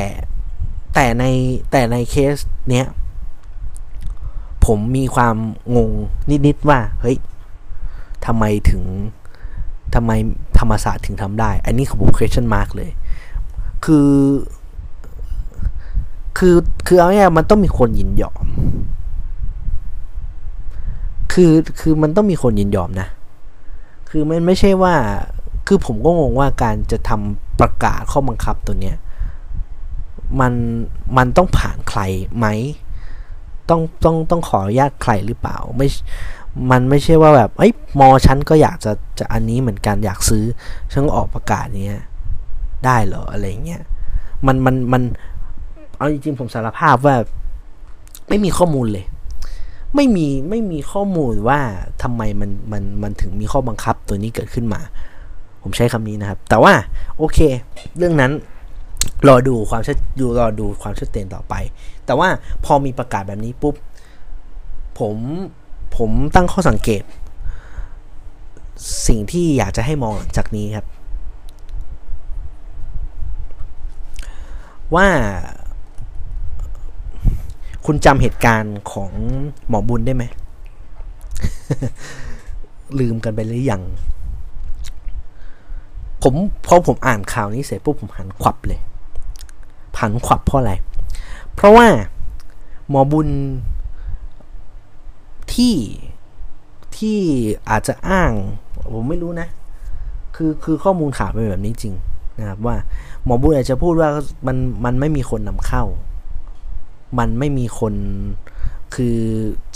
[0.95, 1.24] แต่ใน
[1.70, 2.37] แต่ในเคส
[2.70, 2.87] เนี้ย
[4.66, 5.37] ผมมีความ
[5.76, 5.91] งง
[6.47, 7.18] นิด ๆ ว่า เฮ้ย
[8.26, 8.83] ทำไมถึง
[9.95, 10.12] ทำไม
[10.63, 12.91] ธรรมศาสตร์ถึงทำได้ อันนี้ของผม question mark เลย
[13.85, 14.11] คือ
[16.39, 16.55] คือ
[16.87, 18.47] คือเอาง่ายมันต้องมีคนยินยอม
[21.33, 23.09] คือ คือมันต้องมีคนยินยอมนะ
[24.11, 24.95] คือมันไม่ใช่ว่า
[25.67, 28.97] คือผมก็งงว่าการจะทำประกาศข้อบังคับตัวเนี้ย
[30.41, 30.53] มัน
[31.17, 32.01] มันต้องผ่านใคร
[32.39, 32.47] ไหม
[33.69, 35.89] ต้อง ต้อง ต้องขออนุญาตใครหรือเปล่า ไม่
[36.71, 40.45] มันไม่ใช่ว่าแบบเอ้ยมอฉันก็อยากจะจะอันนี้เหมือนกันอยากซื้อ
[40.93, 42.01] ฉันก็ออกประกาศเนี้ย
[42.85, 43.83] ได้เหรออะไรเงี้ย
[44.47, 45.03] มันมันมัน
[45.97, 47.17] เอาจริงๆผมสารภาพว่า
[48.29, 49.05] ไม่มีข้อมูลเลย
[49.95, 51.61] ไม่มีไม่มีข้อมูลว่า
[52.03, 54.81] ทำไมมันมันมันถึงมีข้อบังคับตัวนี้เกิดขึ้นมา
[55.63, 56.73] ผมใช้คำนี้นะครับ แต่ว่า
[57.19, 57.39] โอเค
[57.99, 58.33] เรื่องนั้น
[59.29, 61.55] รอดูความชัดดูรอดูความชัดเจนต่อไป
[62.07, 62.29] แต่ว่า
[62.65, 63.75] พอมีประกาศแบบนี้ปุ๊บ
[64.99, 65.17] ผม
[65.97, 67.03] ผมตั้งข้อสังเกต
[69.07, 70.86] สิ่งที่อยากจะให้มองหลังจากนี้ครับ
[74.95, 75.09] ว่า
[77.86, 79.11] คุณจำเหตุการณ์ของ
[79.68, 80.24] หมอบุญได้ไหม
[82.99, 83.82] ลืมกันไปหรือยัง
[86.22, 86.34] ผม
[86.66, 88.80] พอผมอ่านข่าวนี้เสร็จปุ๊บผมหันขวับเลย
[89.99, 90.72] หันขวับเพราะอะไร
[91.55, 91.86] เพราะว่า
[92.90, 93.28] หมอบุญ
[95.57, 95.77] ที่
[96.97, 97.19] ที่
[97.71, 98.33] อาจจะอ้าง
[98.93, 99.49] ผมไม่รู้นะ
[100.37, 101.95] คือคือข้อมูลข่าวเป็นแบบนี้จริง
[102.39, 102.77] นะครับว่า
[103.25, 104.11] หมอบุญอาจจะพูดว่า
[104.47, 105.85] มันมันไม่มีคนนำเข้า
[107.19, 107.95] มันไม่มีคน
[108.95, 109.19] คือ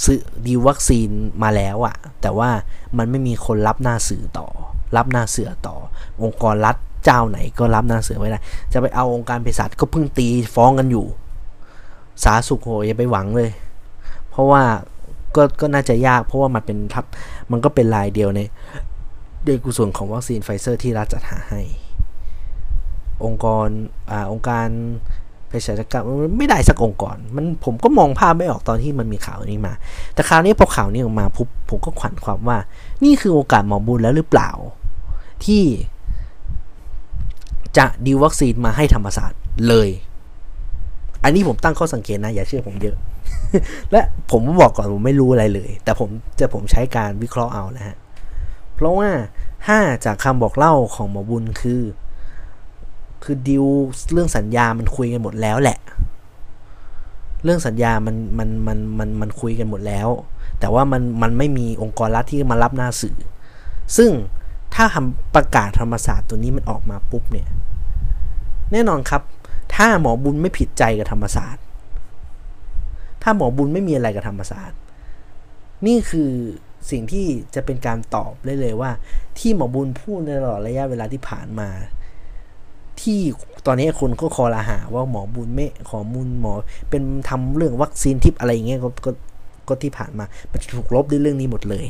[0.05, 1.09] ซื้อดีวัคซีน
[1.43, 2.51] มาแล้วอะแต่ว่า
[2.99, 4.49] มันไม่มีคนรับหน้าเสื่อต่อ
[4.97, 5.77] รับหน้าเสื่อต่อ
[6.22, 8.41] องค์กรรัฐเจ้าไหนก็รับหน้าเสื่อไม่ได้
[8.72, 11.07] จะไปเอาองค์การเภสัชก็เพิ่งตีฟ้องกันอยู่
[12.24, 13.51] สาสุขโหอย่าไปหวังเลย
[14.31, 14.62] เพราะว่า
[15.37, 17.05] ก็ก็น่าจะยากเพราะว่ามันเป็นทับ
[17.51, 18.41] มันก็เป็นลายเดียวใน
[19.45, 21.61] ในกุศลของวัคซีนไฟเซอร์ที่รัฐจัดหาให้
[23.24, 23.68] องค์กร
[24.11, 24.68] อ่าองค์การ
[25.49, 26.05] เภสัชกรรม
[26.39, 29.72] ไม่ได้สักองค์กร มันผมก็มองภาพไม่ออกตอนที่มันมีข่าวนี้มา
[30.14, 32.59] แต่คราวนี้พอข่าวนี้ออกมาปุ๊บผมก็ขวัญความว่า
[33.05, 34.51] นี่คือโอกาสหมอบุญแล้วหรือเปล่า
[35.45, 35.64] ที่
[37.76, 39.89] จะดีวัคซีนมาให้ธรรมศาสตร์เลย
[41.22, 42.97] อันนี้ผมตั้งข้อสังเกตนะ อย่าเชื่อผมเยอะ
[43.93, 44.01] และ
[44.31, 47.97] ผมบอกก่อนผมไม่รู้อะไรเลย แต่ผมจะผมใช้การวิเคราะห์เอานะฮะ
[48.74, 49.11] เพราะว่า
[49.66, 51.83] ถ้าจากคำบอกเล่าของหมอบุญคือ
[53.24, 53.66] คือดิว
[54.12, 55.79] เรื่องสัญญามันคุยกันหมดแล้วแหละ
[57.45, 60.09] เรื่องสัญญามันมันมันมันมันคุยกันหมดแล้ว
[60.61, 63.18] แต่ว่ามันมันไม่มีองค์กรรัฐที่มารับหน้าสื่อ
[63.97, 64.11] ซึ่ง
[64.74, 67.49] ถ้าทำประกาศธรรมศาสตร์ตัวนี้มันออกมาปุ๊บเนี่ย
[68.72, 69.22] แน่นอนครับ
[69.74, 71.62] ถ้าหมอบุญไม่ผิดใจกับธรรมศาสตร์
[73.29, 74.81] ถ้าหมอบุญไม่มีอะไรกับธรรมศาสตร์
[75.87, 76.31] นี่คือ
[76.91, 78.91] สิ่งที่จะเป็นการตอบเลยเลยว่า
[79.39, 81.68] ที่หมอบุญพูดในตลอดระยะเวลาที่ผ่านมา
[83.01, 83.20] ที่
[83.66, 86.53] ตอนนี้คนก็คอรหาว่าหมอบุญไม่ขอมูลหมอ
[86.91, 89.11] เป็นทำเรื่องวัคซีนทิปอะไรอย่างเงี้ยก็ก็
[89.68, 91.87] ก็ที่ผ่านมา มันถูกลบด้วยเรื่องนี้หมดเลย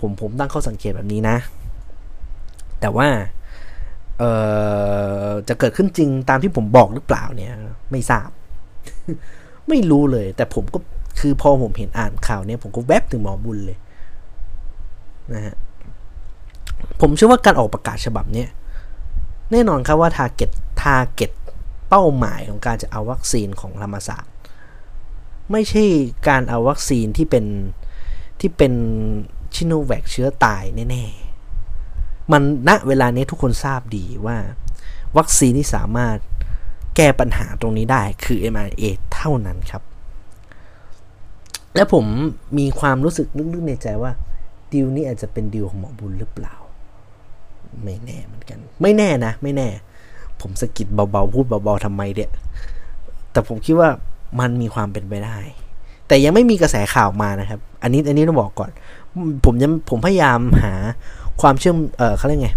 [0.00, 1.36] ผมผมตั้งข้อสังเกตแบบนี้นะ
[2.80, 3.08] แต่ว่า
[4.22, 4.28] เอ
[5.28, 7.52] อจะเกิดขึ้นจริงตามที่ผมบอกหรือเปล่าเนี่ย
[7.90, 8.28] ไม่ทราบ
[9.68, 10.78] ไม่รู้เลย แต่ผมก็
[11.20, 13.78] คือพอผมเห็นอ่านข่าวเนี่ย ผมก็แวบถึงหมอบุญเลย
[15.32, 15.56] นะฮะ
[17.00, 18.48] ผมเชื่อว่าการออกประกาศฉบับเนี้ย
[19.50, 20.50] แน่นอนครับว่า target
[20.82, 21.32] target
[21.88, 24.32] เป้าหมายของการจะเอาวัคซีนของธรรมศาสตร์
[25.52, 25.84] ไม่ใช่
[26.28, 27.44] การเอาวัคซีนที่เป็น
[28.40, 28.72] ที่เป็น
[29.54, 31.21] ซิโนแวคเชื้อตายแน่ๆ
[32.32, 34.36] มันณเวลานี้ทุกคนทราบดีว่า
[35.16, 36.16] วัคซีนที่สามารถ
[36.96, 39.82] แก้ปัญหาตรงนี้ได้คือ mRNA เท่านั้นครับ
[41.74, 42.04] และผม
[42.58, 44.12] มีความรู้สึกลึกๆในใจว่า
[44.72, 46.54] ดีลนี้อาจจะเป็นดีลของหมอบุญหรือเปล่า
[47.82, 49.68] ไม่แน่เหมือนกัน ไม่แน่นะ ไม่แน่
[50.40, 52.30] ผมสะกิดเบาๆ พูดเบาๆทำไมเดี่ย
[53.32, 53.90] แต่ผมคิดว่า
[54.40, 55.38] มันมีความเป็นไปได้
[56.06, 58.70] แต่ยังไม่มีกระแสข่าวมานะครับ อันนี้อันนี้ต้องบอกก่อน
[59.44, 60.74] ผมยังผมพยายามหา
[61.40, 62.50] ความเชื่อมเออเขาเรียกไง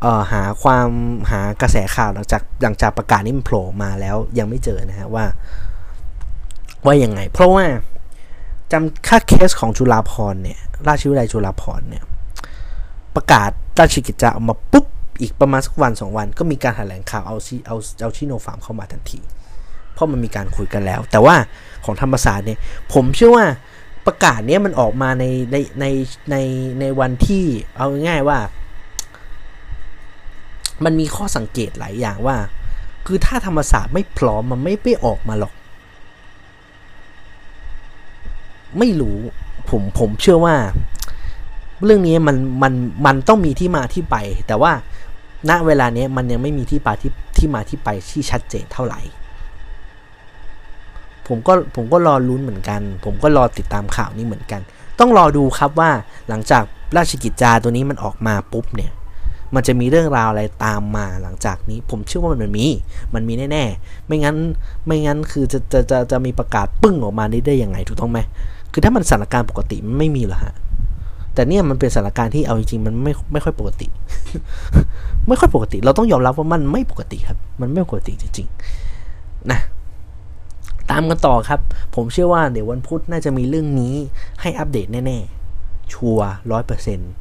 [0.00, 0.88] เออหาความ
[1.30, 5.24] หากระแสข่าวหลังจากหลังจากประกาศนี้มันโผล่มาแล้วยังไม่เจอนะฮะว่า
[6.84, 7.64] ว่ายังไง เพราะว่า
[8.72, 10.58] จำค่าเคสของจุฬาพรเนี่ย
[10.88, 12.04] ราชวิทยาลัยจุฬาพรเนี่ย
[13.16, 13.50] ประกาศ
[13.80, 14.86] ราชกิจจาออกมาปุ๊บ
[15.20, 19.20] อีกประมาณสักวันสองวัน ก็มีการแถลงข่าวเอาซีเอาเอาชิโนฟาร์มเข้ามาทันที
[19.92, 21.36] เพราะมันมีการคุยกันแล้ว แต่ว่า
[21.84, 22.58] ของธรรมศาสตร์เนี่ย
[22.92, 23.46] ผมเชื่อว่า
[24.06, 25.86] ประกาศเนี้ยมันออกมาในในใน
[26.30, 26.36] ใน
[26.80, 27.44] ในวันที่
[27.76, 28.38] เอาง่ายว่า
[30.84, 32.36] มันมีข้อสังเกตหลายอย่างว่า
[33.06, 35.54] คือถ้าธรรมศาสตร์ไม่พร้อมมันไม่ไปออกมาหรอก
[38.78, 39.18] ไม่รู้
[39.70, 40.56] ผมผมเชื่อว่า
[41.84, 42.72] เรื่องนี้มันมัน
[43.06, 44.72] มันต้องมีที่มาที่ไป แต่ว่า
[45.50, 49.00] ณเวลาเนี้ยมันยังไม่มีที่มาที่ที่มาที่ไปที่ชัดเจนเท่าไหร่
[51.28, 54.60] ผมก็ผมก็รอลุ้นเหมือนกัน ผมก็รอติดตามข่าวนี้เหมือนกัน
[54.98, 55.90] ต้องรอดูครับว่า
[56.28, 56.62] หลังจาก
[56.96, 58.92] ราชกิจจาตัวนี้มันออกมาปุ๊บเนี่ย
[59.54, 62.66] มันจะมีเรื่องราวอะไรตามมาหลังจากนี้ ผมเชื่อว่ามันมี
[63.14, 64.36] มันมีแน่ๆ ไม่งั้น
[64.86, 68.18] ไม่งั้นคือจะจะจะจะมีประกาศปึ้งออกมาได้ได้ยังไงถูกต้องไหม
[68.72, 70.54] คือถ้ามันสถานการณ์ปกติมันไม่มีหรอฮะ
[71.34, 73.86] แต่เนี่ยมันเป็นสถานการณ์ที่เอาจริงๆมันไม่ไม่ค่อยปกติ
[75.28, 79.60] ไม่ค่อยปกติ เราต้องยอมรับว่ามันไม่ปกติครับ มันไม่ปกติจริงๆนะ
[80.92, 81.60] ตามกันต่อครับ
[81.94, 83.94] ผมเชื่อว่าเดี๋ยววันพุธน่าจะมีเรื่องนี้
[84.40, 86.18] ให้อัปเดตแน่ๆ ชัว
[86.50, 87.12] ร้อยเปอร์เซ็นต์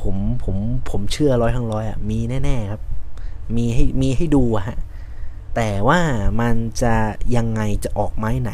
[0.00, 0.56] ผมผม
[0.90, 2.82] ผมเชื่อร้อยทั้งร้อยอะมีแน่ๆครับ
[3.56, 4.78] มีให้มีให้ดูอะฮะ
[5.56, 6.00] แต่ว่า
[6.40, 6.94] มันจะ
[7.36, 8.52] ยังไงจะออกไม้ไหน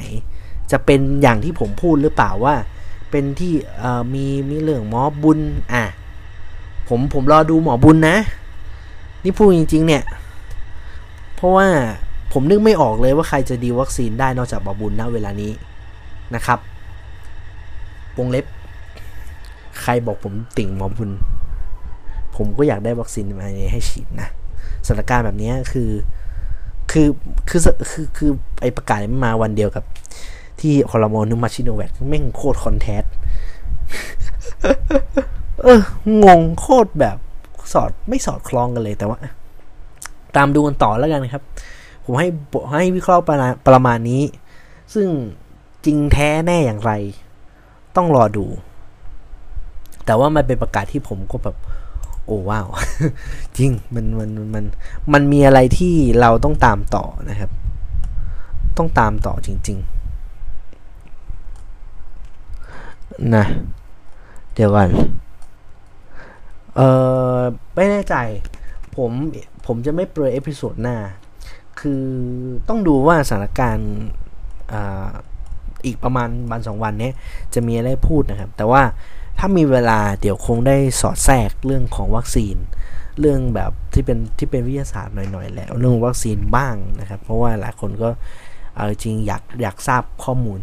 [0.71, 2.55] จะเป็นอย่างที่ผมพูดหรือเปล่าว่า
[3.11, 3.53] เป็นที่
[4.15, 5.39] มีมีเรื่องหมอบุญ
[5.73, 5.85] อะ
[6.89, 8.17] ผมผมรอดูหมอบุญนะ
[9.23, 10.03] นี่พูดจริง ๆ เนี่ย
[11.35, 11.69] เพราะว่า
[12.33, 15.53] ผมนึกไม่ออกเลยว่าใครจะดีวัคซีนได้นอกจากหมอบุญณเวลานี้
[16.35, 16.59] นะครับ
[18.19, 18.47] วงเล็บ
[19.81, 21.11] ใครบอกผมติ่งหมอบุญ
[22.37, 24.29] ผมก็อยากได้วัคซีนมาให้ฉีดนะ
[24.87, 25.91] สถานการณ์แบบนี้คือ
[26.91, 27.09] คือ
[27.49, 27.61] คือ
[27.91, 29.85] คือ คือไอประกาศมันมาวันเดียวกับ
[30.61, 33.03] ที่คอรมอนุมาชิโนแวคแม่งโคตรคอนแทส
[35.63, 35.81] เออ
[36.25, 37.17] งงโคตรแบบ
[37.73, 39.19] สอดไม่สอดคล้องกันเลยแต่ว่า
[40.37, 41.43] ตามดูกันต่อแล้วกันครับ
[42.11, 42.29] ผมให้
[42.79, 43.37] ให้วิเคราะห์ประ
[43.69, 44.23] ประมาณนี้
[44.95, 45.09] ซึ่ง
[45.85, 46.93] จริงแท้แน่อย่างไร
[47.97, 48.47] ต้องรอดู
[50.05, 51.57] แต่ว่ามันเป็นประกาศที่ผมก็แบบ
[52.25, 52.67] โอ้ว้าว
[53.59, 54.65] จริงมันมันมัน
[55.13, 57.51] มันมีอะไรที่เราต้องตามต่อนะครับ
[58.79, 59.79] ต้องตามต่อจริง
[62.17, 63.45] ๆ นะ
[64.55, 64.91] เดี๋ยวก่อน
[66.77, 66.81] เอ
[67.37, 67.39] อ
[67.75, 68.17] ไม่แน่ใจ
[68.97, 69.11] ผม
[69.67, 70.97] ผมจะไม่เปรย episode หน้า
[71.81, 72.05] คือ
[72.69, 73.93] ต้องดูว่าสถานการณ์
[75.85, 77.11] อีกประมาณวันสองวันนี้
[77.55, 78.83] จะมีอะไรพูดนะครับ แต่ว่า
[79.39, 82.57] ถ้ามีเวลาเดี๋ยวคงได้สอดแทรกเรื่องของวัคซีน
[83.21, 88.09] เรื่องแบบที่เป็นที่เป็นวิทยาศาสตร์หน่อยๆแล้วเรื่องวัคซีนบ้างนะครับ เพราะว่าหลายคนก็
[88.77, 90.59] เอาจริงอยากอยากทราบข้อมูล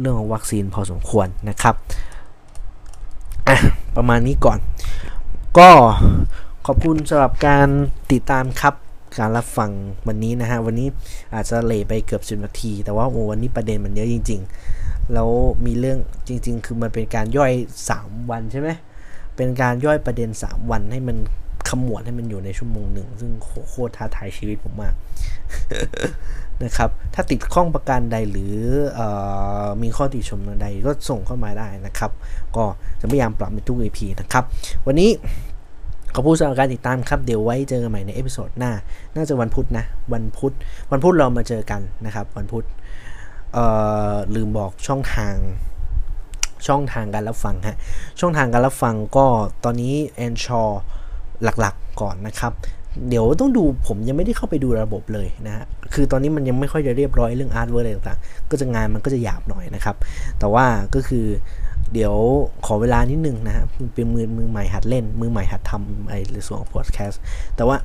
[0.00, 1.74] เรื่องของวัคซีนพอสมควรนะครับ
[3.48, 3.56] อะ
[3.96, 4.58] ประมาณนี้ก่อน
[5.58, 5.70] ก็
[6.66, 7.68] ขอบคุณสำหรับการ
[8.12, 8.74] ติดตามครับ
[9.20, 9.70] การรับฟัง
[10.08, 10.88] วันนี้นะฮะ วันนี้
[11.34, 14.40] อาจจะเลไปเกือบสิบนาที แต่ว่าโอ้วันนี้ประเด็นมันเยอะจริง
[14.76, 15.30] ๆ แล้ว
[15.66, 17.52] มีเรื่องจริง ๆ คือมันเป็นการย่อย
[17.92, 18.68] 3 วันใช่ไหม
[19.36, 21.16] เป็นการย่อยประเด็น 3 วันให้มัน
[21.68, 23.30] ขมวดให้มันอยู่ในชั่วโมงหนึ่ง ซึ่ง
[23.68, 24.94] โคตรท้าทายชีวิตผมมาก
[26.64, 28.56] นะครับ ถ้าติดข้องประการใดหรือ
[28.98, 29.00] อ
[29.82, 32.10] มีข้อติชมใดก็ส่งเข้ามาได้นะครับ
[32.56, 32.64] ก็
[33.00, 34.44] จะพยายามปรับในทุก EP นะครับ
[34.86, 35.10] วันนี้
[36.14, 38.72] ขอบคุณสำหรับการติดตามครับเดี๋ยวไว้เจอกันใหม่ใน episode หน้า
[39.16, 40.52] น่าจะวันพุธนะ วันพุธ
[40.90, 42.64] วันพุธเรามาเจอกันนะครับ วันพุธ
[43.52, 43.64] เอ่
[44.12, 45.36] อลืมบอกช่องทาง
[46.66, 47.76] ช่องทางการรับฟังฮะ
[48.20, 49.26] ช่องทางการรับฟังก็
[49.64, 50.62] ตอนนี้ Anchor
[51.44, 52.52] หลักๆก่อนนะครับ
[53.08, 55.64] เดี๋ยวต้องดูผมยังไม่ได้เข้าไปดูระบบเลยนะฮะ
[55.94, 59.96] คือตอนนี้มันยังไม่ค่อยจะเรียบร้อยเรื่อง artwork อะไรต่างๆ ก็จะงานมันก็จะหยาบหน่อยนะครับ
[60.38, 60.64] แต่ว่า
[60.94, 61.26] ก็คือ
[61.92, 62.14] เดี๋ยว
[62.66, 67.20] ขอเวลานิดนึงนะครับเป็นมือมือใหม่หัดเล่น มือใหม่หัดทำไอ้ส่วนของพอดแคสต์
[67.56, 67.76] แต่ว่า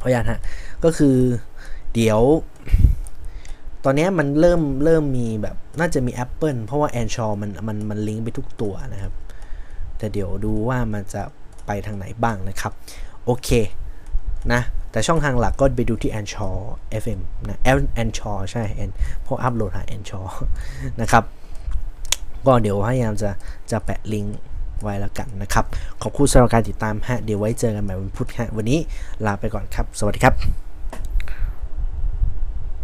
[0.00, 0.40] ขออนุญาตฮะ
[0.84, 1.16] ก็คือ
[1.94, 2.20] เดี๋ยว
[3.84, 9.12] ตอนนี้มันเริ่มเริ่มมีแบบน่าจะมี Apple เพราะว่า a n c h o r มันมันมันลิงก์ไปทุกตัวนะครับ
[9.98, 11.22] แต่เดี๋ยวดูว่ามันจะ
[11.66, 12.72] ไปทางไหนบ้างนะครับ
[13.24, 13.48] โอเค
[14.52, 14.60] นะ
[14.90, 16.56] แต่ช่องทางหลักก็ไปดูที่ a n c h o r
[17.02, 17.58] FM นะ
[18.02, 18.64] a n c h o r ใช่
[19.22, 20.26] เพราะอัพโหลดหา a n c h o r
[21.00, 21.24] นะครับ
[22.46, 23.30] ก็เดี๋ยวพยายามจะ
[23.70, 24.36] จะแปะลิงก์
[24.82, 25.64] ไว้แล้วกันนะครับ
[26.02, 28.78] ขอบคุณสำหรับการติดตามฮะ เดี๋ยวไว้เจอกันใหม่วันพุธฮะ วันนี้
[29.26, 30.69] ลาไปก่อนครับ สวัสดีครับ